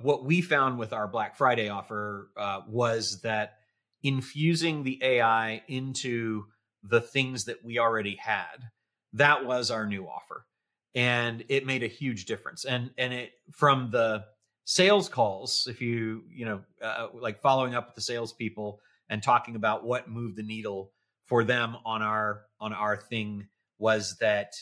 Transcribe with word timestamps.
What 0.00 0.24
we 0.24 0.40
found 0.42 0.78
with 0.78 0.92
our 0.92 1.08
Black 1.08 1.36
Friday 1.36 1.68
offer 1.68 2.30
uh, 2.36 2.60
was 2.68 3.20
that 3.22 3.58
infusing 4.02 4.84
the 4.84 4.98
AI 5.02 5.62
into 5.66 6.44
the 6.82 7.00
things 7.00 7.44
that 7.44 7.64
we 7.64 7.78
already 7.78 8.16
had, 8.16 8.70
that 9.14 9.44
was 9.44 9.70
our 9.70 9.86
new 9.86 10.06
offer. 10.06 10.46
And 10.94 11.44
it 11.48 11.66
made 11.66 11.82
a 11.82 11.88
huge 11.88 12.24
difference. 12.26 12.64
And 12.64 12.90
and 12.96 13.12
it 13.12 13.32
from 13.52 13.90
the 13.90 14.24
sales 14.64 15.08
calls, 15.08 15.66
if 15.68 15.80
you 15.80 16.24
you 16.30 16.44
know 16.44 16.60
uh, 16.82 17.08
like 17.14 17.40
following 17.40 17.74
up 17.74 17.88
with 17.88 17.94
the 17.94 18.00
salespeople 18.00 18.80
and 19.08 19.22
talking 19.22 19.56
about 19.56 19.84
what 19.84 20.08
moved 20.08 20.36
the 20.36 20.42
needle 20.42 20.92
for 21.26 21.44
them 21.44 21.76
on 21.84 22.02
our 22.02 22.42
on 22.60 22.72
our 22.72 22.96
thing 22.96 23.48
was 23.78 24.16
that 24.20 24.52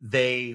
they 0.00 0.54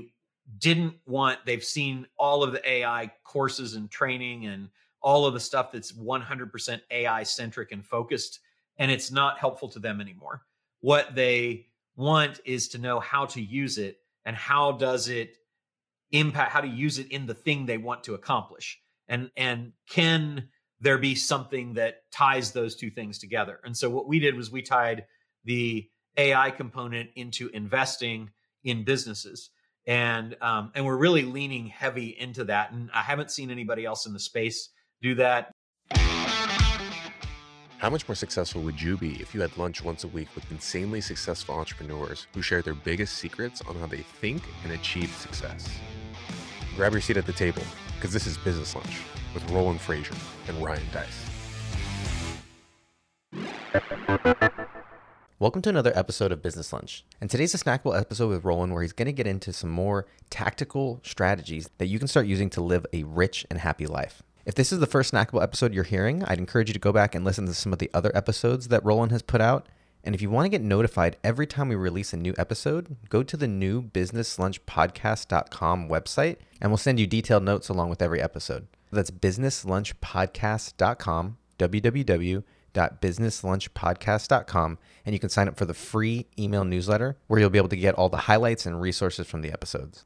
didn't 0.58 0.96
want 1.06 1.40
they've 1.46 1.64
seen 1.64 2.06
all 2.18 2.44
of 2.44 2.52
the 2.52 2.70
AI 2.70 3.12
courses 3.24 3.76
and 3.76 3.90
training 3.90 4.46
and 4.46 4.70
all 5.02 5.26
of 5.26 5.34
the 5.34 5.40
stuff 5.40 5.72
that's 5.72 5.92
100% 5.92 6.82
AI 6.92 7.24
centric 7.24 7.72
and 7.72 7.86
focused 7.86 8.40
and 8.78 8.90
it's 8.90 9.12
not 9.12 9.38
helpful 9.38 9.70
to 9.70 9.80
them 9.80 10.02
anymore. 10.02 10.42
What 10.82 11.16
they 11.16 11.68
want 11.96 12.40
is 12.46 12.68
to 12.70 12.78
know 12.78 13.00
how 13.00 13.26
to 13.28 13.42
use 13.42 13.78
it 13.78 13.98
and 14.26 14.36
how 14.36 14.72
does 14.74 15.10
it 15.10 15.38
impact 16.12 16.52
how 16.52 16.62
to 16.62 16.68
use 16.68 17.00
it 17.00 17.12
in 17.12 17.26
the 17.26 17.34
thing 17.34 17.66
they 17.66 17.78
want 17.78 18.04
to 18.06 18.14
accomplish. 18.14 18.80
And 19.08 19.30
and 19.36 19.74
can 19.90 20.48
there 20.80 20.98
be 20.98 21.16
something 21.16 21.74
that 21.74 22.04
ties 22.12 22.52
those 22.52 22.76
two 22.76 22.90
things 22.90 23.18
together? 23.18 23.60
And 23.64 23.76
so 23.76 23.90
what 23.90 24.08
we 24.08 24.20
did 24.20 24.36
was 24.36 24.52
we 24.52 24.62
tied 24.62 25.06
the 25.46 25.90
AI 26.18 26.52
component 26.52 27.10
into 27.16 27.50
investing 27.50 28.30
in 28.64 28.84
businesses 28.84 29.50
and 29.86 30.36
um, 30.42 30.72
and 30.76 30.86
we're 30.86 30.98
really 30.98 31.24
leaning 31.24 31.68
heavy 31.68 32.16
into 32.20 32.44
that. 32.46 32.72
And 32.72 32.90
I 32.94 33.02
haven't 33.02 33.32
seen 33.32 33.52
anybody 33.52 33.86
else 33.86 34.06
in 34.06 34.14
the 34.14 34.20
space 34.20 34.70
do 35.02 35.16
that. 35.16 35.52
How 37.78 37.90
much 37.90 38.08
more 38.08 38.16
successful 38.16 38.62
would 38.62 38.82
you 38.82 38.96
be 38.96 39.16
if 39.22 39.36
you 39.36 39.42
had 39.42 39.58
lunch 39.58 39.84
once 39.84 40.06
a 40.06 40.08
week 40.08 40.30
with 40.36 40.50
insanely 40.52 41.02
successful 41.02 41.56
entrepreneurs 41.56 42.28
who 42.34 42.42
share 42.42 42.62
their 42.62 42.76
biggest 42.76 43.18
secrets 43.18 43.62
on 43.68 43.76
how 43.76 43.88
they 43.88 43.98
think 43.98 44.42
and 44.64 44.72
achieve 44.72 45.14
success? 45.18 45.68
Grab 46.78 46.94
your 46.94 47.02
seat 47.02 47.18
at 47.18 47.26
the 47.26 47.34
table 47.34 47.62
because 47.96 48.14
this 48.14 48.26
is 48.26 48.38
Business 48.38 48.74
Lunch 48.74 49.02
with 49.34 49.50
Roland 49.52 49.82
Frasier 49.82 50.18
and 50.48 50.64
Ryan 50.64 50.88
Deiss. 50.94 51.34
Welcome 55.44 55.62
to 55.64 55.70
another 55.70 55.92
episode 55.94 56.32
of 56.32 56.42
Business 56.42 56.72
Lunch. 56.72 57.04
And 57.20 57.30
today's 57.30 57.54
a 57.54 57.58
snackable 57.58 58.00
episode 58.00 58.30
with 58.30 58.46
Roland 58.46 58.72
where 58.72 58.82
he's 58.82 58.94
going 58.94 59.08
to 59.08 59.12
get 59.12 59.28
into 59.28 59.52
some 59.52 59.70
more 59.70 60.08
tactical 60.30 61.02
strategies 61.04 61.70
that 61.80 61.88
you 61.88 62.00
can 62.00 62.08
start 62.08 62.28
using 62.28 62.50
to 62.52 62.62
live 62.62 62.86
a 62.94 63.04
rich 63.04 63.46
and 63.50 63.60
happy 63.60 63.86
life. 63.86 64.24
If 64.46 64.56
this 64.56 64.72
is 64.72 64.80
the 64.80 64.88
first 64.88 65.14
snackable 65.14 65.44
episode 65.44 65.74
you're 65.74 65.84
hearing, 65.84 66.24
I'd 66.24 66.38
encourage 66.38 66.70
you 66.70 66.74
to 66.74 66.80
go 66.80 66.94
back 66.94 67.14
and 67.14 67.26
listen 67.26 67.46
to 67.48 67.54
some 67.54 67.74
of 67.74 67.80
the 67.80 67.92
other 67.94 68.10
episodes 68.16 68.70
that 68.70 68.86
Roland 68.86 69.12
has 69.12 69.22
put 69.22 69.42
out. 69.42 69.68
And 70.06 70.16
if 70.16 70.22
you 70.22 70.30
want 70.30 70.46
to 70.46 70.50
get 70.50 70.62
notified 70.62 71.18
every 71.26 71.46
time 71.46 71.68
we 71.68 71.76
release 71.76 72.14
a 72.14 72.18
new 72.18 72.34
episode, 72.38 72.96
go 73.10 73.22
to 73.22 73.36
the 73.36 73.46
new 73.46 73.82
businesslunchpodcast.com 73.82 75.90
website 75.90 76.38
and 76.62 76.72
we'll 76.72 76.78
send 76.78 77.02
you 77.02 77.06
detailed 77.06 77.44
notes 77.44 77.68
along 77.68 77.90
with 77.90 78.02
every 78.02 78.22
episode. 78.22 78.68
That's 78.94 79.12
businesslunchpodcast.com, 79.12 81.38
www 81.60 82.44
www.businesslunchpodcast.com 82.74 84.78
and 85.06 85.14
you 85.14 85.20
can 85.20 85.30
sign 85.30 85.48
up 85.48 85.58
for 85.58 85.66
the 85.66 85.74
free 85.74 86.28
email 86.38 86.66
newsletter 86.66 87.18
where 87.28 87.40
you'll 87.40 87.50
be 87.50 87.58
able 87.58 87.70
to 87.70 87.78
get 87.78 87.96
all 87.96 88.10
the 88.10 88.18
highlights 88.18 88.66
and 88.66 88.82
resources 88.82 89.28
from 89.28 89.42
the 89.42 89.52
episodes. 89.52 90.06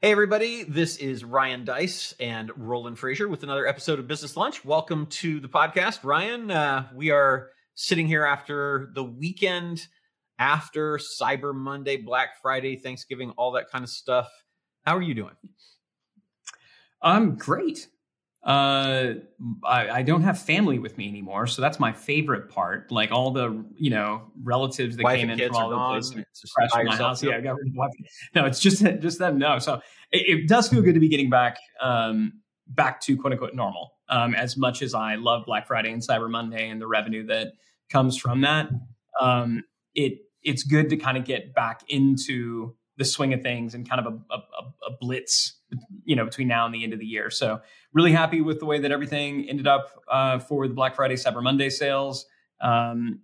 Hey, 0.00 0.10
everybody, 0.10 0.64
this 0.64 0.96
is 0.96 1.24
Ryan 1.24 1.64
Deiss 1.64 2.14
and 2.18 2.50
Roland 2.56 2.96
Frasier 2.96 3.30
with 3.30 3.44
another 3.44 3.66
episode 3.66 4.00
of 4.00 4.08
Business 4.08 4.36
Lunch. 4.36 4.64
Welcome 4.64 5.06
to 5.06 5.38
the 5.38 5.48
podcast. 5.48 6.02
Ryan, 6.02 6.50
uh, 6.50 6.88
we 6.94 7.10
are 7.10 7.50
sitting 7.74 8.08
here 8.08 8.24
after 8.24 8.90
the 8.94 9.04
weekend, 9.04 9.86
after 10.40 10.98
Cyber 10.98 11.54
Monday, 11.54 11.98
Black 11.98 12.40
Friday, 12.42 12.76
Thanksgiving, 12.76 13.30
all 13.36 13.52
that 13.52 13.70
kind 13.70 13.84
of 13.84 13.90
stuff. 13.90 14.28
How 14.84 14.96
are 14.96 15.02
you 15.02 15.14
doing? 15.14 15.36
I'm 17.00 17.36
great 17.36 17.86
uh 18.44 19.14
I, 19.64 19.90
I, 19.90 20.02
don't 20.02 20.22
have 20.22 20.36
family 20.36 20.80
with 20.80 20.98
me 20.98 21.08
anymore 21.08 21.46
so 21.46 21.62
that's 21.62 21.78
my 21.78 21.92
favorite 21.92 22.48
part. 22.48 22.90
Like 22.90 23.12
all 23.12 23.30
the 23.30 23.64
you 23.76 23.90
know 23.90 24.22
relatives 24.42 24.96
that 24.96 25.04
Wife 25.04 25.20
came 25.20 25.30
in 25.30 25.38
from 25.38 25.54
all 25.54 25.70
the 25.70 25.78
places 25.78 26.24
from 26.72 26.86
my 26.86 26.96
house. 26.96 27.22
yeah. 27.22 27.36
I 27.36 27.40
got 27.40 27.54
rid 27.56 27.68
of 27.68 27.90
no 28.34 28.44
it's 28.44 28.58
just 28.58 28.82
just 28.82 29.20
them 29.20 29.38
no. 29.38 29.60
So 29.60 29.80
it, 30.10 30.40
it, 30.40 30.48
does 30.48 30.68
feel 30.68 30.82
good 30.82 30.94
to 30.94 31.00
be 31.00 31.08
getting 31.08 31.30
back 31.30 31.56
um 31.80 32.32
back 32.66 33.00
to 33.02 33.16
quote 33.16 33.32
unquote 33.32 33.54
normal. 33.54 33.92
Um 34.08 34.34
as 34.34 34.56
much 34.56 34.82
as 34.82 34.92
i 34.92 35.14
love 35.14 35.44
black 35.46 35.68
friday 35.68 35.92
and 35.92 36.02
cyber 36.02 36.28
monday 36.28 36.68
and 36.68 36.80
the 36.80 36.88
revenue 36.88 37.24
that 37.26 37.52
comes 37.90 38.16
from 38.16 38.40
that 38.40 38.70
um 39.20 39.62
it 39.94 40.18
it's 40.42 40.64
good 40.64 40.90
to 40.90 40.96
kind 40.96 41.16
of 41.16 41.24
get 41.24 41.54
back 41.54 41.82
into 41.88 42.74
the 42.98 43.04
swing 43.04 43.32
of 43.32 43.42
things 43.42 43.74
and 43.74 43.88
kind 43.88 44.06
of 44.06 44.12
a, 44.12 44.34
a, 44.34 44.38
a 44.88 44.96
blitz 45.00 45.54
you 46.04 46.14
know 46.14 46.24
between 46.24 46.48
now 46.48 46.66
and 46.66 46.74
the 46.74 46.84
end 46.84 46.92
of 46.92 46.98
the 46.98 47.06
year 47.06 47.30
so 47.30 47.60
really 47.92 48.12
happy 48.12 48.40
with 48.40 48.58
the 48.58 48.64
way 48.64 48.78
that 48.80 48.90
everything 48.90 49.48
ended 49.48 49.66
up 49.66 50.02
uh, 50.08 50.38
for 50.38 50.66
the 50.66 50.74
Black 50.74 50.94
Friday, 50.94 51.14
Cyber 51.14 51.42
Monday 51.42 51.70
sales. 51.70 52.26
Um, 52.60 53.20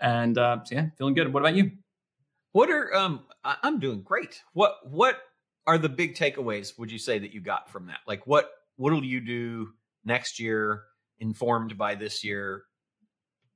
and 0.00 0.36
uh, 0.38 0.58
so 0.64 0.74
yeah, 0.74 0.86
feeling 0.96 1.14
good. 1.14 1.32
What 1.32 1.40
about 1.40 1.54
you? 1.54 1.72
What 2.52 2.70
are 2.70 2.94
um? 2.94 3.24
I'm 3.44 3.78
doing 3.78 4.02
great. 4.02 4.42
What 4.52 4.78
what 4.84 5.18
are 5.66 5.78
the 5.78 5.88
big 5.88 6.14
takeaways? 6.14 6.78
Would 6.78 6.90
you 6.90 6.98
say 6.98 7.18
that 7.18 7.32
you 7.32 7.40
got 7.40 7.70
from 7.70 7.86
that? 7.86 7.98
Like 8.06 8.26
what 8.26 8.50
what 8.76 8.92
will 8.92 9.04
you 9.04 9.20
do 9.20 9.70
next 10.04 10.38
year, 10.38 10.84
informed 11.18 11.76
by 11.76 11.94
this 11.94 12.24
year? 12.24 12.64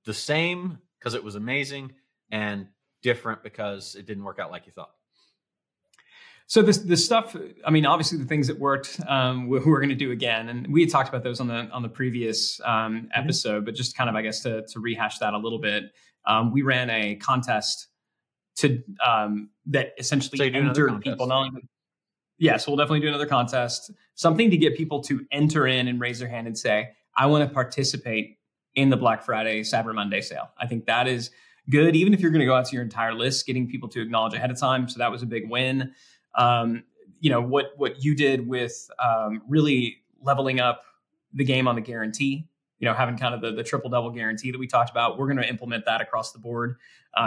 The 0.04 0.14
same 0.14 0.78
because 0.98 1.14
it 1.14 1.24
was 1.24 1.36
amazing, 1.36 1.92
and 2.30 2.66
different 3.02 3.42
because 3.42 3.94
it 3.94 4.06
didn't 4.06 4.24
work 4.24 4.38
out 4.38 4.50
like 4.50 4.66
you 4.66 4.72
thought. 4.72 4.92
So 6.52 6.60
this 6.60 6.76
the 6.76 6.98
stuff, 6.98 7.34
I 7.64 7.70
mean, 7.70 7.86
obviously 7.86 8.18
the 8.18 8.26
things 8.26 8.46
that 8.48 8.58
worked, 8.58 9.00
um, 9.08 9.48
we're, 9.48 9.66
we're 9.66 9.78
going 9.78 9.88
to 9.88 9.94
do 9.94 10.10
again, 10.10 10.50
and 10.50 10.70
we 10.70 10.82
had 10.82 10.90
talked 10.90 11.08
about 11.08 11.22
those 11.24 11.40
on 11.40 11.46
the 11.46 11.66
on 11.72 11.80
the 11.80 11.88
previous 11.88 12.60
um, 12.66 12.94
mm-hmm. 12.94 13.06
episode. 13.14 13.60
Mm-hmm. 13.60 13.64
But 13.64 13.74
just 13.74 13.96
kind 13.96 14.10
of, 14.10 14.16
I 14.16 14.20
guess, 14.20 14.40
to 14.40 14.62
to 14.66 14.78
rehash 14.78 15.16
that 15.20 15.32
a 15.32 15.38
little 15.38 15.58
bit, 15.58 15.84
um, 16.26 16.52
we 16.52 16.60
ran 16.60 16.90
a 16.90 17.14
contest 17.14 17.88
to 18.56 18.82
um, 19.02 19.48
that 19.64 19.94
essentially 19.96 20.36
so 20.36 20.44
entered 20.44 21.00
people. 21.00 21.26
Not 21.26 21.46
only, 21.46 21.62
yes, 22.36 22.66
we'll 22.66 22.76
definitely 22.76 23.00
do 23.00 23.08
another 23.08 23.24
contest. 23.24 23.90
Something 24.14 24.50
to 24.50 24.58
get 24.58 24.76
people 24.76 25.02
to 25.04 25.24
enter 25.32 25.66
in 25.66 25.88
and 25.88 25.98
raise 25.98 26.18
their 26.18 26.28
hand 26.28 26.46
and 26.46 26.58
say, 26.58 26.90
"I 27.16 27.28
want 27.28 27.48
to 27.48 27.54
participate 27.54 28.36
in 28.74 28.90
the 28.90 28.98
Black 28.98 29.24
Friday, 29.24 29.62
Cyber 29.62 29.94
Monday 29.94 30.20
sale." 30.20 30.50
I 30.60 30.66
think 30.66 30.84
that 30.84 31.08
is 31.08 31.30
good, 31.70 31.96
even 31.96 32.12
if 32.12 32.20
you're 32.20 32.30
going 32.30 32.40
to 32.40 32.46
go 32.46 32.54
out 32.54 32.66
to 32.66 32.74
your 32.74 32.84
entire 32.84 33.14
list, 33.14 33.46
getting 33.46 33.70
people 33.70 33.88
to 33.88 34.02
acknowledge 34.02 34.34
ahead 34.34 34.50
of 34.50 34.60
time. 34.60 34.86
So 34.86 34.98
that 34.98 35.10
was 35.10 35.22
a 35.22 35.26
big 35.26 35.48
win 35.48 35.94
um, 36.34 36.84
you 37.20 37.30
know 37.30 37.40
what 37.40 37.72
what 37.76 38.02
you 38.04 38.14
did 38.14 38.46
with 38.46 38.90
um, 38.98 39.42
really 39.48 39.98
leveling 40.20 40.60
up 40.60 40.84
the 41.32 41.44
game 41.44 41.66
on 41.66 41.74
the 41.74 41.80
guarantee 41.80 42.46
you 42.78 42.86
know 42.86 42.94
having 42.94 43.16
kind 43.16 43.34
of 43.34 43.40
the, 43.40 43.52
the 43.52 43.62
triple 43.62 43.88
double 43.88 44.10
guarantee 44.10 44.50
that 44.50 44.58
we 44.58 44.66
talked 44.66 44.90
about 44.90 45.18
we're 45.18 45.26
going 45.26 45.38
to 45.38 45.48
implement 45.48 45.84
that 45.86 46.00
across 46.00 46.32
the 46.32 46.38
board 46.38 46.76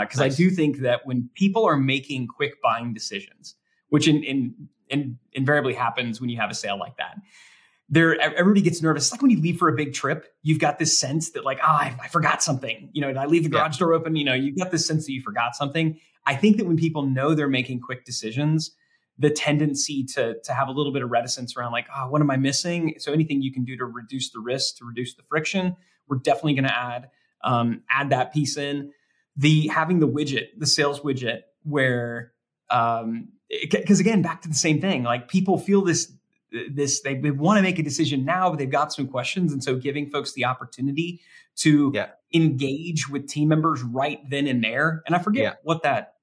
because 0.01 0.19
uh, 0.19 0.25
nice. 0.25 0.33
i 0.33 0.37
do 0.37 0.49
think 0.49 0.77
that 0.79 1.05
when 1.05 1.29
people 1.33 1.65
are 1.65 1.77
making 1.77 2.27
quick 2.27 2.61
buying 2.61 2.93
decisions 2.93 3.55
which 3.89 4.07
in, 4.07 4.23
in, 4.23 4.53
in 4.89 5.17
invariably 5.33 5.73
happens 5.73 6.21
when 6.21 6.29
you 6.29 6.37
have 6.37 6.51
a 6.51 6.55
sale 6.55 6.77
like 6.77 6.95
that 6.97 7.17
there 7.89 8.19
everybody 8.19 8.61
gets 8.61 8.81
nervous. 8.81 9.05
It's 9.05 9.11
like 9.11 9.21
when 9.21 9.31
you 9.31 9.39
leave 9.39 9.57
for 9.57 9.69
a 9.69 9.73
big 9.73 9.93
trip, 9.93 10.33
you've 10.41 10.59
got 10.59 10.79
this 10.79 10.99
sense 10.99 11.31
that 11.31 11.45
like, 11.45 11.59
ah, 11.61 11.67
oh, 11.67 11.83
I, 11.83 12.05
I, 12.05 12.07
forgot 12.07 12.41
something. 12.41 12.89
You 12.93 13.01
know, 13.01 13.07
did 13.09 13.17
I 13.17 13.25
leave 13.25 13.43
the 13.43 13.49
garage 13.49 13.75
yeah. 13.75 13.79
door 13.79 13.93
open? 13.93 14.15
You 14.15 14.25
know, 14.25 14.33
you 14.33 14.55
got 14.55 14.71
this 14.71 14.85
sense 14.85 15.05
that 15.05 15.11
you 15.11 15.21
forgot 15.21 15.55
something. 15.55 15.99
I 16.25 16.35
think 16.35 16.57
that 16.57 16.65
when 16.65 16.77
people 16.77 17.03
know 17.03 17.35
they're 17.35 17.47
making 17.47 17.81
quick 17.81 18.03
decisions, 18.03 18.71
the 19.17 19.29
tendency 19.29 20.03
to 20.03 20.35
to 20.43 20.53
have 20.53 20.67
a 20.67 20.71
little 20.71 20.91
bit 20.91 21.01
of 21.01 21.09
reticence 21.09 21.55
around 21.55 21.71
like, 21.71 21.87
oh, 21.95 22.09
what 22.09 22.21
am 22.21 22.29
I 22.29 22.37
missing? 22.37 22.95
So 22.97 23.13
anything 23.13 23.41
you 23.41 23.51
can 23.51 23.63
do 23.63 23.77
to 23.77 23.85
reduce 23.85 24.31
the 24.31 24.39
risk, 24.39 24.77
to 24.77 24.85
reduce 24.85 25.15
the 25.15 25.23
friction, 25.29 25.75
we're 26.07 26.17
definitely 26.17 26.55
going 26.55 26.67
to 26.67 26.77
add 26.77 27.09
um, 27.43 27.81
add 27.89 28.09
that 28.09 28.33
piece 28.33 28.57
in. 28.57 28.91
The 29.37 29.67
having 29.67 29.99
the 29.99 30.07
widget, 30.07 30.47
the 30.57 30.67
sales 30.67 31.01
widget, 31.01 31.41
where 31.63 32.31
um, 32.69 33.29
because 33.69 33.99
again, 33.99 34.21
back 34.21 34.41
to 34.41 34.49
the 34.49 34.55
same 34.55 34.81
thing. 34.81 35.03
Like 35.03 35.27
people 35.27 35.57
feel 35.57 35.81
this 35.81 36.11
this 36.69 37.01
they, 37.01 37.15
they 37.15 37.31
want 37.31 37.57
to 37.57 37.61
make 37.61 37.79
a 37.79 37.83
decision 37.83 38.25
now, 38.25 38.49
but 38.49 38.59
they've 38.59 38.69
got 38.69 38.93
some 38.93 39.07
questions, 39.07 39.51
and 39.53 39.63
so 39.63 39.75
giving 39.75 40.09
folks 40.09 40.33
the 40.33 40.45
opportunity 40.45 41.21
to 41.57 41.91
yeah. 41.93 42.07
engage 42.33 43.09
with 43.09 43.27
team 43.27 43.49
members 43.49 43.81
right 43.81 44.19
then 44.29 44.47
and 44.47 44.63
there. 44.63 45.03
And 45.05 45.15
I 45.15 45.19
forget 45.19 45.43
yeah. 45.43 45.53
what 45.63 45.83
that 45.83 46.14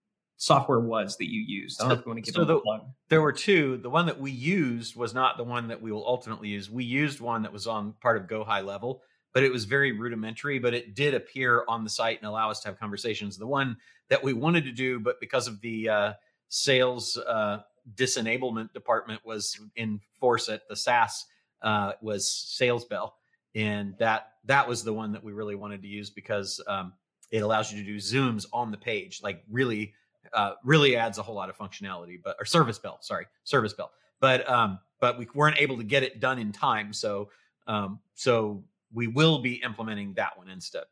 software 0.43 0.81
was 0.81 1.17
that 1.19 1.31
you 1.31 1.41
used. 1.41 1.81
I 1.81 1.85
don't 1.85 1.91
so, 1.91 1.95
know 1.95 2.01
if 2.01 2.05
you 2.05 2.11
want 2.11 2.25
to 2.25 2.33
give 2.33 2.35
so 2.35 2.45
the, 2.45 2.61
plug. 2.61 2.81
There 3.09 3.23
were 3.23 3.33
two. 3.33 3.77
The 3.77 3.89
one 3.89 4.07
that 4.07 4.21
we 4.21 4.33
used 4.33 4.97
was 4.97 5.15
not 5.15 5.37
the 5.37 5.45
one 5.45 5.69
that 5.69 5.81
we 5.81 5.93
will 5.93 6.05
ultimately 6.05 6.49
use. 6.49 6.69
We 6.69 6.83
used 6.83 7.21
one 7.21 7.43
that 7.43 7.53
was 7.53 7.69
on 7.69 7.95
part 8.03 8.17
of 8.17 8.27
Go 8.27 8.43
High 8.43 8.63
Level, 8.63 9.03
but 9.33 9.45
it 9.45 9.53
was 9.53 9.67
very 9.67 9.93
rudimentary, 9.93 10.59
but 10.59 10.75
it 10.75 10.97
did 10.97 11.15
appear 11.15 11.65
on 11.69 11.85
the 11.85 11.91
site 11.91 12.19
and 12.19 12.27
allow 12.27 12.51
us 12.51 12.59
to 12.63 12.69
have 12.69 12.81
conversations. 12.81 13.39
The 13.39 13.47
one 13.47 13.77
that 14.09 14.21
we 14.21 14.33
wanted 14.33 14.65
to 14.65 14.73
do, 14.73 14.99
but 14.99 15.21
because 15.21 15.47
of 15.47 15.61
the 15.61 15.89
uh, 15.89 16.13
sales 16.49 17.17
uh, 17.17 17.59
disenablement 17.95 18.73
department 18.73 19.21
was 19.25 19.57
in 19.77 20.01
force 20.19 20.49
at 20.49 20.63
the 20.69 20.75
SaaS, 20.75 21.25
uh, 21.63 21.93
was 22.03 22.29
Sales 22.29 22.85
Bell, 22.85 23.15
and 23.55 23.97
that 23.99 24.33
that 24.47 24.67
was 24.67 24.83
the 24.83 24.93
one 24.93 25.13
that 25.13 25.23
we 25.23 25.31
really 25.31 25.55
wanted 25.55 25.83
to 25.83 25.89
use 25.89 26.11
because 26.11 26.61
um, 26.67 26.95
it 27.31 27.45
allows 27.45 27.73
you 27.73 27.79
to 27.79 27.87
do 27.87 27.99
zooms 27.99 28.45
on 28.53 28.73
the 28.73 28.77
page, 28.77 29.21
like 29.23 29.45
really, 29.49 29.95
uh, 30.35 30.53
really 30.65 30.97
adds 30.97 31.19
a 31.19 31.23
whole 31.23 31.35
lot 31.35 31.51
of 31.51 31.57
functionality. 31.57 32.19
But 32.23 32.37
or 32.39 32.45
Service 32.45 32.79
Bell, 32.79 32.99
sorry, 33.01 33.27
Service 33.45 33.73
Bell. 33.73 33.91
But 34.21 34.49
um, 34.49 34.79
but 35.01 35.19
we 35.19 35.27
weren't 35.35 35.59
able 35.59 35.77
to 35.79 35.85
get 35.85 36.03
it 36.03 36.21
done 36.21 36.39
in 36.39 36.53
time, 36.53 36.93
so 36.93 37.31
um, 37.67 38.01
so 38.15 38.65
we 38.93 39.07
will 39.07 39.41
be 39.41 39.55
implementing 39.55 40.15
that 40.15 40.37
one 40.37 40.49
instead. 40.49 40.85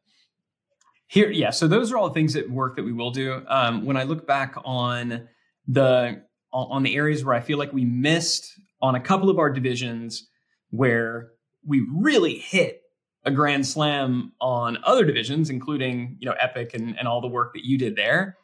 Here, 1.07 1.31
yeah. 1.31 1.51
So 1.51 1.67
those 1.67 1.91
are 1.93 1.99
all 1.99 2.09
the 2.09 2.15
things 2.15 2.35
that 2.35 2.49
work 2.49 2.77
that 2.77 2.85
we 2.85 2.93
will 2.93 3.11
do. 3.11 3.43
Um, 3.49 3.85
when 3.85 3.97
I 3.97 4.05
look 4.05 4.27
back 4.27 4.55
on 4.65 5.29
the 5.67 6.23
on 6.53 6.83
the 6.83 6.97
areas 6.97 7.25
where 7.25 7.35
I 7.35 7.41
feel 7.41 7.59
like 7.59 7.73
we 7.73 7.85
missed 7.85 8.59
on 8.83 8.95
a 8.95 9.01
couple 9.01 9.31
of 9.31 9.39
our 9.39 9.51
divisions 9.51 10.29
where 10.71 11.31
we 11.65 11.87
really 11.93 12.35
hit 12.39 12.83
a 13.25 13.31
grand 13.31 13.67
slam 13.67 14.33
on 14.41 14.79
other 14.85 15.05
divisions, 15.05 15.51
including 15.51 16.17
you 16.21 16.27
know 16.27 16.35
Epic 16.41 16.75
and, 16.75 16.99
and 16.99 17.07
all 17.07 17.21
the 17.21 17.29
work 17.29 17.53
that 17.55 17.65
you 17.65 17.79
did 17.79 17.97
there. 17.97 18.37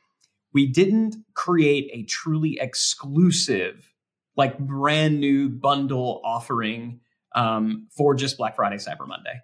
We 0.56 0.66
didn't 0.66 1.16
create 1.34 1.90
a 1.92 2.04
truly 2.04 2.56
exclusive, 2.58 3.92
like 4.36 4.58
brand 4.58 5.20
new 5.20 5.50
bundle 5.50 6.22
offering 6.24 7.00
um, 7.34 7.88
for 7.94 8.14
just 8.14 8.38
Black 8.38 8.56
Friday, 8.56 8.76
Cyber 8.76 9.06
Monday. 9.06 9.38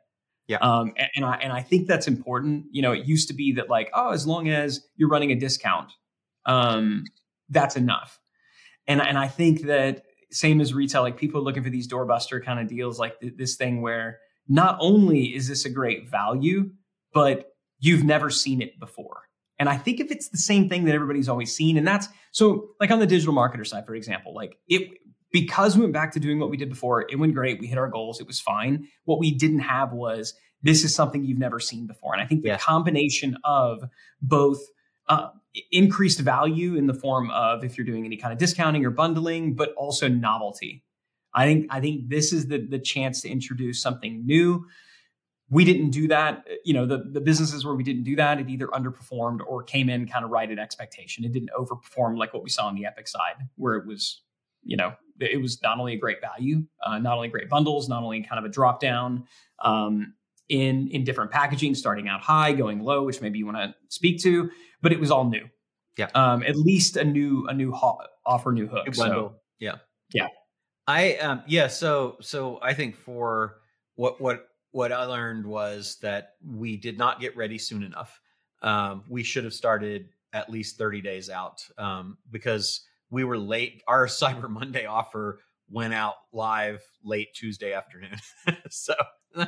Yeah. 0.49 0.57
Um, 0.63 0.95
and, 0.97 1.09
and 1.17 1.25
I 1.27 1.35
and 1.35 1.53
I 1.53 1.61
think 1.61 1.87
that's 1.87 2.09
important. 2.09 2.65
You 2.71 2.81
know, 2.81 2.93
it 2.93 3.05
used 3.05 3.29
to 3.29 3.35
be 3.35 3.53
that 3.53 3.69
like, 3.69 3.91
oh, 3.93 4.13
as 4.13 4.27
long 4.27 4.49
as 4.49 4.87
you're 4.97 5.11
running 5.11 5.31
a 5.33 5.35
discount, 5.35 5.93
um, 6.47 7.05
that's 7.51 7.77
enough. 7.77 8.19
And 8.87 9.03
and 9.03 9.19
I 9.19 9.29
think 9.29 9.67
that 9.67 10.05
same 10.31 10.63
as 10.63 10.73
retail, 10.73 11.03
like 11.03 11.19
people 11.19 11.43
are 11.43 11.45
looking 11.45 11.63
for 11.63 11.69
these 11.69 11.87
doorbuster 11.87 12.43
kind 12.43 12.59
of 12.59 12.69
deals, 12.69 12.99
like 12.99 13.21
th- 13.21 13.35
this 13.37 13.57
thing 13.57 13.83
where 13.83 14.19
not 14.49 14.79
only 14.81 15.37
is 15.37 15.47
this 15.47 15.67
a 15.67 15.71
great 15.71 16.09
value, 16.09 16.71
but 17.13 17.53
you've 17.81 18.03
never 18.03 18.31
seen 18.31 18.63
it 18.63 18.81
before. 18.81 19.25
And 19.63 19.69
I 19.69 19.77
think 19.77 20.01
if 20.01 20.11
it's 20.11 20.29
the 20.29 20.39
same 20.39 20.69
thing 20.69 20.87
that 20.87 20.95
everybody's 20.97 21.29
always 21.29 21.55
seen, 21.55 21.77
and 21.77 21.87
that's 21.87 22.09
so 22.33 22.71
like 22.81 22.91
on 22.91 22.99
the 22.99 23.07
digital 23.07 23.33
marketer 23.33 23.65
side, 23.65 23.87
for 23.87 23.95
example, 23.95 24.35
like 24.35 24.59
it 24.67 24.91
because 25.31 25.77
we 25.77 25.83
went 25.83 25.93
back 25.93 26.11
to 26.15 26.19
doing 26.19 26.41
what 26.41 26.51
we 26.51 26.57
did 26.57 26.69
before, 26.69 27.07
it 27.09 27.17
went 27.17 27.33
great. 27.33 27.61
We 27.61 27.69
hit 27.69 27.79
our 27.79 27.87
goals. 27.87 28.21
It 28.21 28.27
was 28.27 28.41
fine. 28.41 28.89
What 29.05 29.21
we 29.21 29.31
didn't 29.31 29.61
have 29.61 29.93
was 29.93 30.35
this 30.65 30.83
is 30.83 30.97
something 30.97 31.25
you've 31.25 31.39
never 31.39 31.61
seen 31.61 31.87
before. 31.87 32.13
And 32.13 32.21
I 32.21 32.27
think 32.27 32.43
the 32.43 32.59
combination 32.61 33.37
of 33.45 33.85
both 34.21 34.59
uh, 35.09 35.29
increased 35.71 36.19
value 36.19 36.75
in 36.75 36.89
the 36.89 36.95
form 36.95 37.31
of 37.31 37.63
if 37.63 37.79
you're 37.79 37.87
doing 37.87 38.05
any 38.05 38.17
kind 38.17 38.33
of 38.33 38.41
discounting 38.41 38.85
or 38.85 38.91
bundling, 38.91 39.55
but 39.55 39.73
also 39.75 40.09
novelty. 40.09 40.83
I 41.33 41.47
think 41.47 41.69
I 41.71 41.81
think 41.81 42.09
this 42.09 42.33
is 42.33 42.49
the 42.49 42.59
the 42.59 42.81
chance 42.81 43.21
to 43.21 43.29
introduce 43.29 43.81
something 43.81 44.27
new. 44.27 44.67
We 45.53 45.67
didn't 45.67 45.91
do 45.91 46.09
that. 46.09 46.47
You 46.65 46.73
know, 46.73 46.87
the, 46.87 47.05
the 47.13 47.21
businesses 47.21 47.63
where 47.63 47.75
we 47.75 47.83
didn't 47.83 48.05
do 48.05 48.17
that, 48.17 48.41
it 48.41 48.49
either 48.49 48.69
underperformed 48.69 49.41
or 49.47 49.63
came 49.63 49.91
in 49.91 50.09
kind 50.09 50.25
of 50.25 50.31
right 50.31 50.51
at 50.51 50.59
expectation. 50.59 51.27
It 51.27 51.33
didn't 51.33 51.51
overperform 51.55 52.17
like 52.17 52.33
what 52.33 52.43
we 52.43 52.49
saw 52.49 52.67
on 52.69 52.75
the 52.75 52.87
Epic 52.87 53.07
side, 53.07 53.37
where 53.57 53.75
it 53.75 53.87
was, 53.87 54.23
you 54.63 54.79
know, 54.79 54.95
it 55.21 55.43
was 55.43 55.63
not 55.63 55.79
only 55.79 55.93
a 55.93 55.99
great 55.99 56.23
value, 56.23 56.65
uh, 56.85 56.99
not 56.99 57.17
only 57.17 57.29
great 57.29 57.51
bundles, 57.51 57.87
not 57.87 58.03
only 58.03 58.23
kind 58.23 58.39
of 58.39 58.47
a 58.47 58.49
drop 58.49 58.81
down 58.81 59.25
um, 59.63 60.15
in 60.49 60.89
in 60.89 61.05
different 61.05 61.31
packaging, 61.31 61.75
starting 61.75 62.09
out 62.09 62.23
high, 62.23 62.53
going 62.53 62.81
low, 62.81 63.05
which 63.05 63.21
maybe 63.21 63.39
you 63.39 63.45
want 63.45 63.59
to 63.59 63.75
speak 63.89 64.23
to, 64.23 64.51
but 64.81 64.91
it 64.91 64.99
was 64.99 65.11
all 65.11 65.29
new. 65.29 65.47
Yeah. 65.99 66.09
Um, 66.15 66.43
at 66.45 66.57
least 66.57 66.97
a 66.97 67.05
new 67.05 67.47
a 67.47 67.53
new 67.53 67.73
ho- 67.73 68.01
offer, 68.25 68.53
new 68.53 68.69
hook. 68.69 68.87
New 68.87 68.95
so 68.95 69.35
yeah. 69.59 69.77
yeah. 70.15 70.29
I 70.87 71.17
um 71.17 71.43
yeah, 71.47 71.69
so 71.69 72.17
so 72.21 72.59
I 72.63 72.73
think 72.73 72.97
for 72.97 73.59
what 73.97 74.21
what 74.21 74.47
what 74.73 74.91
I 74.91 75.05
learned 75.05 75.47
was 75.47 75.99
that 76.03 76.33
we 76.45 76.77
did 76.77 76.99
not 76.99 77.21
get 77.21 77.37
ready 77.37 77.59
soon 77.59 77.83
enough. 77.83 78.21
Um, 78.63 79.05
we 79.09 79.23
should 79.23 79.45
have 79.45 79.55
started 79.55 80.09
at 80.33 80.51
least 80.51 80.79
30 80.79 81.03
days 81.03 81.31
out 81.31 81.63
um, 81.79 82.17
because 82.31 82.85
we 83.11 83.23
were 83.23 83.39
late. 83.39 83.83
Our 83.89 84.07
Cyber 84.07 84.49
Monday 84.49 84.87
offer 84.87 85.39
went 85.71 85.95
out 85.95 86.15
live 86.33 86.83
late 87.05 87.29
Tuesday 87.35 87.73
afternoon. 87.73 88.17
so 88.71 88.95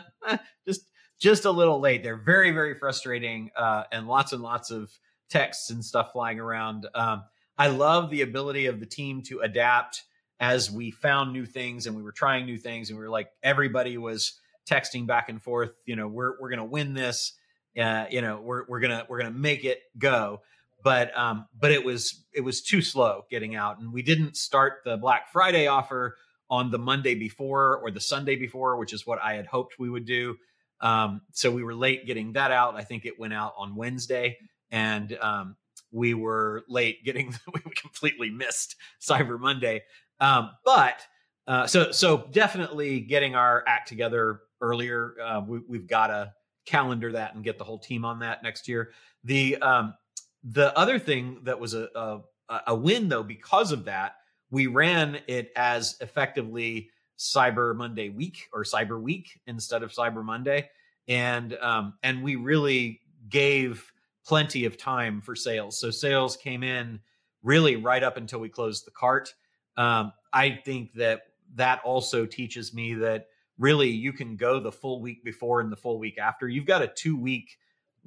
just 0.66 0.82
just 1.20 1.44
a 1.44 1.50
little 1.50 1.80
late. 1.80 2.02
They're 2.02 2.16
very 2.16 2.50
very 2.50 2.74
frustrating 2.74 3.50
uh, 3.56 3.84
and 3.90 4.06
lots 4.06 4.32
and 4.32 4.42
lots 4.42 4.70
of 4.70 4.90
texts 5.30 5.70
and 5.70 5.84
stuff 5.84 6.12
flying 6.12 6.38
around. 6.38 6.86
Um, 6.94 7.24
I 7.56 7.68
love 7.68 8.10
the 8.10 8.22
ability 8.22 8.66
of 8.66 8.80
the 8.80 8.86
team 8.86 9.22
to 9.22 9.40
adapt 9.40 10.02
as 10.40 10.70
we 10.70 10.90
found 10.90 11.32
new 11.32 11.46
things 11.46 11.86
and 11.86 11.96
we 11.96 12.02
were 12.02 12.12
trying 12.12 12.44
new 12.44 12.58
things 12.58 12.90
and 12.90 12.98
we 12.98 13.04
were 13.04 13.10
like 13.10 13.28
everybody 13.42 13.96
was 13.96 14.38
texting 14.68 15.06
back 15.06 15.28
and 15.28 15.42
forth. 15.42 15.72
You 15.86 15.96
know, 15.96 16.08
we're 16.08 16.40
we're 16.40 16.50
gonna 16.50 16.64
win 16.64 16.94
this. 16.94 17.32
Uh, 17.80 18.06
you 18.10 18.20
know, 18.20 18.40
we're 18.40 18.64
we're 18.68 18.80
gonna 18.80 19.04
we're 19.08 19.18
gonna 19.18 19.30
make 19.30 19.64
it 19.64 19.80
go. 19.98 20.40
But 20.82 21.16
um, 21.16 21.46
but 21.58 21.72
it 21.72 21.84
was 21.84 22.24
it 22.34 22.42
was 22.42 22.62
too 22.62 22.82
slow 22.82 23.24
getting 23.30 23.54
out, 23.56 23.78
and 23.78 23.92
we 23.92 24.02
didn't 24.02 24.36
start 24.36 24.80
the 24.84 24.96
Black 24.96 25.28
Friday 25.32 25.66
offer 25.66 26.16
on 26.50 26.70
the 26.70 26.78
Monday 26.78 27.14
before 27.14 27.78
or 27.78 27.90
the 27.90 28.00
Sunday 28.00 28.36
before, 28.36 28.76
which 28.76 28.92
is 28.92 29.06
what 29.06 29.18
I 29.22 29.34
had 29.34 29.46
hoped 29.46 29.78
we 29.78 29.88
would 29.88 30.04
do. 30.04 30.36
Um, 30.80 31.22
so 31.32 31.50
we 31.50 31.64
were 31.64 31.74
late 31.74 32.06
getting 32.06 32.34
that 32.34 32.50
out. 32.50 32.74
I 32.76 32.84
think 32.84 33.06
it 33.06 33.18
went 33.18 33.32
out 33.32 33.54
on 33.56 33.74
Wednesday, 33.74 34.36
and 34.70 35.16
um, 35.22 35.56
we 35.90 36.12
were 36.12 36.64
late 36.68 37.02
getting. 37.02 37.34
we 37.54 37.60
completely 37.74 38.28
missed 38.28 38.76
Cyber 39.00 39.40
Monday, 39.40 39.84
um, 40.20 40.50
but 40.66 41.00
uh, 41.46 41.66
so 41.66 41.92
so 41.92 42.28
definitely 42.30 43.00
getting 43.00 43.34
our 43.34 43.64
act 43.66 43.88
together 43.88 44.40
earlier. 44.64 45.14
Uh, 45.22 45.42
we, 45.46 45.78
have 45.78 45.86
got 45.86 46.08
to 46.08 46.32
calendar 46.66 47.12
that 47.12 47.34
and 47.34 47.44
get 47.44 47.58
the 47.58 47.64
whole 47.64 47.78
team 47.78 48.04
on 48.04 48.18
that 48.20 48.42
next 48.42 48.66
year. 48.66 48.92
The 49.24 49.56
um, 49.58 49.94
the 50.42 50.76
other 50.76 50.98
thing 50.98 51.38
that 51.44 51.58
was 51.58 51.74
a, 51.74 51.88
a 51.94 52.20
a 52.66 52.74
win 52.74 53.08
though 53.08 53.22
because 53.22 53.72
of 53.72 53.84
that 53.86 54.16
we 54.54 54.68
ran 54.68 55.18
it 55.26 55.50
as 55.56 55.96
effectively 56.00 56.88
Cyber 57.18 57.74
Monday 57.74 58.08
week 58.08 58.48
or 58.52 58.62
Cyber 58.62 59.00
Week 59.00 59.40
instead 59.48 59.82
of 59.82 59.92
Cyber 59.92 60.24
Monday, 60.24 60.70
and 61.08 61.56
um, 61.58 61.94
and 62.04 62.22
we 62.22 62.36
really 62.36 63.00
gave 63.28 63.92
plenty 64.24 64.64
of 64.64 64.76
time 64.76 65.20
for 65.20 65.34
sales. 65.34 65.78
So 65.78 65.90
sales 65.90 66.36
came 66.36 66.62
in 66.62 67.00
really 67.42 67.76
right 67.76 68.02
up 68.02 68.16
until 68.16 68.38
we 68.38 68.48
closed 68.48 68.86
the 68.86 68.92
cart. 68.92 69.34
Um, 69.76 70.12
I 70.32 70.60
think 70.64 70.92
that 70.94 71.22
that 71.56 71.80
also 71.84 72.24
teaches 72.24 72.72
me 72.72 72.94
that 72.94 73.26
really 73.58 73.88
you 73.88 74.12
can 74.12 74.36
go 74.36 74.60
the 74.60 74.72
full 74.72 75.00
week 75.00 75.24
before 75.24 75.60
and 75.60 75.70
the 75.70 75.76
full 75.76 75.98
week 75.98 76.18
after. 76.18 76.48
You've 76.48 76.66
got 76.66 76.82
a 76.82 76.88
two 76.88 77.16
week 77.16 77.56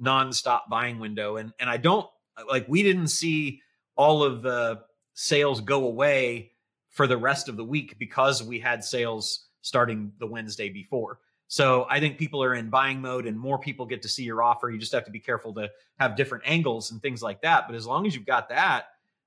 nonstop 0.00 0.62
buying 0.70 0.98
window, 0.98 1.36
and 1.36 1.52
and 1.58 1.68
I 1.68 1.76
don't 1.76 2.06
like 2.48 2.66
we 2.68 2.82
didn't 2.82 3.08
see 3.08 3.60
all 3.96 4.22
of 4.22 4.42
the 4.42 4.80
sales 5.14 5.60
go 5.60 5.84
away 5.84 6.52
for 6.90 7.06
the 7.06 7.16
rest 7.16 7.48
of 7.48 7.56
the 7.56 7.64
week 7.64 7.98
because 7.98 8.42
we 8.42 8.60
had 8.60 8.84
sales 8.84 9.46
starting 9.62 10.12
the 10.18 10.26
Wednesday 10.26 10.68
before. 10.68 11.18
So 11.48 11.86
I 11.88 11.98
think 11.98 12.18
people 12.18 12.42
are 12.44 12.54
in 12.54 12.68
buying 12.68 13.00
mode 13.00 13.26
and 13.26 13.38
more 13.38 13.58
people 13.58 13.86
get 13.86 14.02
to 14.02 14.08
see 14.08 14.22
your 14.22 14.42
offer. 14.42 14.70
You 14.70 14.78
just 14.78 14.92
have 14.92 15.06
to 15.06 15.10
be 15.10 15.18
careful 15.18 15.54
to 15.54 15.70
have 15.98 16.14
different 16.14 16.44
angles 16.46 16.90
and 16.90 17.00
things 17.00 17.22
like 17.22 17.42
that. 17.42 17.66
But 17.66 17.74
as 17.74 17.86
long 17.86 18.06
as 18.06 18.14
you've 18.14 18.26
got 18.26 18.50
that, 18.50 18.84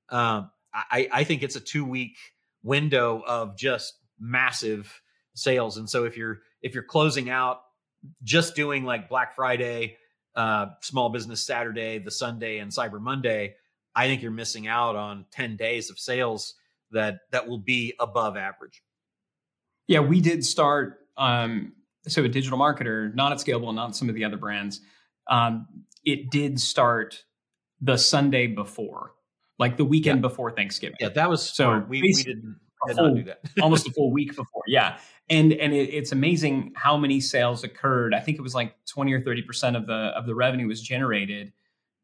um, 0.09 0.51
I, 0.73 1.09
I 1.11 1.23
think 1.23 1.43
it's 1.43 1.55
a 1.55 1.59
two 1.59 1.83
week 1.83 2.17
window 2.63 3.23
of 3.25 3.57
just 3.57 3.95
massive 4.19 5.00
sales. 5.33 5.77
And 5.77 5.89
so 5.89 6.05
if 6.05 6.17
you're 6.17 6.41
if 6.61 6.73
you're 6.73 6.83
closing 6.83 7.29
out 7.29 7.61
just 8.23 8.55
doing 8.55 8.83
like 8.83 9.09
Black 9.09 9.35
Friday, 9.35 9.97
uh, 10.35 10.67
Small 10.81 11.09
Business 11.09 11.45
Saturday, 11.45 11.99
the 11.99 12.11
Sunday, 12.11 12.59
and 12.59 12.71
Cyber 12.71 12.99
Monday, 12.99 13.55
I 13.95 14.07
think 14.07 14.21
you're 14.21 14.31
missing 14.31 14.67
out 14.67 14.95
on 14.95 15.25
10 15.31 15.57
days 15.57 15.89
of 15.89 15.99
sales 15.99 16.55
that 16.91 17.19
that 17.31 17.47
will 17.47 17.59
be 17.59 17.93
above 17.99 18.37
average. 18.37 18.81
Yeah, 19.87 19.99
we 19.99 20.21
did 20.21 20.45
start 20.45 20.99
um, 21.17 21.73
so 22.07 22.23
a 22.23 22.29
digital 22.29 22.57
marketer, 22.57 23.13
not 23.13 23.31
at 23.31 23.37
Scalable, 23.37 23.73
not 23.73 23.95
some 23.95 24.09
of 24.09 24.15
the 24.15 24.25
other 24.25 24.37
brands. 24.37 24.81
Um, 25.29 25.67
it 26.03 26.31
did 26.31 26.59
start 26.59 27.23
the 27.79 27.97
Sunday 27.97 28.47
before, 28.47 29.11
like 29.59 29.77
the 29.77 29.85
weekend 29.85 30.17
yeah. 30.17 30.29
before 30.29 30.51
Thanksgiving. 30.51 30.97
Yeah, 30.99 31.09
that 31.09 31.29
was 31.29 31.47
so 31.47 31.79
we, 31.87 32.01
we 32.01 32.13
didn't 32.13 32.57
full, 32.87 33.07
not 33.07 33.15
do 33.15 33.23
that. 33.23 33.41
almost 33.61 33.87
a 33.87 33.91
full 33.91 34.11
week 34.11 34.35
before. 34.35 34.63
Yeah. 34.67 34.97
And 35.29 35.53
and 35.53 35.73
it, 35.73 35.89
it's 35.93 36.11
amazing 36.11 36.73
how 36.75 36.97
many 36.97 37.19
sales 37.19 37.63
occurred. 37.63 38.13
I 38.13 38.19
think 38.19 38.37
it 38.37 38.41
was 38.41 38.55
like 38.55 38.75
20 38.85 39.13
or 39.13 39.21
30% 39.21 39.77
of 39.77 39.87
the 39.87 39.93
of 39.93 40.25
the 40.25 40.35
revenue 40.35 40.67
was 40.67 40.81
generated 40.81 41.53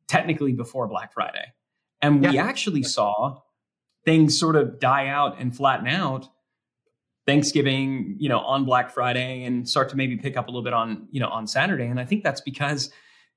technically 0.08 0.54
before 0.54 0.88
Black 0.88 1.14
Friday. 1.14 1.54
And 2.02 2.22
we 2.22 2.36
yeah. 2.36 2.46
actually 2.46 2.84
saw 2.84 3.42
things 4.06 4.40
sort 4.40 4.56
of 4.56 4.80
die 4.80 5.08
out 5.08 5.40
and 5.40 5.56
flatten 5.56 5.88
out 5.88 6.30
Thanksgiving, 7.26 8.16
you 8.20 8.30
know, 8.30 8.40
on 8.40 8.64
Black 8.64 8.90
Friday 8.90 9.44
and 9.44 9.68
start 9.68 9.90
to 9.90 9.98
maybe 9.98 10.16
pick 10.16 10.38
up 10.38 10.48
a 10.48 10.50
little 10.50 10.64
bit 10.64 10.74
on, 10.74 11.08
you 11.12 11.20
know, 11.20 11.28
on 11.28 11.46
Saturday. 11.46 11.86
And 11.86 12.00
I 12.00 12.06
think 12.06 12.24
that's 12.24 12.40
because 12.40 12.90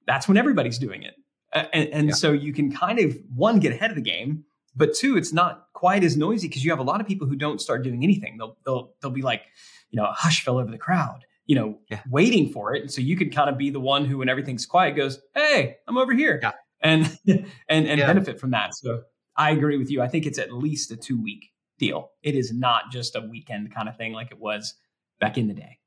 that's 0.07 0.29
when 0.29 0.37
everybody's 0.37 0.79
doing 0.79 1.03
it. 1.03 1.15
And, 1.53 1.89
and 1.89 2.09
yeah. 2.09 2.15
so 2.15 2.31
you 2.31 2.53
can 2.53 2.71
kind 2.71 3.01
of 3.01 3.19
one 3.35 3.59
get 3.59 3.73
ahead 3.73 3.91
of 3.91 3.97
the 3.97 4.03
game 4.03 4.45
but 4.75 4.95
two, 4.95 5.17
it's 5.17 5.33
not 5.33 5.67
quite 5.73 6.05
as 6.05 6.17
noisy 6.17 6.49
because 6.49 6.65
you 6.65 6.71
have 6.71 6.79
a 6.79 6.85
lot 6.85 7.01
of 7.01 7.07
people 7.07 7.27
who 7.27 7.37
don't 7.37 7.61
start 7.61 7.83
doing 7.83 8.03
anything. 8.03 8.37
They'll 8.39 8.57
they'll 8.65 8.93
they'll 9.01 9.11
be 9.11 9.23
like, 9.23 9.43
you 9.91 10.01
know, 10.01 10.07
a 10.07 10.13
hush 10.13 10.45
fell 10.45 10.59
over 10.59 10.71
the 10.71 10.79
crowd, 10.79 11.25
you 11.47 11.57
know, 11.57 11.79
yeah. 11.91 12.01
waiting 12.09 12.53
for 12.53 12.75
it. 12.75 12.83
And 12.83 12.91
so 12.91 13.01
you 13.01 13.17
could 13.17 13.35
kind 13.35 13.51
of 13.51 13.59
be 13.59 13.71
the 13.71 13.81
one 13.81 14.05
who, 14.05 14.19
when 14.19 14.29
everything's 14.29 14.67
quiet, 14.67 14.97
goes, 14.97 15.21
"Hey, 15.35 15.77
I'm 15.89 15.99
over 15.99 16.13
here," 16.13 16.39
yeah. 16.43 16.53
and 16.81 17.19
and 17.27 17.47
and 17.69 17.99
yeah. 17.99 18.07
benefit 18.07 18.39
from 18.39 18.51
that. 18.53 18.75
So 18.75 19.03
I 19.37 19.51
agree 19.51 19.77
with 19.77 19.91
you. 19.91 20.03
I 20.03 20.09
think 20.09 20.27
it's 20.27 20.39
at 20.39 20.53
least 20.53 20.91
a 20.93 20.97
two 20.97 21.21
week 21.21 21.51
deal. 21.79 22.11
It 22.23 22.35
is 22.35 22.53
not 22.53 22.91
just 22.93 23.17
a 23.17 23.21
weekend 23.21 23.75
kind 23.75 23.89
of 23.89 23.97
thing 23.97 24.13
like 24.13 24.31
it 24.31 24.39
was 24.39 24.75
back 25.19 25.39
in 25.39 25.49
the 25.49 25.55
day. 25.55 25.79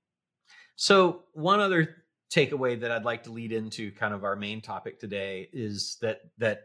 So 0.75 1.23
one 1.33 1.59
other 1.59 2.03
takeaway 2.33 2.79
that 2.81 2.91
I'd 2.91 3.05
like 3.05 3.23
to 3.23 3.31
lead 3.31 3.51
into 3.51 3.91
kind 3.91 4.13
of 4.13 4.23
our 4.23 4.35
main 4.35 4.59
topic 4.59 4.99
today 4.99 5.49
is 5.53 5.97
that 6.01 6.21
that 6.39 6.63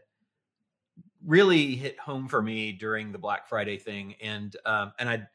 really 1.25 1.75
hit 1.75 1.99
home 1.99 2.27
for 2.27 2.41
me 2.41 2.71
during 2.71 3.11
the 3.11 3.17
Black 3.17 3.47
Friday 3.47 3.77
thing, 3.77 4.15
and 4.21 4.55
um, 4.65 4.93
and 4.99 5.09
I, 5.09 5.27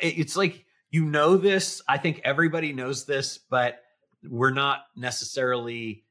it's 0.00 0.36
like 0.36 0.64
you 0.90 1.04
know 1.04 1.36
this. 1.36 1.82
I 1.88 1.98
think 1.98 2.20
everybody 2.24 2.72
knows 2.72 3.04
this, 3.04 3.38
but 3.38 3.80
we're 4.24 4.50
not 4.52 4.80
necessarily 4.96 6.04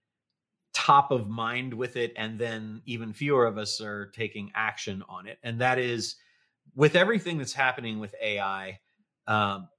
top 0.73 1.11
of 1.11 1.29
mind 1.29 1.73
with 1.73 1.95
it, 1.97 2.13
and 2.15 2.39
then 2.39 2.81
even 2.85 3.13
fewer 3.13 3.45
of 3.45 3.57
us 3.57 3.81
are 3.81 4.07
taking 4.07 4.51
action 4.55 5.03
on 5.07 5.27
it, 5.27 5.37
and 5.43 5.61
that 5.61 5.79
is 5.79 6.15
with 6.75 6.95
everything 6.95 7.37
that's 7.37 7.53
happening 7.53 7.99
with 7.99 8.15
AI. 8.21 8.79
Um, 9.27 9.69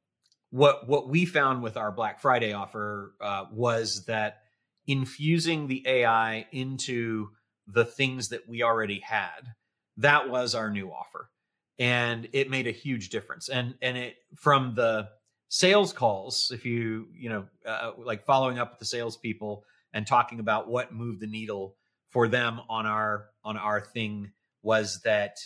what 0.50 0.86
what 0.88 1.08
we 1.08 1.24
found 1.24 1.62
with 1.62 1.76
our 1.76 1.90
Black 1.90 2.20
Friday 2.20 2.52
offer 2.52 3.14
uh, 3.20 3.46
was 3.50 4.04
that 4.06 4.42
infusing 4.86 5.66
the 5.66 5.82
AI 5.86 6.46
into 6.52 7.30
the 7.72 7.84
things 7.84 8.28
that 8.28 8.48
we 8.48 8.62
already 8.62 9.00
had. 9.00 9.54
That 9.96 10.28
was 10.28 10.54
our 10.54 10.70
new 10.70 10.90
offer. 10.90 11.30
And 11.78 12.28
it 12.32 12.50
made 12.50 12.66
a 12.66 12.72
huge 12.72 13.08
difference. 13.08 13.48
And 13.48 13.74
and 13.82 13.96
it 13.96 14.16
from 14.34 14.74
the 14.74 15.08
sales 15.52 15.92
calls 15.92 16.50
if 16.54 16.64
you 16.64 17.06
you 17.14 17.28
know 17.28 17.44
uh, 17.66 17.92
like 17.98 18.24
following 18.24 18.58
up 18.58 18.70
with 18.70 18.78
the 18.78 18.86
salespeople 18.86 19.62
and 19.92 20.06
talking 20.06 20.40
about 20.40 20.66
what 20.66 20.94
moved 20.94 21.20
the 21.20 21.26
needle 21.26 21.76
for 22.08 22.26
them 22.26 22.58
on 22.70 22.86
our 22.86 23.26
on 23.44 23.58
our 23.58 23.78
thing 23.78 24.32
was 24.62 25.00
that 25.02 25.38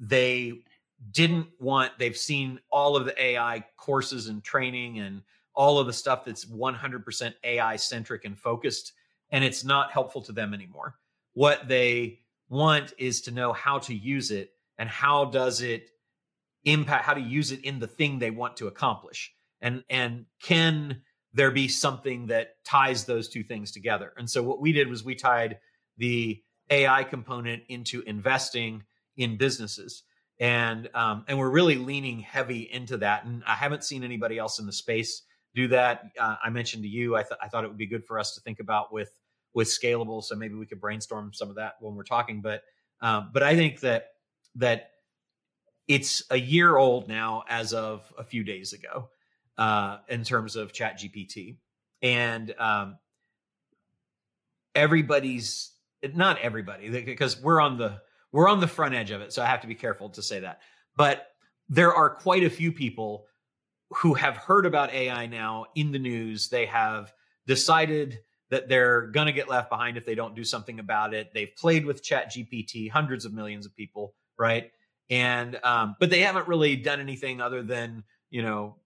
they 0.00 0.52
didn't 1.12 1.46
want 1.60 1.92
they've 1.96 2.16
seen 2.16 2.58
all 2.70 2.96
of 2.96 3.04
the 3.04 3.22
AI 3.22 3.64
courses 3.76 4.26
and 4.26 4.42
training 4.42 4.98
and 4.98 5.22
all 5.54 5.78
of 5.78 5.86
the 5.86 5.92
stuff 5.92 6.24
that's 6.24 6.44
100% 6.44 7.34
AI 7.44 7.76
centric 7.76 8.24
and 8.24 8.36
focused 8.36 8.94
and 9.30 9.44
it's 9.44 9.62
not 9.62 9.92
helpful 9.92 10.22
to 10.22 10.32
them 10.32 10.54
anymore 10.54 10.96
what 11.36 11.68
they 11.68 12.18
want 12.48 12.94
is 12.96 13.20
to 13.20 13.30
know 13.30 13.52
how 13.52 13.78
to 13.78 13.94
use 13.94 14.30
it 14.30 14.52
and 14.78 14.88
how 14.88 15.26
does 15.26 15.60
it 15.60 15.90
impact 16.64 17.04
how 17.04 17.12
to 17.12 17.20
use 17.20 17.52
it 17.52 17.62
in 17.62 17.78
the 17.78 17.86
thing 17.86 18.18
they 18.18 18.30
want 18.30 18.56
to 18.56 18.68
accomplish. 18.68 19.34
And 19.60 19.84
and 19.90 20.24
can 20.42 21.02
there 21.34 21.50
be 21.50 21.68
something 21.68 22.28
that 22.28 22.54
ties 22.64 23.04
those 23.04 23.28
two 23.28 23.42
things 23.42 23.70
together? 23.70 24.14
And 24.16 24.30
so 24.30 24.42
what 24.42 24.62
we 24.62 24.72
did 24.72 24.88
was 24.88 25.04
we 25.04 25.14
tied 25.14 25.58
the 25.98 26.42
ai 26.70 27.04
component 27.04 27.64
into 27.68 28.00
investing 28.06 28.84
in 29.18 29.36
businesses. 29.36 30.04
And 30.40 30.88
um, 30.94 31.26
and 31.28 31.38
we're 31.38 31.50
really 31.50 31.76
leaning 31.76 32.20
heavy 32.20 32.62
into 32.62 32.96
that. 32.96 33.26
And 33.26 33.44
i 33.46 33.54
haven't 33.54 33.84
seen 33.84 34.02
anybody 34.02 34.38
else 34.38 34.58
in 34.58 34.64
the 34.64 34.72
space 34.72 35.22
do 35.54 35.68
that. 35.68 36.04
Uh, 36.18 36.36
i 36.42 36.48
mentioned 36.48 36.84
to 36.84 36.88
you 36.88 37.14
I, 37.14 37.24
th- 37.24 37.40
I 37.42 37.48
thought 37.48 37.64
it 37.64 37.68
would 37.68 37.76
be 37.76 37.86
good 37.86 38.06
for 38.06 38.18
us 38.18 38.34
to 38.36 38.40
think 38.40 38.58
about 38.58 38.90
with 38.90 39.10
with 39.56 39.68
scalable. 39.68 40.22
So 40.22 40.36
maybe 40.36 40.54
we 40.54 40.66
could 40.66 40.82
brainstorm 40.82 41.32
some 41.32 41.48
of 41.48 41.56
that 41.56 41.76
when 41.80 41.94
we're 41.96 42.04
talking. 42.04 42.42
But 42.42 42.62
um, 43.00 43.30
but 43.32 43.42
I 43.42 43.56
think 43.56 43.80
that 43.80 44.10
that 44.56 44.90
it's 45.88 46.22
a 46.30 46.36
year 46.36 46.76
old 46.76 47.08
now 47.08 47.42
as 47.48 47.72
of 47.72 48.12
a 48.18 48.22
few 48.22 48.44
days 48.44 48.74
ago 48.74 49.08
uh, 49.56 49.98
in 50.08 50.24
terms 50.24 50.56
of 50.56 50.72
ChatGPT, 50.72 51.56
and 52.02 52.54
um, 52.58 52.98
everybody's 54.74 55.72
not 56.14 56.38
everybody 56.40 56.90
because 57.00 57.40
we're 57.40 57.60
on 57.60 57.78
the 57.78 58.02
we're 58.32 58.48
on 58.48 58.60
the 58.60 58.68
front 58.68 58.94
edge 58.94 59.10
of 59.10 59.22
it. 59.22 59.32
So 59.32 59.42
I 59.42 59.46
have 59.46 59.62
to 59.62 59.66
be 59.66 59.74
careful 59.74 60.10
to 60.10 60.22
say 60.22 60.40
that, 60.40 60.60
but 60.96 61.28
there 61.70 61.94
are 61.94 62.10
quite 62.10 62.44
a 62.44 62.50
few 62.50 62.72
people 62.72 63.24
who 63.90 64.12
have 64.14 64.36
heard 64.36 64.66
about 64.66 64.92
AI 64.92 65.26
now 65.26 65.64
in 65.74 65.92
the 65.92 65.98
news. 65.98 66.48
They 66.48 66.66
have 66.66 67.10
decided 67.46 68.18
that 68.50 68.68
they're 68.68 69.08
going 69.08 69.26
to 69.26 69.32
get 69.32 69.48
left 69.48 69.70
behind 69.70 69.96
if 69.96 70.04
they 70.04 70.14
don't 70.14 70.34
do 70.34 70.44
something 70.44 70.78
about 70.78 71.14
it. 71.14 71.32
They've 71.34 71.54
played 71.56 71.84
with 71.84 72.04
ChatGPT, 72.04 72.90
hundreds 72.90 73.24
of 73.24 73.32
millions 73.32 73.66
of 73.66 73.74
people, 73.74 74.14
right? 74.38 74.70
And 75.10 75.58
um, 75.62 75.96
but 75.98 76.10
they 76.10 76.20
haven't 76.20 76.48
really 76.48 76.76
done 76.76 77.00
anything 77.00 77.40
other 77.40 77.62
than 77.62 78.04
you 78.30 78.42
know 78.42 78.76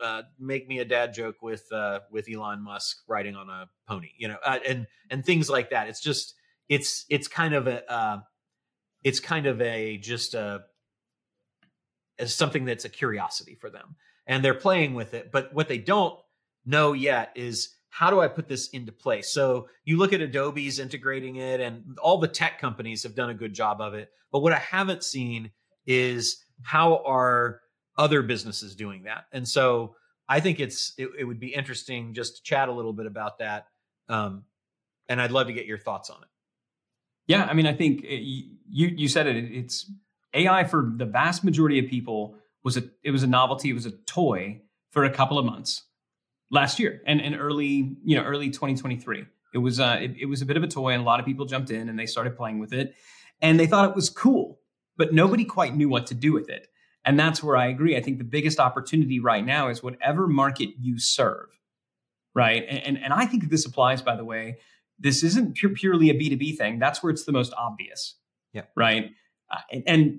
uh, 0.00 0.22
make 0.38 0.68
me 0.68 0.78
a 0.78 0.84
dad 0.84 1.14
joke 1.14 1.36
with 1.42 1.70
uh, 1.72 2.00
with 2.10 2.28
Elon 2.32 2.62
Musk 2.62 2.98
riding 3.08 3.36
on 3.36 3.48
a 3.48 3.68
pony, 3.86 4.10
you 4.16 4.28
know, 4.28 4.38
uh, 4.44 4.58
and 4.66 4.86
and 5.10 5.24
things 5.24 5.48
like 5.48 5.70
that. 5.70 5.88
It's 5.88 6.00
just 6.00 6.34
it's 6.68 7.04
it's 7.08 7.28
kind 7.28 7.54
of 7.54 7.66
a 7.66 7.90
uh, 7.90 8.20
it's 9.04 9.20
kind 9.20 9.46
of 9.46 9.60
a 9.60 9.98
just 9.98 10.34
a 10.34 10.64
as 12.18 12.34
something 12.34 12.64
that's 12.64 12.84
a 12.84 12.88
curiosity 12.88 13.54
for 13.54 13.70
them, 13.70 13.96
and 14.26 14.44
they're 14.44 14.54
playing 14.54 14.94
with 14.94 15.14
it. 15.14 15.30
But 15.32 15.52
what 15.54 15.68
they 15.68 15.78
don't 15.78 16.18
know 16.66 16.92
yet 16.92 17.32
is 17.34 17.70
how 17.90 18.10
do 18.10 18.20
I 18.20 18.28
put 18.28 18.48
this 18.48 18.68
into 18.68 18.92
place? 18.92 19.32
So 19.32 19.68
you 19.84 19.96
look 19.96 20.12
at 20.12 20.20
Adobe's 20.20 20.78
integrating 20.78 21.36
it, 21.36 21.60
and 21.60 21.98
all 22.02 22.18
the 22.18 22.28
tech 22.28 22.60
companies 22.60 23.02
have 23.02 23.14
done 23.14 23.30
a 23.30 23.34
good 23.34 23.54
job 23.54 23.80
of 23.80 23.94
it. 23.94 24.10
But 24.30 24.40
what 24.40 24.52
I 24.52 24.58
haven't 24.58 25.02
seen 25.04 25.50
is 25.86 26.44
how 26.62 27.02
are 27.04 27.60
other 27.96 28.22
businesses 28.22 28.76
doing 28.76 29.04
that? 29.04 29.24
And 29.32 29.48
so 29.48 29.96
I 30.28 30.40
think 30.40 30.60
it's 30.60 30.92
it, 30.98 31.08
it 31.18 31.24
would 31.24 31.40
be 31.40 31.54
interesting 31.54 32.14
just 32.14 32.36
to 32.36 32.42
chat 32.42 32.68
a 32.68 32.72
little 32.72 32.92
bit 32.92 33.06
about 33.06 33.38
that. 33.38 33.66
Um, 34.08 34.44
and 35.08 35.20
I'd 35.20 35.32
love 35.32 35.46
to 35.46 35.52
get 35.52 35.66
your 35.66 35.78
thoughts 35.78 36.10
on 36.10 36.22
it. 36.22 36.28
Yeah, 37.26 37.44
I 37.44 37.54
mean, 37.54 37.66
I 37.66 37.72
think 37.72 38.04
it, 38.04 38.20
you 38.20 38.88
you 38.88 39.08
said 39.08 39.26
it. 39.26 39.36
It's 39.36 39.90
AI 40.34 40.64
for 40.64 40.92
the 40.96 41.06
vast 41.06 41.44
majority 41.44 41.78
of 41.78 41.88
people 41.88 42.36
was 42.62 42.76
a 42.76 42.84
it 43.02 43.10
was 43.10 43.22
a 43.22 43.26
novelty. 43.26 43.70
It 43.70 43.74
was 43.74 43.86
a 43.86 43.92
toy 43.92 44.60
for 44.90 45.04
a 45.04 45.10
couple 45.10 45.38
of 45.38 45.44
months 45.44 45.84
last 46.50 46.78
year 46.78 47.02
and, 47.06 47.20
and 47.20 47.38
early, 47.38 47.96
you 48.04 48.16
know, 48.16 48.22
early 48.22 48.50
2023. 48.50 49.24
It 49.54 49.58
was 49.58 49.80
uh, 49.80 49.98
it, 50.00 50.12
it 50.20 50.26
was 50.26 50.42
a 50.42 50.46
bit 50.46 50.56
of 50.56 50.62
a 50.62 50.68
toy, 50.68 50.90
and 50.92 51.02
a 51.02 51.04
lot 51.04 51.20
of 51.20 51.26
people 51.26 51.46
jumped 51.46 51.70
in 51.70 51.88
and 51.88 51.98
they 51.98 52.06
started 52.06 52.36
playing 52.36 52.58
with 52.58 52.72
it, 52.72 52.94
and 53.40 53.58
they 53.58 53.66
thought 53.66 53.88
it 53.88 53.94
was 53.94 54.10
cool, 54.10 54.60
but 54.96 55.12
nobody 55.12 55.44
quite 55.44 55.74
knew 55.74 55.88
what 55.88 56.06
to 56.08 56.14
do 56.14 56.32
with 56.32 56.48
it. 56.48 56.68
And 57.04 57.18
that's 57.18 57.42
where 57.42 57.56
I 57.56 57.68
agree. 57.68 57.96
I 57.96 58.02
think 58.02 58.18
the 58.18 58.24
biggest 58.24 58.60
opportunity 58.60 59.20
right 59.20 59.44
now 59.44 59.68
is 59.68 59.82
whatever 59.82 60.26
market 60.26 60.70
you 60.78 60.98
serve, 60.98 61.48
right? 62.34 62.64
And 62.68 62.78
and, 62.78 63.04
and 63.04 63.12
I 63.12 63.24
think 63.24 63.48
this 63.48 63.64
applies, 63.64 64.02
by 64.02 64.16
the 64.16 64.24
way. 64.24 64.58
This 64.98 65.22
isn't 65.22 65.54
pure, 65.54 65.72
purely 65.72 66.10
a 66.10 66.14
B 66.14 66.28
two 66.28 66.36
B 66.36 66.56
thing. 66.56 66.78
That's 66.78 67.02
where 67.02 67.10
it's 67.10 67.24
the 67.24 67.32
most 67.32 67.54
obvious. 67.56 68.16
Yeah. 68.52 68.62
Right. 68.76 69.12
Uh, 69.50 69.60
and, 69.72 69.82
and, 69.86 70.18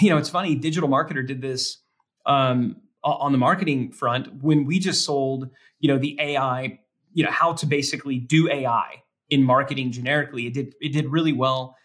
you 0.00 0.10
know, 0.10 0.18
it's 0.18 0.28
funny. 0.28 0.54
Digital 0.54 0.88
marketer 0.88 1.26
did 1.26 1.40
this 1.40 1.78
um, 2.26 2.76
on 3.04 3.32
the 3.32 3.38
marketing 3.38 3.92
front 3.92 4.42
when 4.42 4.64
we 4.64 4.78
just 4.78 5.04
sold 5.04 5.48
you 5.80 5.88
know 5.88 5.98
the 5.98 6.16
ai 6.20 6.78
you 7.12 7.24
know 7.24 7.30
how 7.30 7.52
to 7.52 7.66
basically 7.66 8.18
do 8.18 8.50
ai 8.50 9.02
in 9.30 9.42
marketing 9.42 9.92
generically 9.92 10.46
it 10.46 10.54
did 10.54 10.74
it 10.80 10.92
did 10.92 11.06
really 11.06 11.32
well 11.32 11.76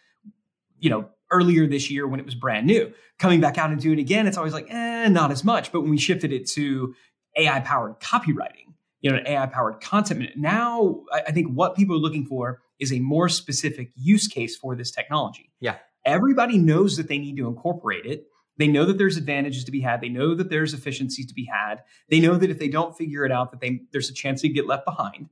you 0.79 0.89
know 0.89 1.07
earlier 1.31 1.65
this 1.65 1.89
year 1.89 2.07
when 2.07 2.19
it 2.19 2.25
was 2.27 2.35
brand 2.35 2.67
new. 2.67 2.93
Coming 3.17 3.41
back 3.41 3.57
out 3.57 3.71
and 3.71 3.81
doing 3.81 3.97
it 3.97 4.01
again 4.01 4.27
it's 4.27 4.37
always 4.37 4.53
like 4.53 4.67
eh 4.69 5.07
not 5.07 5.31
as 5.31 5.43
much. 5.43 5.71
But 5.71 5.81
when 5.81 5.89
we 5.89 5.97
shifted 5.97 6.31
it 6.31 6.47
to 6.51 6.95
ai 7.35 7.59
powered 7.61 7.99
copywriting 7.99 8.73
you 9.01 9.11
know 9.11 9.19
ai 9.25 9.47
powered 9.47 9.81
content 9.81 10.29
now 10.35 11.01
i 11.11 11.31
think 11.31 11.47
what 11.47 11.75
people 11.75 11.95
are 11.95 11.99
looking 11.99 12.25
for 12.25 12.61
is 12.79 12.93
a 12.93 12.99
more 12.99 13.29
specific 13.29 13.89
use 13.95 14.27
case 14.27 14.55
for 14.55 14.75
this 14.75 14.91
technology. 14.91 15.51
Yeah. 15.59 15.77
Everybody 16.05 16.57
knows 16.57 16.97
that 16.97 17.07
they 17.07 17.17
need 17.17 17.37
to 17.37 17.47
incorporate 17.47 18.05
it 18.05 18.25
they 18.57 18.67
know 18.67 18.85
that 18.85 18.97
there's 18.97 19.17
advantages 19.17 19.63
to 19.63 19.71
be 19.71 19.81
had. 19.81 20.01
They 20.01 20.09
know 20.09 20.35
that 20.35 20.49
there's 20.49 20.73
efficiencies 20.73 21.25
to 21.27 21.33
be 21.33 21.45
had. 21.45 21.81
They 22.09 22.19
know 22.19 22.35
that 22.35 22.49
if 22.49 22.59
they 22.59 22.67
don't 22.67 22.95
figure 22.95 23.25
it 23.25 23.31
out, 23.31 23.51
that 23.51 23.61
they, 23.61 23.81
there's 23.91 24.09
a 24.09 24.13
chance 24.13 24.41
they 24.41 24.49
get 24.49 24.67
left 24.67 24.85
behind, 24.85 25.29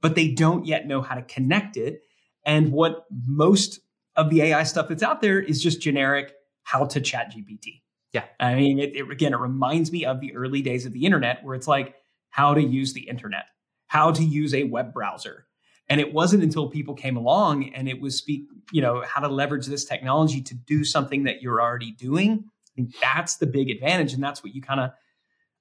but 0.00 0.14
they 0.14 0.28
don't 0.28 0.66
yet 0.66 0.86
know 0.86 1.00
how 1.00 1.14
to 1.14 1.22
connect 1.22 1.76
it. 1.76 2.02
And 2.44 2.72
what 2.72 3.06
most 3.26 3.80
of 4.16 4.30
the 4.30 4.42
AI 4.42 4.64
stuff 4.64 4.88
that's 4.88 5.02
out 5.02 5.20
there 5.20 5.40
is 5.40 5.62
just 5.62 5.80
generic 5.80 6.32
how 6.64 6.84
to 6.84 7.00
chat 7.00 7.32
GPT. 7.32 7.82
Yeah. 8.12 8.24
I 8.40 8.54
mean, 8.54 8.78
it, 8.78 8.94
it, 8.94 9.10
again, 9.10 9.32
it 9.32 9.38
reminds 9.38 9.92
me 9.92 10.04
of 10.04 10.20
the 10.20 10.34
early 10.34 10.62
days 10.62 10.86
of 10.86 10.92
the 10.92 11.04
internet 11.04 11.44
where 11.44 11.54
it's 11.54 11.68
like 11.68 11.94
how 12.30 12.54
to 12.54 12.62
use 12.62 12.92
the 12.92 13.08
internet, 13.08 13.44
how 13.86 14.10
to 14.12 14.24
use 14.24 14.54
a 14.54 14.64
web 14.64 14.92
browser. 14.92 15.46
And 15.88 16.00
it 16.00 16.12
wasn't 16.12 16.42
until 16.42 16.68
people 16.68 16.94
came 16.94 17.16
along 17.16 17.72
and 17.74 17.88
it 17.88 18.00
was 18.00 18.16
speak, 18.16 18.44
you 18.72 18.82
know, 18.82 19.02
how 19.06 19.20
to 19.20 19.28
leverage 19.28 19.66
this 19.66 19.86
technology 19.86 20.42
to 20.42 20.54
do 20.54 20.84
something 20.84 21.24
that 21.24 21.40
you're 21.40 21.62
already 21.62 21.92
doing 21.92 22.44
think 22.78 22.94
that's 23.00 23.36
the 23.36 23.46
big 23.46 23.70
advantage. 23.70 24.14
And 24.14 24.22
that's 24.22 24.42
what 24.42 24.54
you 24.54 24.62
kind 24.62 24.80
of, 24.80 24.90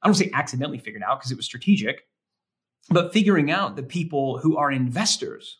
I 0.01 0.07
don't 0.07 0.13
say 0.13 0.29
accidentally 0.33 0.77
figured 0.77 1.03
out 1.03 1.19
because 1.19 1.31
it 1.31 1.37
was 1.37 1.45
strategic, 1.45 2.03
but 2.89 3.11
figuring 3.11 3.49
out 3.51 3.75
the 3.75 3.83
people 3.83 4.37
who 4.37 4.55
are 4.55 4.71
investors, 4.71 5.57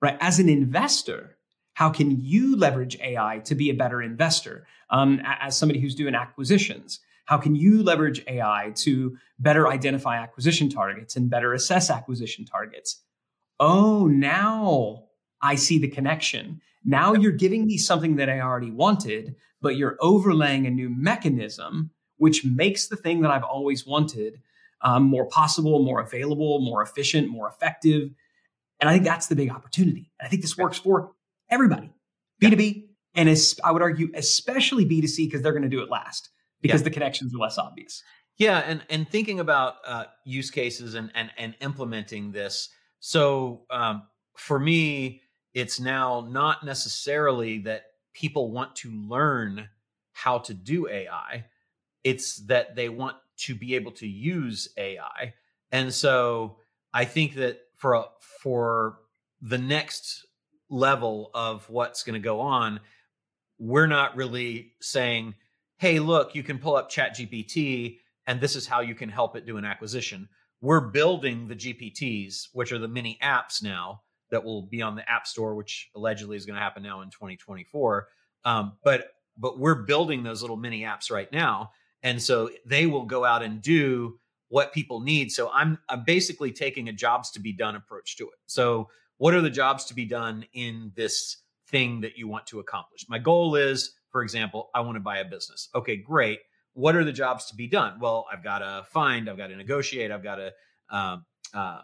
right? 0.00 0.16
As 0.20 0.38
an 0.38 0.48
investor, 0.48 1.36
How 1.76 1.90
can 1.90 2.18
you 2.18 2.56
leverage 2.56 2.98
AI 3.02 3.42
to 3.44 3.54
be 3.54 3.68
a 3.68 3.74
better 3.74 4.00
investor? 4.00 4.66
Um, 4.88 5.20
as 5.26 5.58
somebody 5.58 5.78
who's 5.78 5.94
doing 5.94 6.14
acquisitions, 6.14 7.00
how 7.26 7.36
can 7.36 7.54
you 7.54 7.82
leverage 7.82 8.24
AI 8.28 8.72
to 8.76 9.14
better 9.38 9.68
identify 9.68 10.16
acquisition 10.16 10.70
targets 10.70 11.16
and 11.16 11.28
better 11.28 11.52
assess 11.52 11.90
acquisition 11.90 12.46
targets? 12.46 13.02
Oh, 13.60 14.06
now 14.06 15.04
I 15.42 15.56
see 15.56 15.78
the 15.78 15.88
connection. 15.88 16.62
Now 16.82 17.12
you're 17.12 17.30
giving 17.30 17.66
me 17.66 17.76
something 17.76 18.16
that 18.16 18.30
I 18.30 18.40
already 18.40 18.70
wanted, 18.70 19.36
but 19.66 19.74
you're 19.74 19.96
overlaying 19.98 20.64
a 20.64 20.70
new 20.70 20.88
mechanism, 20.88 21.90
which 22.18 22.44
makes 22.44 22.86
the 22.86 22.94
thing 22.94 23.22
that 23.22 23.32
I've 23.32 23.42
always 23.42 23.84
wanted 23.84 24.40
um, 24.82 25.02
more 25.02 25.26
possible, 25.26 25.82
more 25.82 26.00
available, 26.00 26.60
more 26.60 26.82
efficient, 26.82 27.28
more 27.28 27.48
effective. 27.48 28.10
And 28.80 28.88
I 28.88 28.92
think 28.92 29.04
that's 29.04 29.26
the 29.26 29.34
big 29.34 29.50
opportunity. 29.50 30.12
And 30.20 30.26
I 30.28 30.30
think 30.30 30.42
this 30.42 30.56
works 30.56 30.78
for 30.78 31.10
everybody, 31.50 31.90
B2B, 32.40 32.84
and 33.16 33.28
as, 33.28 33.58
I 33.64 33.72
would 33.72 33.82
argue, 33.82 34.08
especially 34.14 34.86
B2C, 34.86 35.26
because 35.26 35.42
they're 35.42 35.50
going 35.50 35.64
to 35.64 35.68
do 35.68 35.82
it 35.82 35.90
last 35.90 36.30
because 36.62 36.82
yeah. 36.82 36.84
the 36.84 36.90
connections 36.90 37.34
are 37.34 37.38
less 37.38 37.58
obvious. 37.58 38.04
Yeah, 38.38 38.58
and 38.58 38.84
and 38.88 39.10
thinking 39.10 39.40
about 39.40 39.78
uh, 39.84 40.04
use 40.24 40.52
cases 40.52 40.94
and 40.94 41.10
and 41.16 41.32
and 41.36 41.56
implementing 41.60 42.30
this. 42.30 42.68
So 43.00 43.62
um, 43.70 44.04
for 44.36 44.60
me, 44.60 45.22
it's 45.54 45.80
now 45.80 46.28
not 46.30 46.64
necessarily 46.64 47.58
that 47.60 47.84
people 48.16 48.50
want 48.50 48.74
to 48.74 48.90
learn 48.90 49.68
how 50.12 50.38
to 50.38 50.54
do 50.54 50.88
AI. 50.88 51.44
It's 52.02 52.38
that 52.46 52.74
they 52.74 52.88
want 52.88 53.16
to 53.40 53.54
be 53.54 53.74
able 53.74 53.92
to 53.92 54.06
use 54.06 54.68
AI. 54.78 55.34
And 55.70 55.92
so 55.92 56.56
I 56.94 57.04
think 57.04 57.34
that 57.34 57.58
for 57.74 57.94
a, 57.94 58.04
for 58.42 58.98
the 59.42 59.58
next 59.58 60.26
level 60.70 61.30
of 61.34 61.68
what's 61.68 62.02
going 62.02 62.14
to 62.14 62.24
go 62.24 62.40
on, 62.40 62.80
we're 63.58 63.86
not 63.86 64.16
really 64.16 64.72
saying, 64.80 65.34
"Hey, 65.76 65.98
look, 65.98 66.34
you 66.34 66.42
can 66.42 66.58
pull 66.58 66.76
up 66.76 66.90
ChatGPT 66.90 67.98
and 68.26 68.40
this 68.40 68.56
is 68.56 68.66
how 68.66 68.80
you 68.80 68.94
can 68.94 69.10
help 69.10 69.36
it 69.36 69.46
do 69.46 69.58
an 69.58 69.64
acquisition." 69.66 70.28
We're 70.62 70.88
building 70.88 71.48
the 71.48 71.54
GPTs, 71.54 72.48
which 72.54 72.72
are 72.72 72.78
the 72.78 72.88
mini 72.88 73.18
apps 73.22 73.62
now 73.62 74.02
that 74.30 74.44
will 74.44 74.62
be 74.62 74.82
on 74.82 74.96
the 74.96 75.08
App 75.10 75.26
Store, 75.26 75.54
which 75.54 75.90
allegedly 75.94 76.36
is 76.36 76.46
going 76.46 76.56
to 76.56 76.62
happen 76.62 76.82
now 76.82 77.02
in 77.02 77.10
2024. 77.10 78.08
Um, 78.44 78.72
but 78.84 79.12
but 79.38 79.58
we're 79.58 79.82
building 79.82 80.22
those 80.22 80.40
little 80.40 80.56
mini 80.56 80.82
apps 80.82 81.10
right 81.10 81.30
now, 81.32 81.72
and 82.02 82.20
so 82.20 82.50
they 82.64 82.86
will 82.86 83.04
go 83.04 83.24
out 83.24 83.42
and 83.42 83.60
do 83.60 84.18
what 84.48 84.72
people 84.72 85.00
need. 85.00 85.30
So 85.32 85.50
I'm 85.52 85.78
I'm 85.88 86.04
basically 86.04 86.52
taking 86.52 86.88
a 86.88 86.92
jobs 86.92 87.30
to 87.32 87.40
be 87.40 87.52
done 87.52 87.76
approach 87.76 88.16
to 88.16 88.24
it. 88.24 88.38
So 88.46 88.88
what 89.18 89.34
are 89.34 89.40
the 89.40 89.50
jobs 89.50 89.84
to 89.86 89.94
be 89.94 90.04
done 90.04 90.44
in 90.52 90.92
this 90.94 91.38
thing 91.68 92.00
that 92.02 92.16
you 92.16 92.28
want 92.28 92.46
to 92.48 92.60
accomplish? 92.60 93.06
My 93.08 93.18
goal 93.18 93.56
is, 93.56 93.94
for 94.10 94.22
example, 94.22 94.70
I 94.74 94.80
want 94.80 94.96
to 94.96 95.00
buy 95.00 95.18
a 95.18 95.24
business. 95.24 95.68
Okay, 95.74 95.96
great. 95.96 96.40
What 96.74 96.94
are 96.94 97.04
the 97.04 97.12
jobs 97.12 97.46
to 97.46 97.56
be 97.56 97.66
done? 97.66 97.98
Well, 97.98 98.26
I've 98.30 98.44
got 98.44 98.58
to 98.58 98.84
find, 98.90 99.30
I've 99.30 99.38
got 99.38 99.46
to 99.46 99.56
negotiate, 99.56 100.10
I've 100.10 100.22
got 100.22 100.36
to 100.36 100.52
um, 100.90 101.24
uh, 101.54 101.80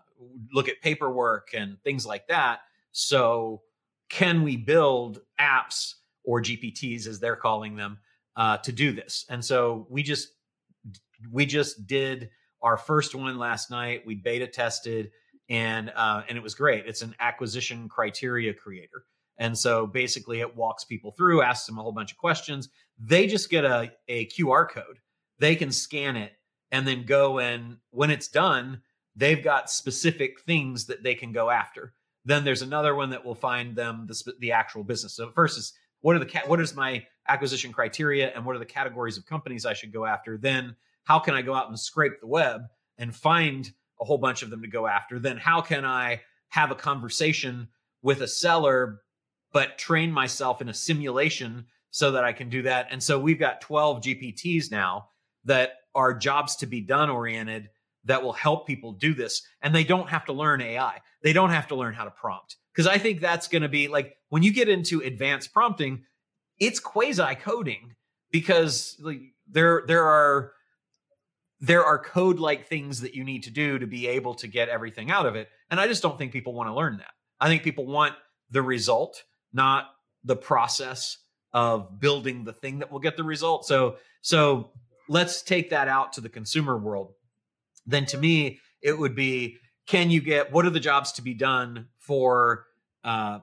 look 0.53 0.69
at 0.69 0.81
paperwork 0.81 1.51
and 1.55 1.81
things 1.83 2.07
like 2.07 2.27
that. 2.29 2.61
So, 2.93 3.63
can 4.09 4.43
we 4.43 4.57
build 4.57 5.21
apps 5.41 5.95
or 6.25 6.43
GPTs, 6.43 7.07
as 7.07 7.19
they're 7.19 7.37
calling 7.37 7.77
them, 7.77 7.99
uh, 8.37 8.59
to 8.59 8.73
do 8.73 8.93
this? 8.93 9.25
And 9.29 9.45
so 9.45 9.87
we 9.89 10.03
just 10.03 10.29
we 11.31 11.47
just 11.47 11.87
did 11.87 12.31
our 12.61 12.77
first 12.77 13.15
one 13.15 13.39
last 13.39 13.71
night. 13.71 14.07
We 14.07 14.15
beta 14.15 14.47
tested, 14.47 15.11
and 15.49 15.93
uh, 15.95 16.23
and 16.29 16.37
it 16.37 16.43
was 16.43 16.55
great. 16.55 16.87
It's 16.87 17.03
an 17.03 17.15
acquisition 17.21 17.89
criteria 17.89 18.53
creator. 18.53 19.05
And 19.39 19.57
so 19.57 19.87
basically, 19.87 20.41
it 20.41 20.57
walks 20.57 20.85
people 20.85 21.11
through, 21.13 21.43
asks 21.43 21.67
them 21.67 21.79
a 21.79 21.83
whole 21.83 21.93
bunch 21.93 22.13
of 22.13 22.19
questions. 22.19 22.69
They 22.99 23.27
just 23.27 23.51
get 23.51 23.65
a, 23.65 23.91
a 24.07 24.27
QR 24.27 24.69
code. 24.69 24.99
They 25.39 25.57
can 25.57 25.73
scan 25.73 26.17
it 26.17 26.33
and 26.71 26.87
then 26.87 27.05
go 27.05 27.39
and 27.39 27.79
when 27.91 28.11
it's 28.11 28.29
done, 28.29 28.83
they've 29.17 29.43
got 29.43 29.71
specific 29.71 30.41
things 30.41 30.87
that 30.87 31.03
they 31.03 31.15
can 31.15 31.33
go 31.33 31.51
after. 31.51 31.95
Then 32.25 32.45
there's 32.45 32.63
another 32.63 32.95
one 32.95 33.11
that 33.11 33.25
will 33.25 33.35
find 33.35 33.75
them 33.75 34.07
the, 34.07 34.33
the 34.39 34.53
actual 34.53 34.85
business. 34.85 35.15
So 35.15 35.31
first 35.31 35.59
is 35.59 35.73
what 36.01 36.17
are 36.17 36.21
the 36.21 36.43
what 36.47 36.61
is 36.61 36.75
my 36.75 37.05
acquisition 37.29 37.73
criteria 37.73 38.33
and 38.35 38.45
what 38.45 38.57
are 38.57 38.61
the 38.61 38.65
categories 38.65 39.17
of 39.17 39.27
companies 39.27 39.67
I 39.67 39.75
should 39.75 39.93
go 39.93 40.05
after? 40.05 40.37
Then 40.37 40.77
how 41.05 41.19
can 41.19 41.35
I 41.35 41.43
go 41.43 41.55
out 41.55 41.69
and 41.69 41.79
scrape 41.79 42.21
the 42.21 42.27
web 42.27 42.63
and 42.99 43.15
find 43.15 43.71
a 44.01 44.05
whole 44.05 44.19
bunch 44.19 44.43
of 44.43 44.51
them 44.51 44.63
to 44.63 44.69
go 44.69 44.87
after? 44.87 45.19
Then 45.19 45.37
how 45.37 45.61
can 45.61 45.85
I 45.85 46.21
have 46.49 46.71
a 46.71 46.77
conversation 46.77 47.69
with 48.03 48.21
a 48.21 48.29
seller 48.29 49.03
but 49.53 49.79
train 49.79 50.11
myself 50.11 50.61
in 50.61 50.69
a 50.69 50.75
simulation 50.75 51.67
so 51.91 52.13
that 52.13 52.25
I 52.25 52.33
can 52.33 52.49
do 52.49 52.63
that? 52.63 52.89
And 52.91 53.03
so 53.03 53.19
we've 53.19 53.39
got 53.39 53.61
12 53.61 54.03
GPTs 54.03 54.71
now 54.71 55.09
that 55.45 55.75
are 55.95 56.15
jobs 56.15 56.57
to 56.57 56.67
be 56.67 56.81
done 56.81 57.11
oriented 57.11 57.69
that 58.05 58.23
will 58.23 58.33
help 58.33 58.67
people 58.67 58.93
do 58.93 59.15
this. 59.15 59.43
And 59.63 59.75
they 59.75 59.85
don't 59.85 60.09
have 60.09 60.25
to 60.27 60.33
learn 60.33 60.61
AI. 60.61 60.99
They 61.23 61.33
don't 61.33 61.51
have 61.51 61.69
to 61.69 61.77
learn 61.77 61.95
how 61.95 62.05
to 62.05 62.11
prompt. 62.11 62.57
Because 62.73 62.87
I 62.87 62.99
think 62.99 63.21
that's 63.21 63.49
going 63.49 63.63
to 63.63 63.69
be 63.69 63.89
like 63.89 64.17
when 64.29 64.43
you 64.43 64.53
get 64.53 64.69
into 64.69 65.01
advanced 65.01 65.53
prompting, 65.53 66.05
it's 66.59 66.81
quasi 66.81 67.35
coding 67.37 67.95
because 68.31 68.97
like 69.01 69.21
there 69.49 69.83
there 69.87 70.07
are 70.07 70.53
there 71.61 71.85
are 71.85 71.99
code 71.99 72.39
like 72.39 72.67
things 72.67 73.03
that 73.03 73.15
you 73.15 73.25
need 73.25 73.45
to 73.45 73.51
do 73.51 73.79
to 73.79 73.87
be 73.87 74.09
able 74.09 74.35
to 74.35 74.49
get 74.49 74.69
everything 74.69 75.11
out 75.11 75.27
of 75.27 75.37
it. 75.37 75.49
And 75.71 75.79
I 75.79 75.87
just 75.87 76.03
don't 76.03 76.19
think 76.19 76.33
people 76.33 76.55
want 76.55 76.69
to 76.69 76.75
learn 76.75 76.97
that. 76.97 77.13
I 77.41 77.49
think 77.49 77.63
people 77.63 77.87
want 77.87 78.15
the 78.51 78.63
result, 78.63 79.23
not 79.53 79.87
the 80.25 80.37
process 80.37 81.19
of 81.53 82.01
building 82.01 82.45
the 82.45 82.53
thing 82.53 82.79
that 82.79 82.91
will 82.91 83.01
get 83.01 83.17
the 83.17 83.25
result. 83.25 83.67
So 83.67 83.97
so 84.23 84.71
let's 85.09 85.43
take 85.43 85.71
that 85.71 85.89
out 85.89 86.15
to 86.15 86.21
the 86.21 86.29
consumer 86.29 86.79
world 86.79 87.13
then 87.87 88.07
to 88.07 88.19
me 88.19 88.61
it 88.83 88.99
would 88.99 89.15
be 89.15 89.57
can 89.87 90.11
you 90.11 90.21
get 90.21 90.53
what 90.53 90.65
are 90.65 90.71
the 90.71 90.81
jobs 90.81 91.13
to 91.13 91.23
be 91.23 91.35
done 91.35 91.89
for 91.99 92.67
uh, 93.05 93.41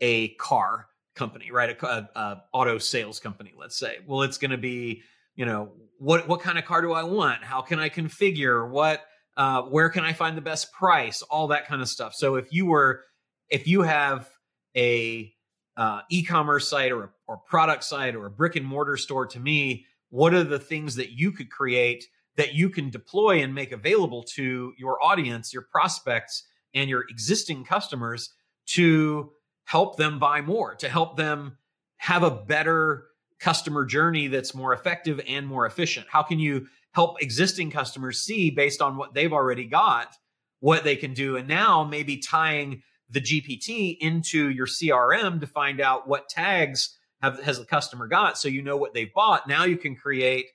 a 0.00 0.28
car 0.36 0.86
company 1.14 1.50
right? 1.50 1.70
A, 1.70 1.86
a, 1.86 2.08
a, 2.14 2.42
auto 2.52 2.78
sales 2.78 3.20
company 3.20 3.52
let's 3.58 3.78
say. 3.78 3.98
Well 4.06 4.22
it's 4.22 4.38
going 4.38 4.50
to 4.50 4.58
be 4.58 5.02
you 5.34 5.46
know 5.46 5.72
what 5.98 6.28
what 6.28 6.40
kind 6.40 6.58
of 6.58 6.64
car 6.64 6.82
do 6.82 6.92
i 6.92 7.02
want? 7.02 7.44
How 7.44 7.62
can 7.62 7.78
i 7.78 7.88
configure? 7.88 8.68
What 8.68 9.02
uh, 9.36 9.62
where 9.62 9.90
can 9.90 10.04
i 10.04 10.12
find 10.12 10.36
the 10.36 10.42
best 10.42 10.72
price? 10.72 11.22
All 11.22 11.48
that 11.48 11.66
kind 11.66 11.82
of 11.82 11.88
stuff. 11.88 12.14
So 12.14 12.36
if 12.36 12.52
you 12.52 12.66
were 12.66 13.02
if 13.48 13.66
you 13.66 13.82
have 13.82 14.28
a 14.76 15.32
uh, 15.76 16.00
e-commerce 16.10 16.68
site 16.68 16.90
or 16.90 17.04
a 17.04 17.10
or 17.28 17.38
product 17.38 17.84
site 17.84 18.14
or 18.14 18.26
a 18.26 18.30
brick 18.30 18.56
and 18.56 18.66
mortar 18.66 18.96
store 18.96 19.26
to 19.26 19.40
me 19.40 19.84
what 20.10 20.32
are 20.32 20.44
the 20.44 20.58
things 20.58 20.94
that 20.96 21.10
you 21.10 21.32
could 21.32 21.50
create 21.50 22.04
that 22.36 22.54
you 22.54 22.70
can 22.70 22.90
deploy 22.90 23.42
and 23.42 23.54
make 23.54 23.72
available 23.72 24.22
to 24.22 24.72
your 24.76 25.02
audience, 25.02 25.52
your 25.52 25.66
prospects, 25.70 26.44
and 26.74 26.90
your 26.90 27.04
existing 27.08 27.64
customers 27.64 28.34
to 28.66 29.32
help 29.64 29.96
them 29.96 30.18
buy 30.18 30.40
more, 30.40 30.74
to 30.74 30.88
help 30.88 31.16
them 31.16 31.56
have 31.98 32.22
a 32.22 32.30
better 32.30 33.06
customer 33.38 33.84
journey 33.84 34.28
that's 34.28 34.54
more 34.54 34.72
effective 34.72 35.20
and 35.26 35.46
more 35.46 35.66
efficient? 35.66 36.06
How 36.10 36.22
can 36.22 36.38
you 36.38 36.66
help 36.92 37.20
existing 37.22 37.70
customers 37.70 38.22
see 38.22 38.50
based 38.50 38.80
on 38.80 38.96
what 38.96 39.14
they've 39.14 39.32
already 39.32 39.64
got 39.64 40.14
what 40.60 40.84
they 40.84 40.96
can 40.96 41.14
do? 41.14 41.36
And 41.36 41.48
now 41.48 41.84
maybe 41.84 42.18
tying 42.18 42.82
the 43.10 43.20
GPT 43.20 43.98
into 44.00 44.50
your 44.50 44.66
CRM 44.66 45.40
to 45.40 45.46
find 45.46 45.80
out 45.80 46.08
what 46.08 46.28
tags 46.28 46.96
have, 47.22 47.40
has 47.42 47.58
the 47.58 47.64
customer 47.64 48.06
got 48.06 48.38
so 48.38 48.48
you 48.48 48.62
know 48.62 48.76
what 48.76 48.94
they've 48.94 49.12
bought. 49.12 49.48
Now 49.48 49.64
you 49.64 49.76
can 49.76 49.96
create 49.96 50.46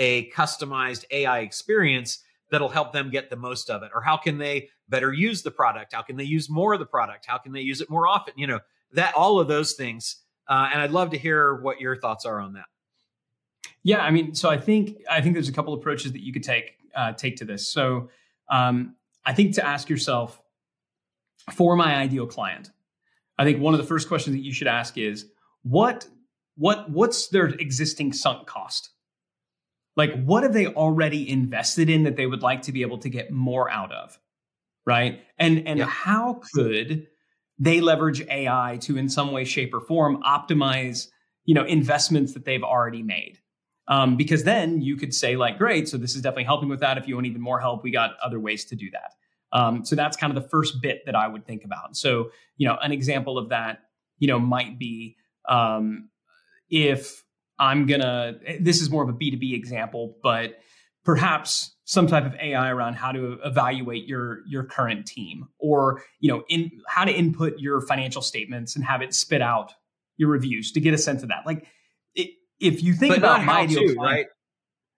a 0.00 0.28
customized 0.30 1.04
AI 1.12 1.40
experience 1.40 2.18
that'll 2.50 2.68
help 2.68 2.92
them 2.92 3.10
get 3.10 3.30
the 3.30 3.36
most 3.36 3.70
of 3.70 3.84
it? 3.84 3.92
Or 3.94 4.00
how 4.00 4.16
can 4.16 4.38
they 4.38 4.70
better 4.88 5.12
use 5.12 5.42
the 5.42 5.52
product? 5.52 5.92
How 5.92 6.02
can 6.02 6.16
they 6.16 6.24
use 6.24 6.50
more 6.50 6.72
of 6.72 6.80
the 6.80 6.86
product? 6.86 7.26
How 7.26 7.38
can 7.38 7.52
they 7.52 7.60
use 7.60 7.80
it 7.80 7.88
more 7.88 8.08
often? 8.08 8.34
You 8.36 8.48
know, 8.48 8.60
that 8.92 9.14
all 9.14 9.38
of 9.38 9.46
those 9.46 9.74
things. 9.74 10.16
Uh, 10.48 10.70
and 10.72 10.82
I'd 10.82 10.90
love 10.90 11.10
to 11.10 11.18
hear 11.18 11.54
what 11.62 11.80
your 11.80 11.94
thoughts 11.94 12.24
are 12.26 12.40
on 12.40 12.54
that. 12.54 12.64
Yeah, 13.84 14.00
I 14.00 14.10
mean, 14.10 14.34
so 14.34 14.50
I 14.50 14.58
think 14.58 14.96
I 15.08 15.20
think 15.20 15.34
there's 15.34 15.48
a 15.48 15.52
couple 15.52 15.72
approaches 15.74 16.12
that 16.12 16.22
you 16.22 16.32
could 16.32 16.42
take 16.42 16.72
uh, 16.94 17.12
take 17.12 17.36
to 17.36 17.44
this. 17.44 17.72
So 17.72 18.10
um, 18.50 18.96
I 19.24 19.32
think 19.32 19.54
to 19.54 19.64
ask 19.64 19.88
yourself, 19.88 20.40
for 21.52 21.76
my 21.76 21.94
ideal 21.94 22.26
client, 22.26 22.70
I 23.38 23.44
think 23.44 23.60
one 23.60 23.74
of 23.74 23.78
the 23.78 23.86
first 23.86 24.08
questions 24.08 24.34
that 24.34 24.42
you 24.42 24.52
should 24.52 24.66
ask 24.66 24.98
is 24.98 25.26
what 25.62 26.06
what 26.56 26.90
what's 26.90 27.28
their 27.28 27.46
existing 27.46 28.12
sunk 28.12 28.46
cost? 28.46 28.90
Like 29.96 30.22
what 30.24 30.42
have 30.42 30.52
they 30.52 30.66
already 30.66 31.28
invested 31.28 31.90
in 31.90 32.04
that 32.04 32.16
they 32.16 32.26
would 32.26 32.42
like 32.42 32.62
to 32.62 32.72
be 32.72 32.82
able 32.82 32.98
to 32.98 33.08
get 33.08 33.30
more 33.30 33.70
out 33.70 33.92
of 33.92 34.18
right? 34.86 35.22
And 35.38 35.66
and 35.68 35.78
yeah. 35.78 35.86
how 35.86 36.40
could 36.54 37.06
they 37.58 37.80
leverage 37.82 38.22
ai 38.30 38.78
to 38.80 38.96
in 38.96 39.08
some 39.08 39.32
way 39.32 39.44
shape 39.44 39.74
or 39.74 39.80
form 39.80 40.22
optimize 40.22 41.08
you 41.44 41.54
know 41.54 41.64
investments 41.64 42.32
that 42.32 42.44
they've 42.44 42.62
already 42.62 43.02
made? 43.02 43.38
Um, 43.88 44.16
because 44.16 44.44
then 44.44 44.80
you 44.80 44.96
could 44.96 45.12
say 45.14 45.36
like 45.36 45.58
great 45.58 45.88
so 45.88 45.96
this 45.96 46.14
is 46.14 46.22
definitely 46.22 46.44
helping 46.44 46.68
with 46.68 46.80
that. 46.80 46.96
If 46.96 47.08
you 47.08 47.14
want 47.14 47.26
even 47.26 47.42
more 47.42 47.60
help 47.60 47.82
we 47.82 47.90
got 47.90 48.18
other 48.22 48.40
ways 48.40 48.64
to 48.66 48.76
do 48.76 48.90
that. 48.92 49.14
Um, 49.52 49.84
so 49.84 49.96
that's 49.96 50.16
kind 50.16 50.36
of 50.36 50.40
the 50.40 50.48
first 50.48 50.80
bit 50.80 51.04
that 51.06 51.16
i 51.16 51.26
would 51.26 51.44
think 51.44 51.64
about. 51.64 51.96
So 51.96 52.30
you 52.56 52.66
know 52.66 52.76
an 52.82 52.92
example 52.92 53.36
of 53.36 53.50
that 53.50 53.82
you 54.20 54.28
know, 54.28 54.38
might 54.38 54.78
be 54.78 55.16
um, 55.48 56.08
if 56.68 57.24
I'm 57.60 57.86
gonna. 57.86 58.34
This 58.58 58.80
is 58.80 58.90
more 58.90 59.02
of 59.02 59.10
a 59.10 59.12
B2B 59.12 59.54
example, 59.54 60.16
but 60.22 60.58
perhaps 61.04 61.76
some 61.84 62.06
type 62.06 62.24
of 62.24 62.34
AI 62.36 62.70
around 62.70 62.94
how 62.94 63.12
to 63.12 63.38
evaluate 63.44 64.06
your 64.06 64.40
your 64.48 64.64
current 64.64 65.06
team, 65.06 65.46
or 65.58 66.02
you 66.18 66.32
know, 66.32 66.42
in 66.48 66.70
how 66.88 67.04
to 67.04 67.12
input 67.12 67.58
your 67.58 67.80
financial 67.82 68.22
statements 68.22 68.74
and 68.74 68.84
have 68.84 69.02
it 69.02 69.14
spit 69.14 69.42
out 69.42 69.74
your 70.16 70.30
reviews 70.30 70.72
to 70.72 70.80
get 70.80 70.94
a 70.94 70.98
sense 70.98 71.22
of 71.22 71.28
that. 71.28 71.44
Like, 71.46 71.66
it, 72.14 72.30
if 72.58 72.82
you 72.82 72.94
think 72.94 73.12
but 73.12 73.18
about 73.18 73.44
my 73.44 73.60
ideal 73.60 73.86
to, 73.86 73.94
client- 73.94 73.98
right? 73.98 74.26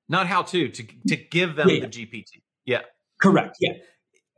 Not 0.09 0.27
how 0.29 0.43
to 0.43 0.69
to 0.69 0.83
to 1.09 1.17
give 1.17 1.57
them 1.57 1.69
Yeah, 1.69 1.81
the 1.81 1.87
GPT. 1.89 2.43
Yeah. 2.65 2.83
Correct. 3.21 3.57
Yeah. 3.61 3.73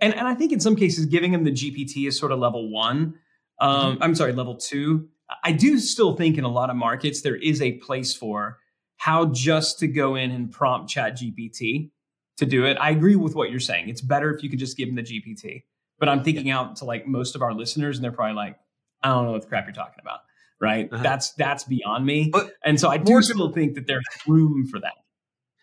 And 0.01 0.15
and 0.15 0.27
I 0.27 0.35
think 0.35 0.53
in 0.53 0.61
some 0.61 0.77
cases 0.77 1.07
giving 1.07 1.33
them 1.33 1.45
the 1.45 1.53
GPT 1.53 2.09
is 2.09 2.19
sort 2.19 2.33
of 2.33 2.39
level 2.39 2.71
one. 2.71 3.15
Um, 3.61 3.99
I'm 4.01 4.15
sorry, 4.15 4.33
level 4.33 4.57
two. 4.57 5.09
I 5.43 5.53
do 5.53 5.79
still 5.79 6.17
think 6.17 6.39
in 6.39 6.45
a 6.45 6.49
lot 6.49 6.71
of 6.71 6.77
markets 6.77 7.23
there 7.23 7.37
is 7.37 7.63
a 7.63 7.73
place 7.79 8.15
for 8.15 8.59
how 8.97 9.27
just 9.27 9.79
to 9.81 9.87
go 9.89 10.15
in 10.15 10.31
and 10.31 10.51
prompt 10.51 10.91
ChatGPT 10.95 11.91
to 12.37 12.47
do 12.47 12.65
it. 12.67 12.77
I 12.81 12.91
agree 12.91 13.17
with 13.17 13.35
what 13.35 13.51
you're 13.51 13.61
saying. 13.61 13.89
It's 13.89 14.01
better 14.01 14.33
if 14.35 14.43
you 14.43 14.51
could 14.51 14.59
just 14.59 14.77
give 14.77 14.89
them 14.89 14.97
the 14.97 15.03
GPT. 15.03 15.65
But 15.99 16.09
I'm 16.09 16.23
thinking 16.25 16.51
out 16.51 16.77
to 16.77 16.85
like 16.85 17.07
most 17.07 17.35
of 17.37 17.43
our 17.43 17.55
listeners, 17.55 17.97
and 17.97 18.05
they're 18.05 18.13
probably 18.13 18.35
like, 18.35 18.57
I 19.03 19.09
don't 19.09 19.27
know 19.27 19.33
what 19.33 19.43
the 19.43 19.49
crap 19.49 19.67
you're 19.67 19.75
talking 19.75 20.01
about. 20.01 20.21
Right. 20.61 20.89
Uh-huh. 20.93 21.03
That's 21.03 21.33
that's 21.33 21.65
beyond 21.65 22.07
me. 22.07 22.31
But 22.33 22.53
and 22.65 22.79
so 22.81 22.89
I 22.89 22.97
do 22.99 23.21
still 23.23 23.53
think 23.53 23.75
that 23.75 23.87
there's 23.87 24.05
room 24.27 24.67
for 24.67 24.81
that. 24.81 24.95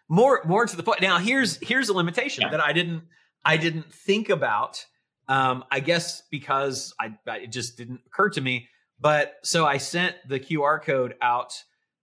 more 0.10 0.41
more 0.45 0.65
to 0.65 0.76
the 0.76 0.84
point 0.84 1.02
now 1.02 1.17
here's 1.17 1.58
here's 1.58 1.89
a 1.89 1.93
limitation 1.93 2.41
Yeah. 2.43 2.50
that 2.50 2.60
i 2.62 2.74
didn't 2.74 3.04
i 3.45 3.56
didn't 3.58 3.91
think 3.93 4.30
about 4.30 4.86
um 5.30 5.63
i 5.71 5.80
guess 5.80 6.24
because 6.30 6.93
I, 7.00 7.15
I 7.28 7.38
it 7.39 7.52
just 7.54 7.78
didn't 7.78 8.02
occur 8.08 8.30
to 8.32 8.41
me 8.41 8.67
but 9.01 9.33
so 9.43 9.65
i 9.65 9.77
sent 9.77 10.15
the 10.29 10.39
qr 10.39 10.81
code 10.81 11.15
out 11.21 11.53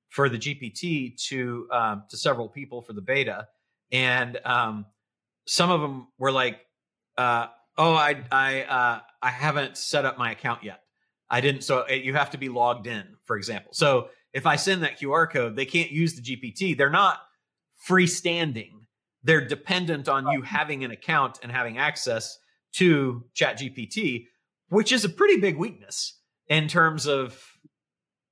for 0.09 0.29
the 0.29 0.39
gpt 0.39 1.17
to 1.29 1.69
um 1.71 2.03
to 2.11 2.17
several 2.17 2.49
people 2.49 2.83
for 2.83 2.93
the 2.93 3.01
beta. 3.03 3.47
And 3.93 4.39
um 4.45 4.87
some 5.47 5.71
of 5.71 5.81
them 5.81 6.09
were 6.19 6.33
like 6.33 6.61
uh 7.17 7.47
oh 7.77 7.95
i 7.95 8.23
i 8.31 8.63
uh 8.63 9.01
i 9.23 9.31
haven't 9.31 9.77
set 9.77 10.05
up 10.05 10.19
my 10.19 10.33
account 10.33 10.65
yet. 10.65 10.81
I 11.31 11.41
didn't 11.41 11.63
so 11.63 11.85
uh, 11.89 11.93
you 11.93 12.15
have 12.15 12.31
to 12.31 12.39
be 12.39 12.49
logged 12.49 12.87
in 12.87 13.05
for 13.25 13.37
example. 13.37 13.73
So 13.73 14.09
if 14.33 14.47
i 14.47 14.57
send 14.57 14.83
that 14.83 15.01
qr 15.01 15.31
code 15.31 15.57
they 15.57 15.67
can't 15.67 15.91
use 15.91 16.15
the 16.15 16.23
gpt 16.23 16.77
they're 16.77 16.91
not 16.91 17.21
freestanding. 17.87 18.73
They're 19.23 19.47
dependent 19.47 20.09
on 20.09 20.29
you 20.29 20.43
having 20.43 20.85
an 20.85 20.91
account 20.91 21.39
and 21.43 21.53
having 21.53 21.77
access 21.77 22.39
to 22.75 23.25
ChatGPT, 23.35 24.27
which 24.69 24.93
is 24.93 25.05
a 25.05 25.09
pretty 25.09 25.41
big 25.41 25.57
weakness 25.57 26.18
in 26.49 26.69
terms 26.69 27.07
of 27.07 27.41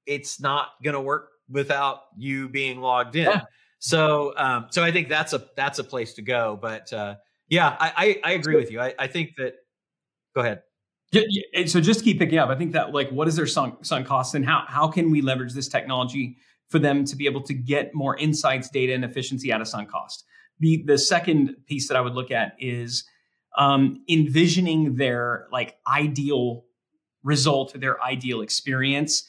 it's 0.06 0.40
not 0.40 0.68
going 0.82 0.94
to 0.94 1.00
work 1.00 1.30
without 1.48 2.00
you 2.16 2.48
being 2.48 2.80
logged 2.80 3.16
in. 3.16 3.24
Yeah. 3.24 3.42
So, 3.78 4.32
um, 4.36 4.66
so 4.70 4.82
I 4.82 4.90
think 4.90 5.08
that's 5.08 5.32
a 5.32 5.46
that's 5.56 5.78
a 5.78 5.84
place 5.84 6.14
to 6.14 6.22
go. 6.22 6.58
But 6.60 6.92
uh, 6.92 7.16
yeah, 7.48 7.76
I, 7.78 8.20
I 8.24 8.30
I 8.30 8.32
agree 8.32 8.56
with 8.56 8.70
you. 8.70 8.80
I, 8.80 8.94
I 8.98 9.06
think 9.06 9.36
that. 9.36 9.54
Go 10.34 10.42
ahead. 10.42 10.62
Yeah, 11.12 11.64
so 11.66 11.80
just 11.80 12.04
keep 12.04 12.18
picking 12.18 12.38
up. 12.38 12.50
I 12.50 12.56
think 12.56 12.72
that 12.72 12.92
like 12.92 13.08
what 13.10 13.28
is 13.28 13.36
their 13.36 13.46
sunk 13.46 13.84
sunk 13.84 14.06
cost 14.06 14.34
and 14.34 14.44
how 14.44 14.64
how 14.66 14.88
can 14.88 15.10
we 15.10 15.22
leverage 15.22 15.52
this 15.54 15.68
technology 15.68 16.36
for 16.68 16.78
them 16.78 17.04
to 17.04 17.16
be 17.16 17.26
able 17.26 17.42
to 17.42 17.54
get 17.54 17.94
more 17.94 18.16
insights, 18.16 18.68
data, 18.68 18.92
and 18.92 19.04
efficiency 19.04 19.52
out 19.52 19.60
of 19.60 19.68
sunk 19.68 19.88
cost. 19.88 20.24
The 20.58 20.82
the 20.86 20.98
second 20.98 21.56
piece 21.66 21.88
that 21.88 21.96
I 21.96 22.00
would 22.00 22.14
look 22.14 22.30
at 22.30 22.54
is 22.58 23.04
um, 23.56 24.02
envisioning 24.08 24.96
their 24.96 25.46
like 25.50 25.76
ideal 25.86 26.64
result, 27.26 27.78
their 27.78 28.02
ideal 28.02 28.40
experience. 28.40 29.28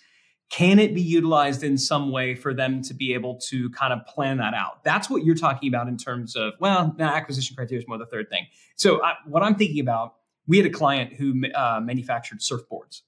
Can 0.50 0.80
it 0.80 0.94
be 0.96 1.02
utilized 1.02 1.64
in 1.64 1.78
some 1.78 2.10
way 2.12 2.34
for 2.36 2.54
them 2.54 2.82
to 2.84 2.94
be 2.94 3.14
able 3.14 3.36
to 3.50 3.70
kind 3.72 3.92
of 3.92 4.06
plan 4.06 4.38
that 4.38 4.54
out? 4.54 4.82
That's 4.86 5.10
what 5.10 5.26
you're 5.26 5.36
talking 5.36 5.68
about 5.68 5.90
in 5.90 5.98
terms 5.98 6.36
of 6.38 6.54
well, 6.62 6.96
now 6.98 7.14
acquisition 7.14 7.56
criteria 7.56 7.82
is 7.82 7.88
more 7.88 7.98
the 7.98 8.06
third 8.06 8.30
thing. 8.30 8.46
So 8.76 9.04
I, 9.04 9.16
what 9.26 9.44
I'm 9.44 9.56
thinking 9.56 9.82
about, 9.82 10.16
we 10.46 10.56
had 10.58 10.66
a 10.66 10.70
client 10.70 11.14
who 11.14 11.34
uh, 11.54 11.82
manufactured 11.84 12.40
surfboards, 12.40 13.02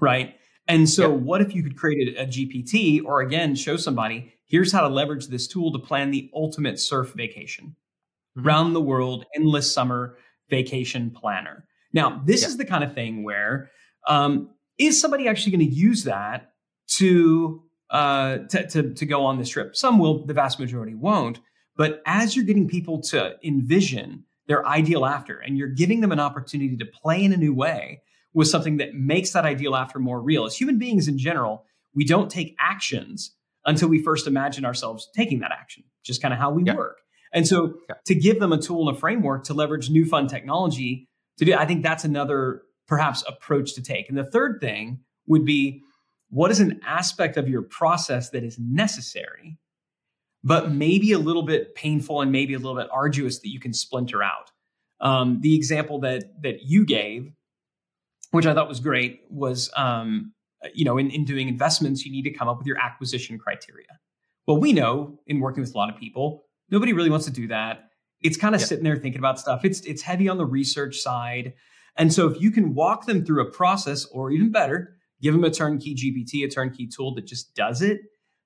right? 0.00 0.34
And 0.66 0.88
so, 0.88 1.12
Yep. 1.12 1.20
what 1.20 1.40
if 1.40 1.54
you 1.54 1.62
could 1.62 1.76
create 1.76 2.16
a, 2.16 2.22
a 2.22 2.26
GPT 2.26 3.04
or 3.04 3.20
again, 3.20 3.54
show 3.54 3.76
somebody 3.76 4.32
here's 4.46 4.72
how 4.72 4.80
to 4.80 4.88
leverage 4.88 5.28
this 5.28 5.46
tool 5.46 5.70
to 5.72 5.78
plan 5.78 6.10
the 6.10 6.28
ultimate 6.34 6.80
surf 6.80 7.12
vacation 7.14 7.76
Mhm. 8.36 8.46
round 8.46 8.74
the 8.74 8.80
world, 8.80 9.24
endless 9.36 9.72
summer 9.72 10.16
vacation 10.48 11.10
planner. 11.10 11.66
Now, 11.92 12.22
this 12.24 12.42
Yeah. 12.42 12.48
is 12.48 12.56
the 12.56 12.64
kind 12.64 12.84
of 12.84 12.94
thing 12.94 13.22
where 13.24 13.70
um, 14.08 14.50
is 14.78 15.00
somebody 15.00 15.28
actually 15.28 15.52
going 15.52 15.68
to 15.68 15.74
use 15.74 16.04
that 16.04 16.52
to, 16.96 17.62
uh, 17.90 18.38
to 18.48 18.66
to 18.68 18.94
to 18.94 19.06
go 19.06 19.24
on 19.26 19.38
this 19.38 19.50
trip? 19.50 19.76
Some 19.76 19.98
will, 19.98 20.24
the 20.26 20.32
vast 20.34 20.58
majority 20.58 20.94
won't. 20.94 21.40
But 21.76 22.02
as 22.06 22.34
you're 22.34 22.44
getting 22.44 22.68
people 22.68 23.00
to 23.02 23.36
envision 23.44 24.24
their 24.46 24.66
ideal 24.66 25.04
after, 25.06 25.38
and 25.38 25.56
you're 25.58 25.68
giving 25.68 26.00
them 26.00 26.12
an 26.12 26.20
opportunity 26.20 26.76
to 26.76 26.84
play 26.86 27.22
in 27.22 27.32
a 27.32 27.36
new 27.36 27.54
way 27.54 28.02
with 28.34 28.48
something 28.48 28.78
that 28.78 28.94
makes 28.94 29.32
that 29.32 29.44
ideal 29.44 29.74
after 29.76 29.98
more 29.98 30.20
real. 30.20 30.44
As 30.44 30.56
human 30.56 30.78
beings 30.78 31.08
in 31.08 31.18
general, 31.18 31.64
we 31.94 32.04
don't 32.04 32.30
take 32.30 32.56
actions 32.58 33.34
until 33.66 33.88
we 33.88 34.02
first 34.02 34.26
imagine 34.26 34.64
ourselves 34.64 35.08
taking 35.14 35.40
that 35.40 35.52
action, 35.52 35.84
just 36.04 36.22
kind 36.22 36.32
of 36.32 36.40
how 36.40 36.50
we 36.50 36.64
Yeah. 36.64 36.74
work. 36.76 36.98
And 37.32 37.46
so 37.46 37.74
Yeah. 37.88 37.96
to 38.06 38.14
give 38.14 38.40
them 38.40 38.52
a 38.52 38.58
tool 38.60 38.88
and 38.88 38.96
a 38.96 39.00
framework 39.00 39.44
to 39.44 39.54
leverage 39.54 39.90
new 39.90 40.04
fun 40.04 40.26
technology 40.26 41.08
to 41.40 41.46
do, 41.46 41.54
I 41.54 41.64
think 41.64 41.82
that's 41.82 42.04
another 42.04 42.62
perhaps 42.86 43.24
approach 43.26 43.74
to 43.74 43.82
take. 43.82 44.08
And 44.08 44.18
the 44.18 44.24
third 44.24 44.60
thing 44.60 45.00
would 45.26 45.44
be 45.44 45.82
what 46.28 46.50
is 46.50 46.60
an 46.60 46.80
aspect 46.86 47.38
of 47.38 47.48
your 47.48 47.62
process 47.62 48.28
that 48.30 48.44
is 48.44 48.58
necessary, 48.58 49.56
but 50.44 50.70
maybe 50.70 51.12
a 51.12 51.18
little 51.18 51.42
bit 51.42 51.74
painful 51.74 52.20
and 52.20 52.30
maybe 52.30 52.52
a 52.52 52.58
little 52.58 52.76
bit 52.76 52.88
arduous 52.92 53.38
that 53.40 53.48
you 53.48 53.58
can 53.58 53.72
splinter 53.72 54.22
out. 54.22 54.50
Um, 55.00 55.40
the 55.40 55.54
example 55.56 55.98
that 56.00 56.24
that 56.42 56.62
you 56.62 56.84
gave, 56.84 57.32
which 58.32 58.44
I 58.44 58.52
thought 58.52 58.68
was 58.68 58.80
great, 58.80 59.22
was 59.30 59.70
um, 59.76 60.34
you 60.74 60.84
know 60.84 60.98
in, 60.98 61.10
in 61.10 61.24
doing 61.24 61.48
investments 61.48 62.04
you 62.04 62.12
need 62.12 62.22
to 62.24 62.32
come 62.32 62.48
up 62.48 62.58
with 62.58 62.66
your 62.66 62.78
acquisition 62.78 63.38
criteria. 63.38 63.98
Well, 64.46 64.58
we 64.58 64.74
know 64.74 65.18
in 65.26 65.40
working 65.40 65.62
with 65.62 65.74
a 65.74 65.78
lot 65.78 65.88
of 65.88 65.98
people, 65.98 66.44
nobody 66.68 66.92
really 66.92 67.08
wants 67.08 67.24
to 67.26 67.32
do 67.32 67.48
that. 67.48 67.89
It's 68.22 68.36
kind 68.36 68.54
of 68.54 68.60
Yeah. 68.60 68.66
sitting 68.66 68.84
there 68.84 68.96
thinking 68.96 69.18
about 69.18 69.38
stuff. 69.38 69.64
It's 69.64 69.80
it's 69.82 70.02
heavy 70.02 70.28
on 70.28 70.38
the 70.38 70.46
research 70.46 70.98
side, 70.98 71.54
and 71.96 72.12
so 72.12 72.28
if 72.28 72.40
you 72.40 72.50
can 72.50 72.74
walk 72.74 73.06
them 73.06 73.24
through 73.24 73.42
a 73.42 73.50
process, 73.50 74.04
or 74.06 74.30
even 74.30 74.50
better, 74.50 74.96
give 75.22 75.34
them 75.34 75.44
a 75.44 75.50
turnkey 75.50 75.94
GPT, 75.94 76.44
a 76.44 76.48
turnkey 76.48 76.86
tool 76.86 77.14
that 77.14 77.26
just 77.26 77.54
does 77.54 77.82
it. 77.82 78.00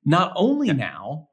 Not 0.04 0.32
only 0.36 0.72
now 0.72 1.28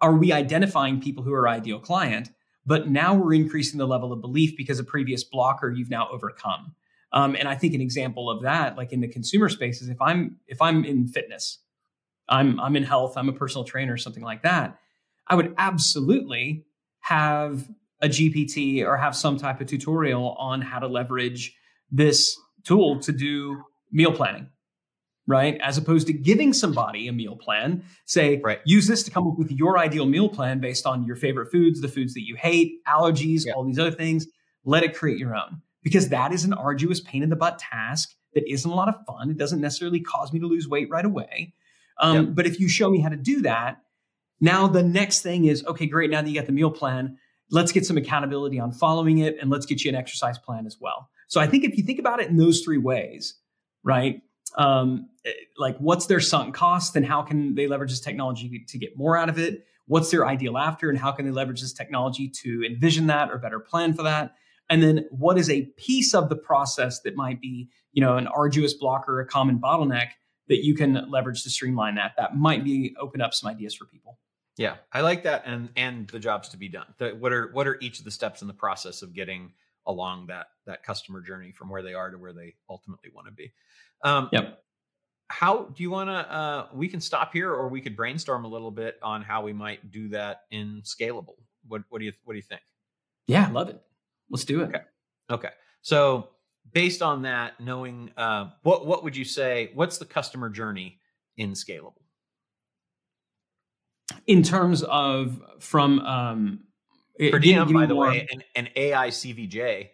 are 0.00 0.16
we 0.16 0.32
identifying 0.32 1.00
people 1.00 1.22
who 1.22 1.32
are 1.32 1.48
ideal 1.48 1.78
client, 1.78 2.30
but 2.66 2.88
now 2.88 3.14
we're 3.14 3.34
increasing 3.34 3.78
the 3.78 3.86
level 3.86 4.12
of 4.12 4.20
belief 4.20 4.56
because 4.56 4.78
a 4.78 4.84
previous 4.84 5.24
blocker 5.24 5.70
you've 5.70 5.90
now 5.90 6.08
overcome. 6.10 6.74
Um, 7.12 7.36
and 7.36 7.46
I 7.48 7.54
think 7.56 7.74
an 7.74 7.80
example 7.80 8.30
of 8.30 8.42
that, 8.42 8.76
like 8.76 8.92
in 8.92 9.00
the 9.00 9.08
consumer 9.08 9.48
space, 9.48 9.82
is 9.82 9.88
if 9.88 10.00
I'm 10.00 10.38
if 10.46 10.62
I'm 10.62 10.84
in 10.84 11.06
fitness, 11.08 11.58
I'm 12.28 12.58
I'm 12.60 12.74
in 12.76 12.84
health, 12.84 13.16
I'm 13.16 13.28
a 13.28 13.32
personal 13.32 13.64
trainer, 13.64 13.96
something 13.96 14.22
like 14.22 14.42
that. 14.42 14.78
I 15.26 15.34
would 15.34 15.54
absolutely 15.58 16.64
have 17.00 17.68
a 18.02 18.08
GPT 18.08 18.84
or 18.84 18.96
have 18.96 19.14
some 19.16 19.36
type 19.38 19.60
of 19.60 19.66
tutorial 19.68 20.32
on 20.32 20.60
how 20.60 20.78
to 20.80 20.86
leverage 20.88 21.54
this 21.90 22.36
tool 22.64 22.98
to 23.00 23.12
do 23.12 23.62
meal 23.92 24.12
planning, 24.12 24.48
right? 25.26 25.58
As 25.62 25.78
opposed 25.78 26.06
to 26.08 26.12
giving 26.12 26.52
somebody 26.52 27.06
a 27.08 27.12
meal 27.12 27.36
plan, 27.36 27.84
say, 28.06 28.40
Right. 28.42 28.58
use 28.64 28.86
this 28.88 29.02
to 29.04 29.10
come 29.10 29.26
up 29.28 29.38
with 29.38 29.50
your 29.52 29.78
ideal 29.78 30.06
meal 30.06 30.28
plan 30.28 30.58
based 30.60 30.84
on 30.86 31.04
your 31.04 31.16
favorite 31.16 31.50
foods, 31.52 31.80
the 31.80 31.88
foods 31.88 32.14
that 32.14 32.26
you 32.26 32.34
hate, 32.36 32.78
allergies, 32.88 33.46
Yeah. 33.46 33.52
all 33.52 33.64
these 33.64 33.78
other 33.78 33.90
things. 33.92 34.26
Let 34.64 34.82
it 34.82 34.94
create 34.94 35.18
your 35.18 35.34
own 35.36 35.62
because 35.82 36.08
that 36.08 36.32
is 36.32 36.44
an 36.44 36.52
arduous 36.52 37.00
pain 37.00 37.22
in 37.22 37.30
the 37.30 37.36
butt 37.36 37.58
task 37.58 38.10
that 38.34 38.50
isn't 38.50 38.70
a 38.70 38.74
lot 38.74 38.88
of 38.88 38.94
fun. 39.06 39.30
It 39.30 39.36
doesn't 39.36 39.60
necessarily 39.60 40.00
cause 40.00 40.32
me 40.32 40.40
to 40.40 40.46
lose 40.46 40.66
weight 40.68 40.88
right 40.90 41.04
away. 41.04 41.54
Um, 42.00 42.16
Yep. 42.16 42.34
But 42.34 42.46
if 42.46 42.58
you 42.58 42.68
show 42.68 42.90
me 42.90 43.00
how 43.00 43.10
to 43.10 43.16
do 43.16 43.42
that, 43.42 43.78
now 44.40 44.66
the 44.66 44.82
next 44.82 45.20
thing 45.22 45.44
is 45.44 45.64
okay, 45.66 45.86
great. 45.86 46.10
Now 46.10 46.22
that 46.22 46.28
you 46.28 46.34
got 46.34 46.46
the 46.46 46.52
meal 46.52 46.70
plan, 46.70 47.18
let's 47.52 47.70
get 47.70 47.86
some 47.86 47.98
accountability 47.98 48.58
on 48.58 48.72
following 48.72 49.18
it 49.18 49.36
and 49.40 49.50
let's 49.50 49.66
get 49.66 49.84
you 49.84 49.90
an 49.90 49.94
exercise 49.94 50.38
plan 50.38 50.66
as 50.66 50.78
well. 50.80 51.10
So 51.28 51.40
I 51.40 51.46
think 51.46 51.64
if 51.64 51.76
you 51.76 51.84
think 51.84 51.98
about 51.98 52.20
it 52.20 52.28
in 52.28 52.36
those 52.36 52.62
three 52.62 52.78
ways, 52.78 53.34
right? 53.84 54.22
Um, 54.56 55.08
like 55.56 55.76
what's 55.78 56.06
their 56.06 56.20
sunk 56.20 56.54
cost 56.54 56.96
and 56.96 57.06
how 57.06 57.22
can 57.22 57.54
they 57.54 57.68
leverage 57.68 57.90
this 57.90 58.00
technology 58.00 58.64
to 58.66 58.78
get 58.78 58.96
more 58.96 59.16
out 59.16 59.28
of 59.28 59.38
it? 59.38 59.66
What's 59.86 60.10
their 60.10 60.26
ideal 60.26 60.56
after 60.56 60.88
and 60.88 60.98
how 60.98 61.12
can 61.12 61.26
they 61.26 61.30
leverage 61.30 61.60
this 61.60 61.72
technology 61.72 62.28
to 62.42 62.64
envision 62.64 63.06
that 63.08 63.30
or 63.30 63.38
better 63.38 63.60
plan 63.60 63.92
for 63.92 64.02
that? 64.02 64.34
And 64.70 64.82
then 64.82 65.06
what 65.10 65.36
is 65.38 65.50
a 65.50 65.66
piece 65.76 66.14
of 66.14 66.30
the 66.30 66.36
process 66.36 67.00
that 67.00 67.16
might 67.16 67.40
be, 67.40 67.68
you 67.92 68.00
know, 68.00 68.16
an 68.16 68.26
arduous 68.28 68.72
blocker, 68.72 69.20
a 69.20 69.26
common 69.26 69.58
bottleneck 69.58 70.08
that 70.48 70.64
you 70.64 70.74
can 70.74 71.10
leverage 71.10 71.42
to 71.42 71.50
streamline 71.50 71.96
that? 71.96 72.12
That 72.16 72.36
might 72.36 72.64
be 72.64 72.94
open 72.98 73.20
up 73.20 73.34
some 73.34 73.50
ideas 73.50 73.74
for 73.74 73.84
people. 73.84 74.18
Yeah, 74.58 74.76
I 74.92 75.00
like 75.00 75.22
that, 75.22 75.44
and 75.46 75.70
and 75.76 76.08
the 76.08 76.18
jobs 76.18 76.50
to 76.50 76.56
be 76.56 76.68
done. 76.68 76.86
The, 76.98 77.10
what 77.10 77.32
are 77.32 77.50
what 77.52 77.66
are 77.66 77.78
each 77.80 77.98
of 77.98 78.04
the 78.04 78.10
steps 78.10 78.42
in 78.42 78.48
the 78.48 78.54
process 78.54 79.02
of 79.02 79.14
getting 79.14 79.52
along 79.86 80.26
that 80.26 80.48
that 80.66 80.82
customer 80.84 81.20
journey 81.20 81.52
from 81.52 81.68
where 81.70 81.82
they 81.82 81.94
are 81.94 82.10
to 82.10 82.18
where 82.18 82.32
they 82.32 82.54
ultimately 82.68 83.10
want 83.14 83.26
to 83.28 83.32
be? 83.32 83.52
Um, 84.04 84.28
Yep. 84.32 84.62
how 85.28 85.64
do 85.74 85.82
you 85.82 85.90
want 85.90 86.10
to? 86.10 86.32
Uh, 86.32 86.66
we 86.74 86.86
can 86.88 87.00
stop 87.00 87.32
here, 87.32 87.50
or 87.50 87.68
we 87.68 87.80
could 87.80 87.96
brainstorm 87.96 88.44
a 88.44 88.48
little 88.48 88.70
bit 88.70 88.98
on 89.02 89.22
how 89.22 89.42
we 89.42 89.52
might 89.54 89.90
do 89.90 90.08
that 90.08 90.42
in 90.50 90.82
scalable. 90.84 91.36
What 91.66 91.82
What 91.88 92.00
do 92.00 92.04
you 92.04 92.12
What 92.24 92.34
do 92.34 92.36
you 92.36 92.42
think? 92.42 92.60
Yeah, 93.26 93.48
love 93.50 93.70
it. 93.70 93.80
Let's 94.28 94.44
do 94.44 94.60
it. 94.62 94.68
Okay. 94.68 94.82
Okay. 95.30 95.50
So 95.80 96.28
based 96.72 97.00
on 97.00 97.22
that, 97.22 97.58
knowing 97.58 98.10
uh, 98.18 98.50
what 98.64 98.86
what 98.86 99.02
would 99.02 99.16
you 99.16 99.24
say? 99.24 99.70
What's 99.74 99.96
the 99.96 100.04
customer 100.04 100.50
journey 100.50 101.00
in 101.38 101.52
scalable? 101.52 102.01
In 104.26 104.42
terms 104.42 104.82
of 104.82 105.40
from 105.58 106.00
um, 106.00 106.60
for 107.16 107.40
DM, 107.40 107.72
by 107.72 107.86
the 107.86 107.94
more... 107.94 108.08
way, 108.08 108.26
an, 108.30 108.42
an 108.54 108.68
AI 108.76 109.08
CVJ, 109.08 109.88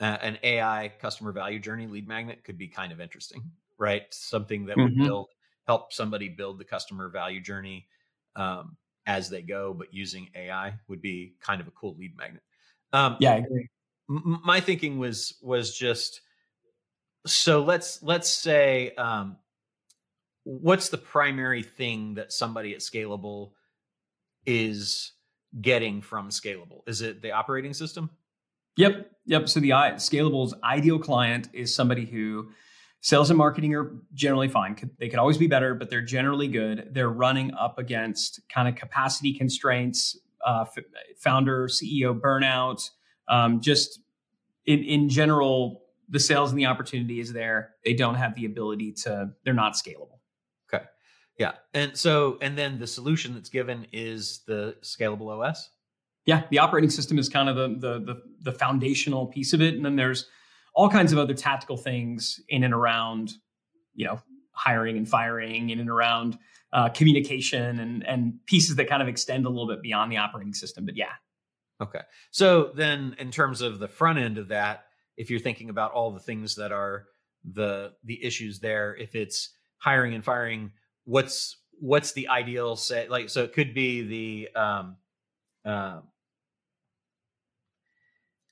uh, 0.00 0.04
an 0.04 0.38
AI 0.42 0.92
customer 1.00 1.32
value 1.32 1.58
journey 1.58 1.86
lead 1.86 2.08
magnet 2.08 2.44
could 2.44 2.58
be 2.58 2.68
kind 2.68 2.92
of 2.92 3.00
interesting, 3.00 3.42
right? 3.78 4.02
Something 4.10 4.66
that 4.66 4.76
would 4.76 4.92
mm-hmm. 4.92 5.04
build 5.04 5.28
help 5.66 5.92
somebody 5.92 6.28
build 6.28 6.58
the 6.58 6.64
customer 6.64 7.10
value 7.10 7.40
journey 7.40 7.86
um, 8.36 8.76
as 9.06 9.28
they 9.28 9.42
go, 9.42 9.74
but 9.74 9.92
using 9.92 10.28
AI 10.34 10.74
would 10.88 11.02
be 11.02 11.34
kind 11.40 11.60
of 11.60 11.68
a 11.68 11.70
cool 11.72 11.94
lead 11.98 12.16
magnet. 12.16 12.42
Um, 12.92 13.16
yeah, 13.20 13.34
I 13.34 13.36
agree. 13.36 13.68
M- 14.08 14.40
my 14.44 14.60
thinking 14.60 14.98
was 14.98 15.34
was 15.42 15.76
just 15.76 16.22
so 17.26 17.62
let's 17.62 18.02
let's 18.02 18.30
say 18.30 18.92
um, 18.96 19.36
what's 20.48 20.88
the 20.88 20.96
primary 20.96 21.62
thing 21.62 22.14
that 22.14 22.32
somebody 22.32 22.72
at 22.72 22.80
Scalable 22.80 23.50
is 24.46 25.12
getting 25.60 26.00
from 26.00 26.30
Scalable? 26.30 26.80
Is 26.86 27.02
it 27.02 27.20
the 27.20 27.32
operating 27.32 27.74
system? 27.74 28.08
Yep, 28.78 29.10
yep. 29.26 29.48
So 29.48 29.60
the 29.60 29.70
Scalable's 29.70 30.54
ideal 30.64 30.98
client 30.98 31.50
is 31.52 31.74
somebody 31.74 32.06
who 32.06 32.48
sales 33.02 33.28
and 33.28 33.36
marketing 33.36 33.74
are 33.74 33.92
generally 34.14 34.48
fine. 34.48 34.74
They 34.98 35.10
could 35.10 35.18
always 35.18 35.36
be 35.36 35.48
better, 35.48 35.74
but 35.74 35.90
they're 35.90 36.00
generally 36.00 36.48
good. 36.48 36.88
They're 36.92 37.10
running 37.10 37.52
up 37.52 37.78
against 37.78 38.40
kind 38.48 38.68
of 38.68 38.74
capacity 38.74 39.34
constraints, 39.34 40.18
uh, 40.46 40.64
founder 41.18 41.68
CEO 41.68 42.18
burnout, 42.18 42.88
um, 43.28 43.60
just 43.60 44.00
in 44.64 44.82
in 44.82 45.10
general, 45.10 45.82
the 46.08 46.20
sales 46.20 46.50
and 46.50 46.58
the 46.58 46.66
opportunity 46.66 47.20
is 47.20 47.34
there. 47.34 47.74
They 47.84 47.92
don't 47.92 48.14
have 48.14 48.34
the 48.34 48.46
ability 48.46 48.92
to. 49.04 49.32
They're 49.44 49.52
not 49.52 49.74
scalable. 49.74 50.17
Yeah, 51.38 51.52
and 51.72 51.96
so 51.96 52.38
and 52.40 52.58
then 52.58 52.78
the 52.78 52.86
solution 52.86 53.34
that's 53.34 53.48
given 53.48 53.86
is 53.92 54.40
the 54.46 54.76
scalable 54.82 55.28
OS. 55.28 55.70
Yeah, 56.26 56.42
the 56.50 56.58
operating 56.58 56.90
system 56.90 57.18
is 57.18 57.28
kind 57.28 57.48
of 57.48 57.56
the 57.56 57.68
the 57.68 57.98
the, 58.00 58.22
the 58.42 58.52
foundational 58.52 59.26
piece 59.26 59.52
of 59.52 59.60
it, 59.60 59.74
and 59.74 59.84
then 59.84 59.96
there's 59.96 60.26
all 60.74 60.88
kinds 60.88 61.12
of 61.12 61.18
other 61.18 61.34
tactical 61.34 61.76
things 61.76 62.40
in 62.48 62.64
and 62.64 62.74
around, 62.74 63.32
you 63.94 64.06
know, 64.06 64.20
hiring 64.52 64.96
and 64.96 65.08
firing, 65.08 65.70
in 65.70 65.80
and 65.80 65.90
around 65.90 66.38
uh, 66.72 66.88
communication 66.88 67.78
and 67.78 68.06
and 68.06 68.34
pieces 68.46 68.76
that 68.76 68.88
kind 68.88 69.02
of 69.02 69.08
extend 69.08 69.46
a 69.46 69.48
little 69.48 69.68
bit 69.68 69.80
beyond 69.80 70.10
the 70.10 70.16
operating 70.16 70.54
system. 70.54 70.84
But 70.84 70.96
yeah, 70.96 71.12
Okay. 71.80 72.00
So 72.30 72.72
then 72.74 73.14
in 73.18 73.30
terms 73.30 73.60
of 73.60 73.78
the 73.78 73.88
front 73.88 74.18
end 74.18 74.38
of 74.38 74.48
that, 74.48 74.84
if 75.16 75.30
you're 75.30 75.40
thinking 75.40 75.70
about 75.70 75.92
all 75.92 76.10
the 76.10 76.20
things 76.20 76.56
that 76.56 76.72
are 76.72 77.06
the 77.44 77.92
the 78.04 78.22
issues 78.24 78.58
there, 78.60 78.96
if 78.96 79.14
it's 79.14 79.50
hiring 79.78 80.14
and 80.14 80.24
firing, 80.24 80.72
what's 81.08 81.56
what's 81.80 82.12
the 82.12 82.28
ideal 82.28 82.76
set 82.76 83.10
like 83.10 83.30
so 83.30 83.42
it 83.42 83.52
could 83.52 83.72
be 83.72 84.02
the 84.02 84.60
um 84.60 84.96
uh, 85.64 86.00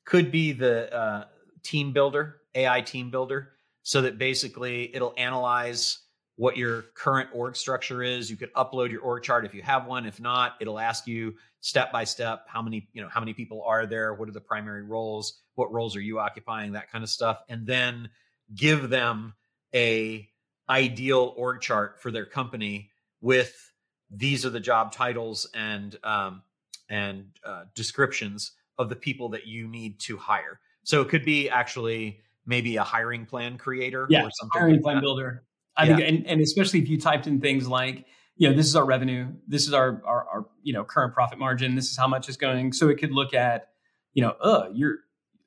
could 0.06 0.30
be 0.30 0.52
the 0.52 0.94
uh, 0.94 1.24
team 1.62 1.92
builder, 1.92 2.40
AI 2.54 2.80
team 2.80 3.10
builder, 3.10 3.52
so 3.82 4.00
that 4.02 4.18
basically 4.18 4.94
it'll 4.94 5.14
analyze 5.18 5.98
what 6.36 6.56
your 6.56 6.82
current 6.94 7.28
org 7.32 7.56
structure 7.56 8.02
is. 8.02 8.30
You 8.30 8.36
could 8.36 8.52
upload 8.54 8.90
your 8.90 9.00
org 9.00 9.22
chart 9.22 9.44
if 9.44 9.54
you 9.54 9.62
have 9.62 9.86
one. 9.86 10.06
If 10.06 10.20
not, 10.20 10.54
it'll 10.60 10.78
ask 10.78 11.06
you 11.06 11.34
step 11.60 11.90
by 11.90 12.04
step 12.04 12.44
how 12.46 12.62
many, 12.62 12.88
you 12.92 13.02
know, 13.02 13.08
how 13.08 13.20
many 13.20 13.32
people 13.32 13.62
are 13.66 13.86
there, 13.86 14.14
what 14.14 14.28
are 14.28 14.32
the 14.32 14.40
primary 14.40 14.82
roles, 14.82 15.40
what 15.54 15.72
roles 15.72 15.96
are 15.96 16.00
you 16.00 16.18
occupying, 16.18 16.72
that 16.72 16.90
kind 16.90 17.02
of 17.02 17.10
stuff, 17.10 17.38
and 17.48 17.66
then 17.66 18.08
give 18.54 18.90
them 18.90 19.34
a 19.74 20.28
ideal 20.68 21.34
org 21.36 21.60
chart 21.60 22.00
for 22.00 22.10
their 22.10 22.26
company 22.26 22.90
with 23.20 23.72
these 24.10 24.46
are 24.46 24.50
the 24.50 24.60
job 24.60 24.92
titles 24.92 25.48
and 25.54 25.96
um, 26.04 26.42
and 26.88 27.26
uh, 27.44 27.64
descriptions 27.74 28.52
of 28.78 28.88
the 28.88 28.96
people 28.96 29.28
that 29.30 29.46
you 29.46 29.66
need 29.66 29.98
to 30.00 30.16
hire. 30.16 30.60
So 30.84 31.00
it 31.00 31.08
could 31.08 31.24
be 31.24 31.48
actually 31.50 32.20
maybe 32.44 32.76
a 32.76 32.84
hiring 32.84 33.26
plan 33.26 33.58
creator 33.58 34.06
yeah, 34.08 34.22
or 34.22 34.30
something. 34.32 34.60
Hiring 34.60 34.74
like 34.74 34.82
plan 34.82 34.96
that. 34.96 35.00
builder. 35.00 35.44
I 35.76 35.84
yeah. 35.84 35.96
think, 35.96 36.08
and, 36.08 36.26
and 36.26 36.40
especially 36.40 36.80
if 36.80 36.88
you 36.88 37.00
typed 37.00 37.26
in 37.26 37.40
things 37.40 37.66
like, 37.66 38.06
you 38.36 38.48
know, 38.48 38.54
this 38.54 38.66
is 38.66 38.76
our 38.76 38.84
revenue, 38.84 39.28
this 39.48 39.66
is 39.66 39.72
our, 39.72 40.00
our, 40.06 40.28
our, 40.28 40.46
you 40.62 40.72
know, 40.72 40.84
current 40.84 41.12
profit 41.12 41.38
margin, 41.38 41.74
this 41.74 41.90
is 41.90 41.96
how 41.96 42.06
much 42.06 42.28
is 42.28 42.36
going. 42.36 42.72
So 42.72 42.88
it 42.88 42.98
could 42.98 43.12
look 43.12 43.34
at, 43.34 43.68
you 44.14 44.22
know, 44.22 44.36
uh, 44.40 44.68
you're, 44.72 44.98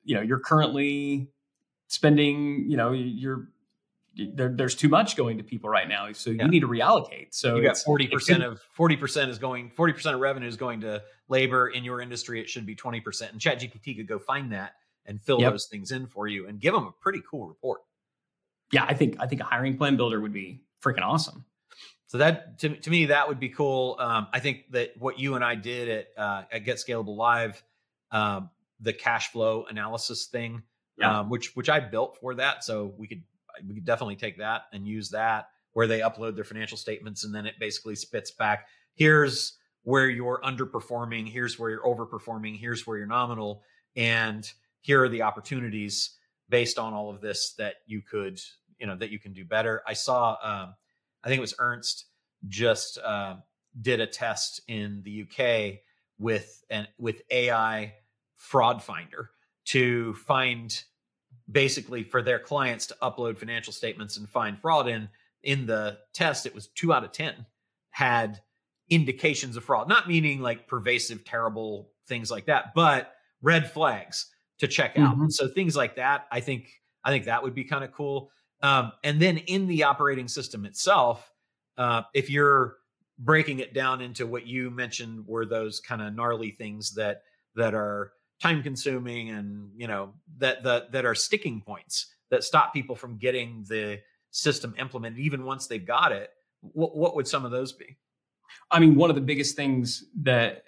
you 0.04 0.16
know, 0.16 0.22
you're 0.22 0.40
currently 0.40 1.30
spending, 1.88 2.66
you 2.68 2.76
know, 2.78 2.92
you're, 2.92 3.48
there, 4.16 4.50
there's 4.50 4.76
too 4.76 4.90
much 4.90 5.16
going 5.16 5.38
to 5.38 5.44
people 5.44 5.70
right 5.70 5.88
now, 5.88 6.12
so 6.12 6.30
yeah. 6.30 6.46
you 6.46 6.50
need 6.50 6.62
to 6.62 6.68
reallocate. 6.68 7.28
So 7.32 7.56
you 7.56 7.64
got 7.64 7.78
forty 7.78 8.08
percent 8.08 8.44
of 8.44 8.62
forty 8.74 8.96
percent 8.96 9.30
is 9.32 9.38
going, 9.38 9.72
forty 9.72 9.94
percent 9.94 10.16
of 10.16 10.22
revenue 10.22 10.48
is 10.48 10.58
going 10.58 10.82
to 10.82 11.04
labor 11.28 11.68
in 11.68 11.84
your 11.84 12.02
industry. 12.02 12.42
It 12.42 12.50
should 12.50 12.66
be 12.66 12.76
twenty 12.76 13.02
percent, 13.02 13.32
and 13.32 13.42
ChatGPT 13.42 13.96
could 13.96 14.08
go 14.08 14.20
find 14.20 14.52
that 14.52 14.74
and 15.06 15.22
fill 15.22 15.40
yep. 15.40 15.52
those 15.52 15.68
things 15.68 15.92
in 15.92 16.08
for 16.08 16.28
you 16.28 16.48
and 16.48 16.60
give 16.60 16.74
them 16.74 16.86
a 16.86 16.92
pretty 16.92 17.22
cool 17.30 17.48
report 17.48 17.82
yeah, 18.72 18.86
I 18.88 18.94
think 18.94 19.18
I 19.20 19.28
think 19.28 19.42
a 19.42 19.46
hiring 19.46 19.78
plan 19.78 19.98
builder 19.98 20.20
would 20.20 20.34
be 20.34 20.62
freaking 20.84 21.02
awesome. 21.02 21.46
So 22.08 22.18
that 22.20 22.60
to, 22.60 22.70
to 22.70 22.90
me 22.90 23.06
that 23.08 23.28
would 23.28 23.40
be 23.40 23.50
cool. 23.50 23.96
Um, 24.00 24.28
I 24.34 24.40
think 24.40 24.72
that 24.72 24.94
what 24.98 25.20
you 25.20 25.36
and 25.36 25.44
I 25.44 25.56
did 25.56 25.90
at 25.90 26.08
uh, 26.18 26.44
at 26.52 26.66
Get 26.66 26.78
Scalable 26.78 27.16
Live, 27.16 27.64
um, 28.12 28.50
the 28.80 28.94
cash 28.94 29.32
flow 29.32 29.66
analysis 29.70 30.26
thing, 30.26 30.64
yeah. 30.98 31.20
um, 31.20 31.30
which 31.30 31.56
which 31.56 31.70
I 31.70 31.80
built 31.80 32.18
for 32.20 32.36
that, 32.36 32.64
so 32.64 32.94
we 32.98 33.08
could 33.08 33.24
we 33.68 33.76
could 33.76 33.86
definitely 33.86 34.16
take 34.16 34.38
that 34.38 34.64
and 34.74 34.88
use 34.88 35.10
that 35.10 35.50
where 35.74 35.88
they 35.88 36.00
upload 36.00 36.36
their 36.36 36.44
financial 36.44 36.78
statements 36.78 37.24
and 37.24 37.34
then 37.34 37.46
it 37.46 37.56
basically 37.60 37.96
spits 37.96 38.32
back. 38.32 38.68
Here's 38.96 39.58
where 39.84 40.10
you're 40.10 40.42
underperforming. 40.44 41.28
Here's 41.28 41.58
where 41.58 41.70
you're 41.70 41.84
overperforming. 41.84 42.60
Here's 42.60 42.86
where 42.86 42.98
you're 42.98 43.08
nominal, 43.08 43.64
and 43.96 44.50
here 44.82 45.04
are 45.04 45.10
the 45.10 45.22
opportunities 45.22 46.18
based 46.50 46.78
on 46.78 46.94
all 46.94 47.10
of 47.10 47.22
this 47.22 47.54
that 47.58 47.76
you 47.86 48.02
could 48.02 48.40
you 48.80 48.88
know 48.88 48.96
that 48.96 49.10
you 49.10 49.20
can 49.20 49.34
do 49.34 49.46
better. 49.46 49.82
I 49.88 49.94
saw, 49.94 50.38
um, 50.42 50.76
I 51.24 51.28
think 51.28 51.38
it 51.38 51.42
was 51.42 51.56
Ernst 51.60 52.06
just 52.48 52.98
uh, 52.98 53.36
did 53.80 54.00
a 54.00 54.08
test 54.08 54.62
in 54.68 55.02
the 55.04 55.24
UK 55.24 55.80
with 56.18 56.64
an 56.70 56.88
with 56.98 57.22
AI 57.30 57.94
fraud 58.38 58.82
finder 58.82 59.32
to 59.66 60.14
find 60.14 60.84
basically 61.52 62.04
for 62.04 62.22
their 62.22 62.40
clients 62.40 62.88
to 62.88 62.96
upload 63.02 63.38
financial 63.38 63.74
statements 63.74 64.18
and 64.18 64.30
find 64.30 64.60
fraud 64.60 64.88
in 64.88 65.10
in 65.44 65.66
the 65.66 65.98
test 66.14 66.46
it 66.46 66.54
was 66.54 66.68
2 66.68 66.94
out 66.94 67.04
of 67.04 67.12
10 67.12 67.46
had 67.92 68.42
indications 68.90 69.56
of 69.56 69.64
fraud. 69.64 69.88
Not 69.88 70.08
meaning 70.08 70.42
like 70.42 70.68
pervasive 70.68 71.24
terrible 71.24 71.92
things 72.08 72.30
like 72.30 72.46
that 72.46 72.74
but 72.76 73.14
red 73.42 73.72
flags 73.72 74.28
to 74.60 74.68
check 74.68 74.98
out. 74.98 75.16
Mm-hmm. 75.16 75.30
so 75.30 75.48
things 75.48 75.76
like 75.76 75.96
that 75.96 76.28
i 76.32 76.42
think 76.42 76.70
i 77.06 77.12
think 77.12 77.26
that 77.26 77.42
would 77.42 77.56
be 77.56 77.64
kind 77.64 77.84
of 77.84 77.92
cool. 77.92 78.32
Um, 78.62 78.92
and 79.04 79.22
then 79.22 79.38
in 79.38 79.68
the 79.68 79.84
operating 79.84 80.28
system 80.28 80.66
itself, 80.66 81.32
uh, 81.78 82.02
if 82.14 82.30
you're 82.30 82.76
breaking 83.18 83.60
it 83.60 83.74
down 83.74 84.02
into 84.02 84.26
what 84.26 84.46
you 84.48 84.70
mentioned 84.70 85.26
were 85.28 85.46
those 85.46 85.80
kind 85.80 86.02
of 86.02 86.14
gnarly 86.14 86.52
things 86.52 86.94
that 86.96 87.22
that 87.56 87.74
are 87.74 88.14
time 88.42 88.64
consuming 88.64 89.30
and 89.30 89.70
you 89.76 89.88
know 89.88 90.14
that 90.38 90.64
that 90.64 90.92
that 90.92 91.06
are 91.06 91.16
sticking 91.16 91.62
points 91.62 92.08
that 92.32 92.44
stop 92.44 92.74
people 92.74 92.96
from 92.96 93.18
getting 93.18 93.66
the 93.68 94.00
system 94.32 94.74
implemented 94.78 95.20
even 95.20 95.44
once 95.44 95.68
they've 95.68 95.86
got 95.86 96.12
it 96.12 96.30
what, 96.62 96.96
what 96.96 97.16
would 97.16 97.28
some 97.28 97.46
of 97.46 97.52
those 97.52 97.74
be? 97.74 97.98
I 98.72 98.80
mean 98.80 98.96
one 98.96 99.10
of 99.10 99.16
the 99.16 99.22
biggest 99.22 99.56
things 99.56 100.06
that 100.22 100.64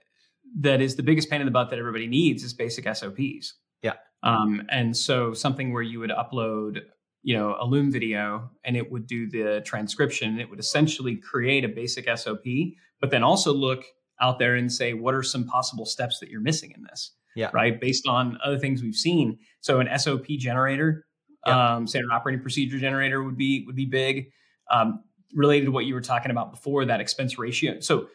that 0.59 0.81
is 0.81 0.95
the 0.95 1.03
biggest 1.03 1.29
pain 1.29 1.41
in 1.41 1.45
the 1.45 1.51
butt 1.51 1.69
that 1.69 1.79
everybody 1.79 2.07
needs 2.07 2.43
is 2.43 2.53
basic 2.53 2.85
sops 2.95 3.53
yeah. 3.83 3.93
Um, 4.23 4.63
and 4.69 4.95
so 4.95 5.33
something 5.33 5.73
where 5.73 5.81
you 5.81 5.99
would 5.99 6.11
upload 6.11 6.81
you 7.23 7.35
know 7.35 7.55
a 7.59 7.65
loom 7.65 7.91
video 7.91 8.49
and 8.63 8.75
it 8.77 8.91
would 8.91 9.07
do 9.07 9.29
the 9.29 9.61
transcription 9.65 10.39
it 10.39 10.49
would 10.49 10.59
essentially 10.59 11.15
create 11.15 11.63
a 11.63 11.69
basic 11.69 12.05
sop 12.17 12.43
but 12.99 13.09
then 13.09 13.23
also 13.23 13.51
look 13.51 13.83
out 14.19 14.37
there 14.37 14.55
and 14.55 14.71
say 14.71 14.93
what 14.93 15.15
are 15.15 15.23
some 15.23 15.45
possible 15.45 15.85
steps 15.85 16.19
that 16.19 16.29
you're 16.29 16.41
missing 16.41 16.71
in 16.75 16.83
this 16.83 17.11
yeah 17.35 17.49
right 17.53 17.79
based 17.79 18.07
on 18.07 18.37
other 18.43 18.57
things 18.57 18.81
we've 18.81 18.95
seen 18.95 19.37
so 19.59 19.79
an 19.79 19.87
sop 19.97 20.25
generator 20.25 21.05
yeah. 21.45 21.75
um, 21.75 21.87
standard 21.87 22.11
operating 22.11 22.41
procedure 22.41 22.77
generator 22.77 23.23
would 23.23 23.37
be 23.37 23.63
would 23.65 23.75
be 23.75 23.85
big 23.85 24.31
um, 24.69 25.03
related 25.33 25.65
to 25.65 25.71
what 25.71 25.85
you 25.85 25.93
were 25.93 26.01
talking 26.01 26.31
about 26.31 26.51
before 26.51 26.85
that 26.85 26.99
expense 26.99 27.37
ratio 27.37 27.79
so 27.79 28.07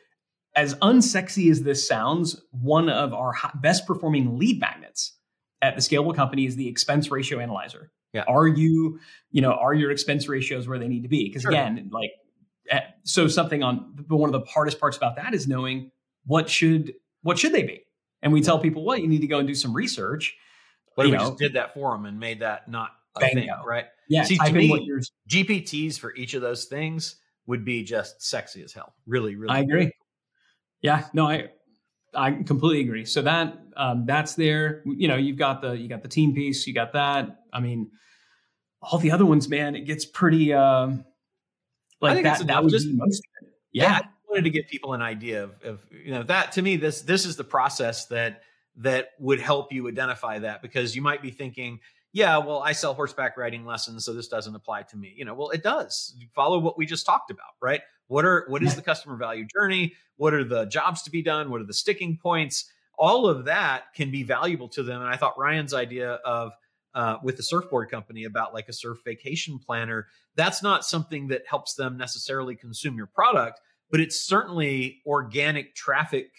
as 0.57 0.75
unsexy 0.77 1.51
as 1.51 1.63
this 1.63 1.87
sounds 1.87 2.43
one 2.51 2.89
of 2.89 3.13
our 3.13 3.35
best 3.57 3.87
performing 3.87 4.39
lead 4.39 4.59
magnets 4.59 5.13
at 5.63 5.75
the 5.77 5.83
scalable 5.83 6.15
company 6.15 6.47
is 6.47 6.57
the 6.57 6.67
expense 6.67 7.11
ratio 7.11 7.39
analyzer. 7.39 7.93
Yeah. 8.13 8.25
Are 8.27 8.47
you, 8.47 8.99
you 9.31 9.43
know, 9.43 9.53
are 9.53 9.75
your 9.75 9.91
expense 9.91 10.27
ratios 10.29 10.67
where 10.67 10.79
they 10.79 10.89
need 10.89 11.03
to 11.03 11.09
be? 11.09 11.29
Because 11.29 11.43
Sure. 11.43 11.51
again, 11.51 11.91
like, 11.93 12.11
eh, 12.71 12.81
so 13.05 13.29
something 13.29 13.63
on, 13.63 13.95
but 14.09 14.17
one 14.17 14.33
of 14.35 14.41
the 14.41 14.51
hardest 14.51 14.81
parts 14.81 14.97
about 14.97 15.17
that 15.17 15.35
is 15.35 15.47
knowing 15.47 15.91
what 16.25 16.49
should 16.49 16.95
what 17.23 17.39
should 17.39 17.53
they 17.53 17.65
be. 17.65 17.83
And 18.27 18.33
we 18.33 18.41
tell 18.41 18.59
people, 18.59 18.85
well, 18.85 18.99
you 18.99 19.07
need 19.07 19.21
to 19.21 19.29
go 19.29 19.39
and 19.39 19.47
do 19.47 19.55
some 19.55 19.73
research. 19.73 20.35
What 20.97 21.07
if 21.07 21.13
you 21.13 21.17
we 21.17 21.23
know, 21.23 21.29
just 21.31 21.39
did 21.39 21.53
that 21.53 21.73
for 21.75 21.93
them 21.93 22.07
and 22.07 22.19
made 22.19 22.41
that 22.41 22.69
not 22.69 22.91
a 23.15 23.21
Bingo. 23.21 23.35
thing, 23.41 23.51
right? 23.65 23.85
Yeah, 24.09 24.25
See, 24.25 24.37
to 24.37 24.53
me-. 24.53 25.01
GPTs 25.31 25.97
for 25.97 26.13
each 26.17 26.35
of 26.35 26.43
those 26.43 26.65
things 26.65 27.21
would 27.47 27.65
be 27.65 27.85
just 27.85 28.21
sexy 28.21 28.65
as 28.65 28.73
hell. 28.73 28.95
Really, 29.07 29.37
really. 29.37 29.55
I 29.55 29.61
agree. 29.61 29.93
Yeah, 30.81 31.07
no, 31.13 31.29
I 31.29 31.51
I 32.17 32.33
completely 32.33 32.81
agree. 32.81 33.05
So 33.05 33.23
that 33.23 33.57
um, 33.77 34.07
that's 34.07 34.35
there. 34.35 34.83
You 34.85 35.07
know, 35.07 35.15
you've 35.17 35.39
got 35.39 35.63
the 35.63 35.71
you 35.79 35.89
got 35.89 36.03
the 36.03 36.09
team 36.09 36.35
piece, 36.35 36.67
you 36.67 36.75
got 36.75 36.95
that. 36.95 37.45
I 37.53 37.61
mean, 37.61 37.93
all 38.83 38.99
the 38.99 39.13
other 39.13 39.25
ones, 39.25 39.49
man, 39.49 39.77
it 39.77 39.83
gets 39.85 40.05
pretty 40.05 40.53
um, 40.53 41.05
like 42.01 42.15
think 42.15 42.25
that. 42.25 42.45
That 42.49 42.65
would 42.65 42.73
Just- 42.73 42.89
most. 42.91 43.23
Yeah, 43.71 43.93
I 43.93 44.09
wanted 44.29 44.45
to 44.45 44.51
give 44.51 44.67
people 44.67 44.93
an 44.93 45.03
idea 45.03 45.45
of, 45.45 45.63
of 45.63 45.81
you 45.91 46.13
know 46.13 46.23
that 46.25 46.53
to 46.53 46.63
me 46.63 46.77
this 46.77 47.03
this 47.03 47.25
is 47.25 47.37
the 47.37 47.45
process 47.45 48.07
that 48.07 48.43
that 48.77 49.11
would 49.19 49.41
help 49.41 49.73
you 49.73 49.89
identify 49.89 50.39
that 50.39 50.63
because 50.63 50.95
you 50.95 51.01
might 51.01 51.23
be 51.23 51.31
thinking, 51.31 51.81
yeah, 52.13 52.39
well, 52.39 52.61
I 52.63 52.73
sell 52.73 52.95
horseback 52.95 53.37
riding 53.37 53.65
lessons, 53.65 54.05
so 54.05 54.13
this 54.13 54.29
doesn't 54.29 54.55
apply 54.55 54.83
to 54.83 54.97
me. 54.97 55.15
You 55.17 55.25
know, 55.25 55.35
well, 55.35 55.51
it 55.51 55.63
does. 55.63 56.15
You 56.19 56.29
follow 56.35 56.59
what 56.59 56.79
we 56.79 56.87
just 56.87 57.07
talked 57.07 57.31
about, 57.31 57.55
right? 57.61 57.81
What 58.09 58.25
are 58.25 58.45
what 58.49 58.63
is 58.63 58.77
the 58.77 58.83
customer 58.83 59.17
value 59.17 59.47
journey? 59.47 59.95
What 60.17 60.33
are 60.33 60.45
the 60.45 60.67
jobs 60.67 61.03
to 61.03 61.11
be 61.11 61.23
done? 61.23 61.51
What 61.51 61.61
are 61.61 61.67
the 61.67 61.75
sticking 61.75 62.17
points? 62.17 62.71
All 62.99 63.29
of 63.29 63.45
that 63.47 63.93
can 63.95 64.11
be 64.11 64.23
valuable 64.23 64.69
to 64.71 64.83
them. 64.83 65.03
And 65.03 65.11
I 65.11 65.17
thought 65.17 65.39
Ryan's 65.39 65.75
idea 65.75 66.13
of 66.25 66.53
uh, 66.95 67.19
with 67.23 67.37
the 67.37 67.43
surfboard 67.43 67.91
company 67.91 68.25
about 68.25 68.55
like 68.55 68.69
a 68.69 68.73
surf 68.73 68.99
vacation 69.05 69.59
planner, 69.59 70.07
that's 70.35 70.63
not 70.63 70.85
something 70.85 71.29
that 71.29 71.43
helps 71.47 71.75
them 71.75 71.99
necessarily 71.99 72.57
consume 72.57 72.97
your 72.97 73.07
product, 73.07 73.61
but 73.91 74.01
it's 74.01 74.21
certainly 74.21 75.01
organic 75.07 75.75
traffic 75.75 76.31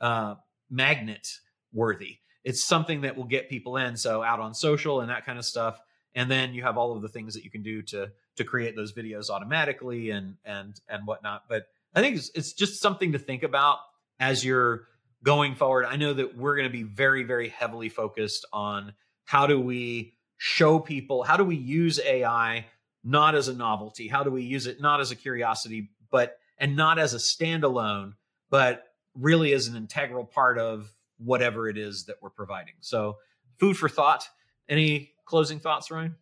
uh, 0.00 0.34
magnet 0.70 1.28
worthy. 1.72 2.18
It's 2.44 2.64
something 2.64 3.02
that 3.02 3.16
will 3.16 3.24
get 3.24 3.48
people 3.48 3.76
in. 3.76 3.96
So 3.96 4.22
out 4.22 4.40
on 4.40 4.54
social 4.54 5.00
and 5.00 5.10
that 5.10 5.24
kind 5.24 5.38
of 5.38 5.44
stuff. 5.44 5.80
And 6.14 6.30
then 6.30 6.54
you 6.54 6.62
have 6.62 6.76
all 6.76 6.94
of 6.94 7.02
the 7.02 7.08
things 7.08 7.34
that 7.34 7.44
you 7.44 7.50
can 7.50 7.62
do 7.62 7.82
to 7.82 8.10
to 8.36 8.44
create 8.44 8.74
those 8.74 8.92
videos 8.92 9.30
automatically 9.30 10.10
and 10.10 10.36
and 10.44 10.80
and 10.88 11.06
whatnot. 11.06 11.44
But 11.48 11.66
I 11.94 12.00
think 12.00 12.16
it's, 12.16 12.30
it's 12.34 12.52
just 12.52 12.80
something 12.80 13.12
to 13.12 13.18
think 13.18 13.42
about 13.42 13.78
as 14.20 14.44
you're 14.44 14.84
going 15.22 15.54
forward. 15.54 15.86
I 15.86 15.96
know 15.96 16.12
that 16.12 16.36
we're 16.36 16.56
going 16.56 16.68
to 16.68 16.72
be 16.72 16.82
very 16.82 17.24
very 17.24 17.48
heavily 17.48 17.88
focused 17.88 18.46
on 18.52 18.92
how 19.24 19.46
do 19.46 19.58
we 19.58 20.14
show 20.36 20.78
people 20.78 21.22
how 21.22 21.36
do 21.36 21.44
we 21.44 21.56
use 21.56 21.98
AI 22.00 22.66
not 23.02 23.34
as 23.34 23.48
a 23.48 23.54
novelty, 23.54 24.08
how 24.08 24.22
do 24.22 24.30
we 24.30 24.42
use 24.42 24.66
it 24.66 24.80
not 24.80 25.00
as 25.00 25.10
a 25.10 25.16
curiosity, 25.16 25.90
but 26.10 26.38
and 26.58 26.76
not 26.76 26.98
as 26.98 27.14
a 27.14 27.18
standalone, 27.18 28.14
but 28.50 28.84
really 29.14 29.52
as 29.52 29.66
an 29.66 29.76
integral 29.76 30.24
part 30.24 30.58
of 30.58 30.92
whatever 31.18 31.68
it 31.68 31.78
is 31.78 32.06
that 32.06 32.16
we're 32.20 32.30
providing. 32.30 32.74
So, 32.80 33.18
food 33.58 33.76
for 33.76 33.88
thought. 33.88 34.28
Any 34.68 35.12
closing 35.26 35.60
thoughts, 35.60 35.90
Ryan? 35.90 36.16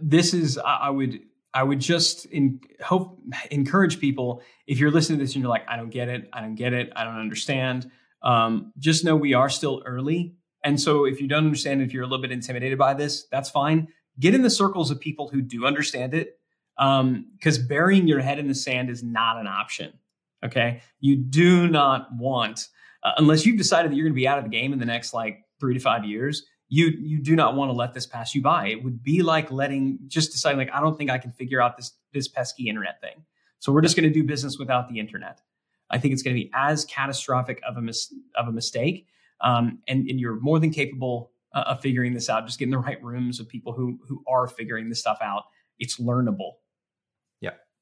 this 0.00 0.34
is 0.34 0.58
I 0.58 0.76
I 0.76 0.90
would 0.90 1.20
I 1.52 1.62
would 1.62 1.80
just 1.80 2.26
in, 2.26 2.60
hope 2.80 3.18
encourage 3.50 3.98
people 3.98 4.42
if 4.66 4.78
you're 4.78 4.90
listening 4.90 5.18
to 5.18 5.24
this 5.24 5.34
and 5.34 5.42
you're 5.42 5.50
like 5.50 5.64
I 5.68 5.76
don't 5.76 5.90
get 5.90 6.08
it 6.08 6.28
I 6.32 6.40
don't 6.40 6.54
get 6.54 6.72
it 6.72 6.92
I 6.94 7.04
don't 7.04 7.18
understand 7.18 7.90
um, 8.22 8.72
just 8.78 9.04
know 9.04 9.16
we 9.16 9.34
are 9.34 9.48
still 9.48 9.82
early 9.86 10.34
and 10.62 10.80
so 10.80 11.06
if 11.06 11.20
you 11.20 11.28
don't 11.28 11.44
understand 11.44 11.82
if 11.82 11.92
you're 11.92 12.02
a 12.02 12.06
little 12.06 12.22
bit 12.22 12.32
intimidated 12.32 12.78
by 12.78 12.94
this 12.94 13.26
that's 13.30 13.50
fine 13.50 13.88
get 14.18 14.34
in 14.34 14.42
the 14.42 14.50
circles 14.50 14.90
of 14.90 15.00
people 15.00 15.28
who 15.28 15.40
do 15.40 15.66
understand 15.66 16.14
it 16.14 16.38
because 17.36 17.58
burying 17.58 18.08
your 18.08 18.20
head 18.20 18.38
in 18.38 18.48
the 18.48 18.54
sand 18.54 18.88
is 18.88 19.02
not 19.02 19.38
an 19.38 19.46
option 19.46 19.92
okay 20.44 20.80
you 21.00 21.16
do 21.16 21.68
not 21.68 22.08
want 22.16 22.68
uh, 23.02 23.12
unless 23.18 23.44
you've 23.44 23.58
decided 23.58 23.90
that 23.90 23.96
you're 23.96 24.06
going 24.06 24.14
to 24.14 24.20
be 24.20 24.28
out 24.28 24.38
of 24.38 24.44
the 24.44 24.50
game 24.50 24.72
in 24.72 24.78
the 24.78 24.86
next 24.86 25.12
like 25.12 25.44
three 25.60 25.74
to 25.74 25.80
five 25.80 26.04
years 26.04 26.44
you 26.70 26.86
you 27.00 27.18
do 27.18 27.36
not 27.36 27.56
want 27.56 27.68
to 27.68 27.72
let 27.72 27.92
this 27.92 28.06
pass 28.06 28.34
you 28.34 28.40
by. 28.40 28.68
It 28.68 28.82
would 28.82 29.02
be 29.02 29.22
like 29.22 29.50
letting 29.50 29.98
just 30.06 30.32
deciding 30.32 30.56
like 30.56 30.70
I 30.72 30.80
don't 30.80 30.96
think 30.96 31.10
I 31.10 31.18
can 31.18 31.32
figure 31.32 31.60
out 31.60 31.76
this 31.76 31.92
this 32.14 32.28
pesky 32.28 32.68
internet 32.68 33.00
thing. 33.00 33.24
So 33.58 33.72
we're 33.72 33.82
just 33.82 33.96
going 33.96 34.08
to 34.08 34.14
do 34.14 34.24
business 34.24 34.56
without 34.56 34.88
the 34.88 34.98
internet. 34.98 35.40
I 35.90 35.98
think 35.98 36.14
it's 36.14 36.22
going 36.22 36.34
to 36.34 36.42
be 36.42 36.50
as 36.54 36.84
catastrophic 36.84 37.60
of 37.68 37.76
a 37.76 37.82
mis- 37.82 38.14
of 38.36 38.46
a 38.46 38.52
mistake, 38.52 39.06
um, 39.40 39.80
and 39.88 40.08
and 40.08 40.20
you're 40.20 40.38
more 40.40 40.60
than 40.60 40.70
capable 40.70 41.32
uh, 41.52 41.64
of 41.66 41.80
figuring 41.80 42.14
this 42.14 42.30
out. 42.30 42.46
Just 42.46 42.60
get 42.60 42.66
in 42.66 42.70
the 42.70 42.78
right 42.78 43.02
rooms 43.02 43.40
of 43.40 43.48
people 43.48 43.72
who 43.72 43.98
who 44.06 44.22
are 44.28 44.46
figuring 44.46 44.88
this 44.88 45.00
stuff 45.00 45.18
out. 45.20 45.42
It's 45.80 45.98
learnable. 45.98 46.52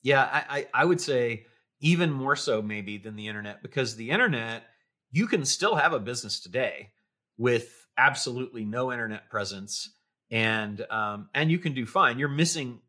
Yeah, 0.03 0.23
I, 0.23 0.59
I, 0.59 0.67
I 0.75 0.85
would 0.85 1.01
say 1.01 1.47
even 1.81 2.11
more 2.11 2.37
so 2.37 2.63
maybe 2.63 2.99
than 2.99 3.17
the 3.17 3.29
internet 3.29 3.63
because 3.63 3.97
the 3.97 4.11
internet, 4.11 4.65
you 5.11 5.27
can 5.27 5.45
still 5.45 5.77
have 5.77 5.93
a 5.93 6.01
business 6.01 6.41
today 6.41 6.91
with 7.37 7.87
absolutely 7.97 8.65
no 8.65 8.93
internet 8.93 9.31
presence, 9.31 9.93
and 10.31 10.85
um, 10.91 11.29
and 11.35 11.51
you 11.51 11.59
can 11.59 11.75
do 11.75 11.87
fine. 11.87 12.19
You're 12.19 12.29
missing 12.29 12.81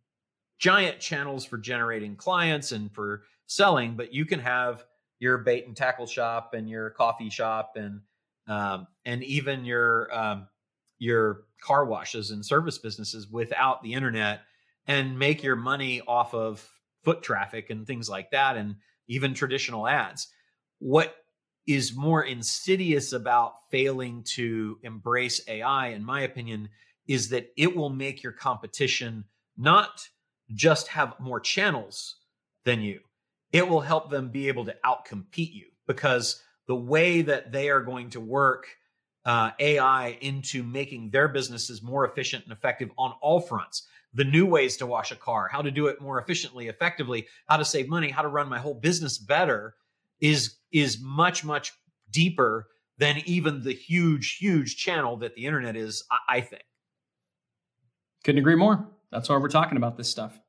giant 0.59 0.99
channels 0.99 1.45
for 1.45 1.57
generating 1.57 2.15
clients 2.15 2.71
and 2.71 2.91
for 2.91 3.23
selling, 3.47 3.95
but 3.95 4.13
you 4.13 4.25
can 4.25 4.39
have 4.39 4.83
your 5.19 5.37
bait 5.39 5.67
and 5.67 5.75
tackle 5.75 6.07
shop 6.07 6.53
and 6.53 6.69
your 6.69 6.89
coffee 6.91 7.29
shop 7.29 7.73
and 7.75 8.01
um, 8.47 8.87
and 9.05 9.23
even 9.23 9.65
your 9.65 10.15
um, 10.15 10.47
your 10.97 11.43
car 11.61 11.85
washes 11.85 12.31
and 12.31 12.45
service 12.45 12.77
businesses 12.77 13.27
without 13.27 13.83
the 13.83 13.93
internet 13.93 14.41
and 14.87 15.19
make 15.19 15.43
your 15.43 15.55
money 15.55 16.01
off 16.07 16.33
of 16.33 16.67
foot 17.03 17.21
traffic 17.21 17.69
and 17.69 17.85
things 17.85 18.09
like 18.09 18.31
that 18.31 18.57
and 18.57 18.75
even 19.07 19.33
traditional 19.33 19.87
ads 19.87 20.27
what 20.79 21.15
is 21.67 21.95
more 21.95 22.23
insidious 22.23 23.13
about 23.13 23.53
failing 23.69 24.23
to 24.23 24.77
embrace 24.83 25.41
ai 25.47 25.87
in 25.87 26.03
my 26.03 26.21
opinion 26.21 26.69
is 27.07 27.29
that 27.29 27.51
it 27.57 27.75
will 27.75 27.89
make 27.89 28.23
your 28.23 28.31
competition 28.31 29.23
not 29.57 30.07
just 30.53 30.87
have 30.87 31.19
more 31.19 31.39
channels 31.39 32.15
than 32.65 32.81
you 32.81 32.99
it 33.51 33.67
will 33.67 33.81
help 33.81 34.09
them 34.09 34.29
be 34.29 34.47
able 34.47 34.65
to 34.65 34.75
outcompete 34.85 35.53
you 35.53 35.65
because 35.87 36.41
the 36.67 36.75
way 36.75 37.23
that 37.23 37.51
they 37.51 37.69
are 37.69 37.81
going 37.81 38.11
to 38.11 38.19
work 38.19 38.67
uh, 39.25 39.51
AI 39.59 40.17
into 40.21 40.63
making 40.63 41.09
their 41.09 41.27
businesses 41.27 41.81
more 41.81 42.07
efficient 42.07 42.43
and 42.45 42.53
effective 42.53 42.89
on 42.97 43.13
all 43.21 43.41
fronts. 43.41 43.87
The 44.13 44.23
new 44.23 44.45
ways 44.45 44.77
to 44.77 44.87
wash 44.87 45.11
a 45.11 45.15
car, 45.15 45.47
how 45.51 45.61
to 45.61 45.69
do 45.69 45.87
it 45.87 46.01
more 46.01 46.19
efficiently, 46.19 46.67
effectively, 46.67 47.27
how 47.47 47.57
to 47.57 47.65
save 47.65 47.87
money, 47.87 48.09
how 48.09 48.23
to 48.23 48.27
run 48.27 48.49
my 48.49 48.57
whole 48.57 48.73
business 48.73 49.17
better 49.17 49.75
is 50.19 50.55
is 50.71 50.99
much 50.99 51.43
much 51.43 51.71
deeper 52.09 52.67
than 52.97 53.21
even 53.25 53.61
the 53.61 53.73
huge 53.73 54.37
huge 54.37 54.77
channel 54.77 55.17
that 55.17 55.35
the 55.35 55.45
internet 55.45 55.75
is. 55.75 56.03
I, 56.11 56.37
I 56.37 56.41
think. 56.41 56.63
Couldn't 58.23 58.39
agree 58.39 58.55
more. 58.55 58.87
That's 59.11 59.29
why 59.29 59.37
we're 59.37 59.47
talking 59.47 59.77
about 59.77 59.97
this 59.97 60.09
stuff. 60.09 60.39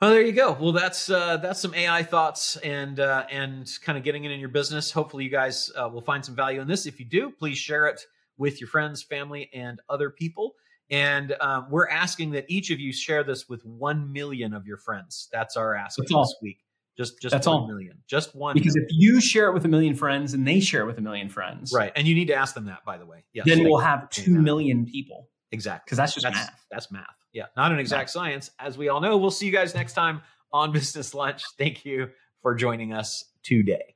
Well, 0.00 0.10
there 0.10 0.22
you 0.22 0.32
go. 0.32 0.52
Well, 0.52 0.70
that's 0.70 1.10
uh, 1.10 1.38
that's 1.38 1.60
some 1.60 1.74
AI 1.74 2.04
thoughts 2.04 2.56
and 2.58 3.00
uh, 3.00 3.26
and 3.30 3.68
kind 3.82 3.98
of 3.98 4.04
getting 4.04 4.24
it 4.24 4.30
in 4.30 4.38
your 4.38 4.48
business. 4.48 4.92
Hopefully, 4.92 5.24
you 5.24 5.30
guys 5.30 5.72
uh, 5.76 5.88
will 5.88 6.00
find 6.00 6.24
some 6.24 6.36
value 6.36 6.60
in 6.60 6.68
this. 6.68 6.86
If 6.86 7.00
you 7.00 7.06
do, 7.06 7.30
please 7.30 7.58
share 7.58 7.88
it 7.88 8.00
with 8.36 8.60
your 8.60 8.68
friends, 8.68 9.02
family, 9.02 9.50
and 9.52 9.80
other 9.88 10.10
people. 10.10 10.54
And 10.90 11.34
um, 11.40 11.66
we're 11.70 11.88
asking 11.88 12.30
that 12.32 12.46
each 12.48 12.70
of 12.70 12.80
you 12.80 12.92
share 12.92 13.22
this 13.22 13.48
with 13.48 13.64
one 13.64 14.12
million 14.12 14.54
of 14.54 14.66
your 14.66 14.78
friends. 14.78 15.28
That's 15.32 15.56
our 15.56 15.74
ask 15.74 15.96
That's 15.98 16.10
this 16.10 16.14
all. 16.16 16.34
week. 16.42 16.58
Just 16.96 17.20
just 17.20 17.32
That's 17.32 17.46
one 17.46 17.56
all. 17.56 17.66
million. 17.68 17.98
Just 18.08 18.34
one. 18.34 18.54
Because 18.54 18.74
million. 18.74 18.88
if 18.90 18.96
you 18.98 19.20
share 19.20 19.48
it 19.48 19.54
with 19.54 19.64
a 19.64 19.68
million 19.68 19.94
friends 19.94 20.34
and 20.34 20.46
they 20.48 20.60
share 20.60 20.82
it 20.82 20.86
with 20.86 20.98
a 20.98 21.02
million 21.02 21.28
friends, 21.28 21.72
right, 21.72 21.92
and 21.94 22.08
you 22.08 22.14
need 22.14 22.26
to 22.26 22.34
ask 22.34 22.54
them 22.54 22.64
that, 22.66 22.84
by 22.84 22.98
the 22.98 23.06
way. 23.06 23.24
Yes, 23.32 23.46
then 23.46 23.62
we'll 23.64 23.78
have 23.78 24.08
they 24.14 24.22
two 24.22 24.32
know. 24.32 24.40
million 24.40 24.84
people. 24.84 25.28
exactly. 25.52 25.84
Because 25.86 25.98
that's 25.98 26.14
just 26.14 26.24
that's 26.24 26.36
math. 26.36 26.64
that's 26.70 26.90
math. 26.90 27.04
Yeah, 27.32 27.44
not 27.56 27.70
an 27.70 27.78
exact 27.78 28.10
science, 28.10 28.50
as 28.58 28.76
we 28.76 28.88
all 28.88 29.00
know. 29.00 29.16
We'll 29.18 29.30
see 29.30 29.46
you 29.46 29.52
guys 29.52 29.74
next 29.74 29.92
time 29.92 30.22
on 30.52 30.72
Business 30.72 31.14
Lunch. 31.14 31.42
Thank 31.58 31.84
you 31.84 32.08
for 32.42 32.54
joining 32.56 32.92
us 32.94 33.24
today. 33.44 33.94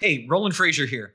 Hey, 0.00 0.26
Roland 0.30 0.54
Frasier 0.54 0.88
here. 0.88 1.14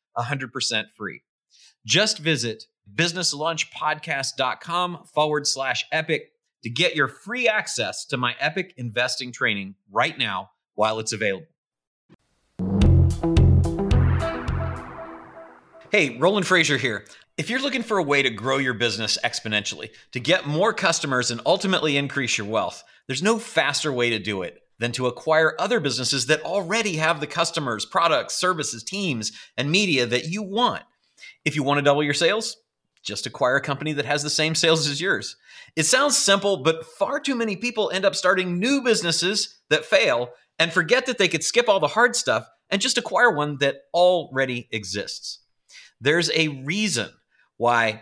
100% 0.17 0.85
free. 0.95 1.21
Just 1.85 2.19
visit 2.19 2.65
businesslunchpodcast.com 2.93 5.05
forward 5.13 5.47
slash 5.47 5.85
epic 5.91 6.31
to 6.63 6.69
get 6.69 6.95
your 6.95 7.07
free 7.07 7.47
access 7.47 8.05
to 8.05 8.17
my 8.17 8.35
epic 8.39 8.73
investing 8.77 9.31
training 9.31 9.75
right 9.91 10.17
now 10.17 10.51
while 10.75 10.99
it's 10.99 11.13
available. 11.13 11.47
Hey, 15.91 16.17
Roland 16.17 16.45
Frasier 16.45 16.79
here. 16.79 17.05
If 17.37 17.49
you're 17.49 17.61
looking 17.61 17.83
for 17.83 17.97
a 17.97 18.03
way 18.03 18.21
to 18.21 18.29
grow 18.29 18.57
your 18.57 18.73
business 18.73 19.17
exponentially, 19.23 19.89
to 20.11 20.19
get 20.19 20.45
more 20.45 20.73
customers 20.73 21.31
and 21.31 21.41
ultimately 21.45 21.97
increase 21.97 22.37
your 22.37 22.47
wealth, 22.47 22.83
there's 23.07 23.23
no 23.23 23.39
faster 23.39 23.91
way 23.91 24.11
to 24.11 24.19
do 24.19 24.43
it 24.43 24.61
than 24.81 24.91
to 24.91 25.05
acquire 25.05 25.55
other 25.59 25.79
businesses 25.79 26.25
that 26.25 26.41
already 26.41 26.95
have 26.95 27.19
the 27.19 27.27
customers, 27.27 27.85
products, 27.85 28.33
services, 28.33 28.83
teams, 28.83 29.31
and 29.55 29.69
media 29.69 30.07
that 30.07 30.25
you 30.25 30.41
want. 30.41 30.81
If 31.45 31.55
you 31.55 31.61
want 31.61 31.77
to 31.77 31.83
double 31.83 32.03
your 32.03 32.15
sales, 32.15 32.57
just 33.03 33.27
acquire 33.27 33.57
a 33.57 33.61
company 33.61 33.93
that 33.93 34.05
has 34.05 34.23
the 34.23 34.29
same 34.31 34.55
sales 34.55 34.87
as 34.87 34.99
yours. 34.99 35.35
It 35.75 35.83
sounds 35.83 36.17
simple, 36.17 36.63
but 36.63 36.83
far 36.83 37.19
too 37.19 37.35
many 37.35 37.55
people 37.55 37.91
end 37.91 38.05
up 38.05 38.15
starting 38.15 38.59
new 38.59 38.81
businesses 38.81 39.59
that 39.69 39.85
fail 39.85 40.31
and 40.57 40.73
forget 40.73 41.05
that 41.05 41.19
they 41.19 41.27
could 41.27 41.43
skip 41.43 41.69
all 41.69 41.79
the 41.79 41.87
hard 41.87 42.15
stuff 42.15 42.49
and 42.71 42.81
just 42.81 42.97
acquire 42.97 43.29
one 43.29 43.57
that 43.59 43.81
already 43.93 44.67
exists. 44.71 45.41
There's 45.99 46.31
a 46.31 46.47
reason 46.47 47.09
why 47.57 48.01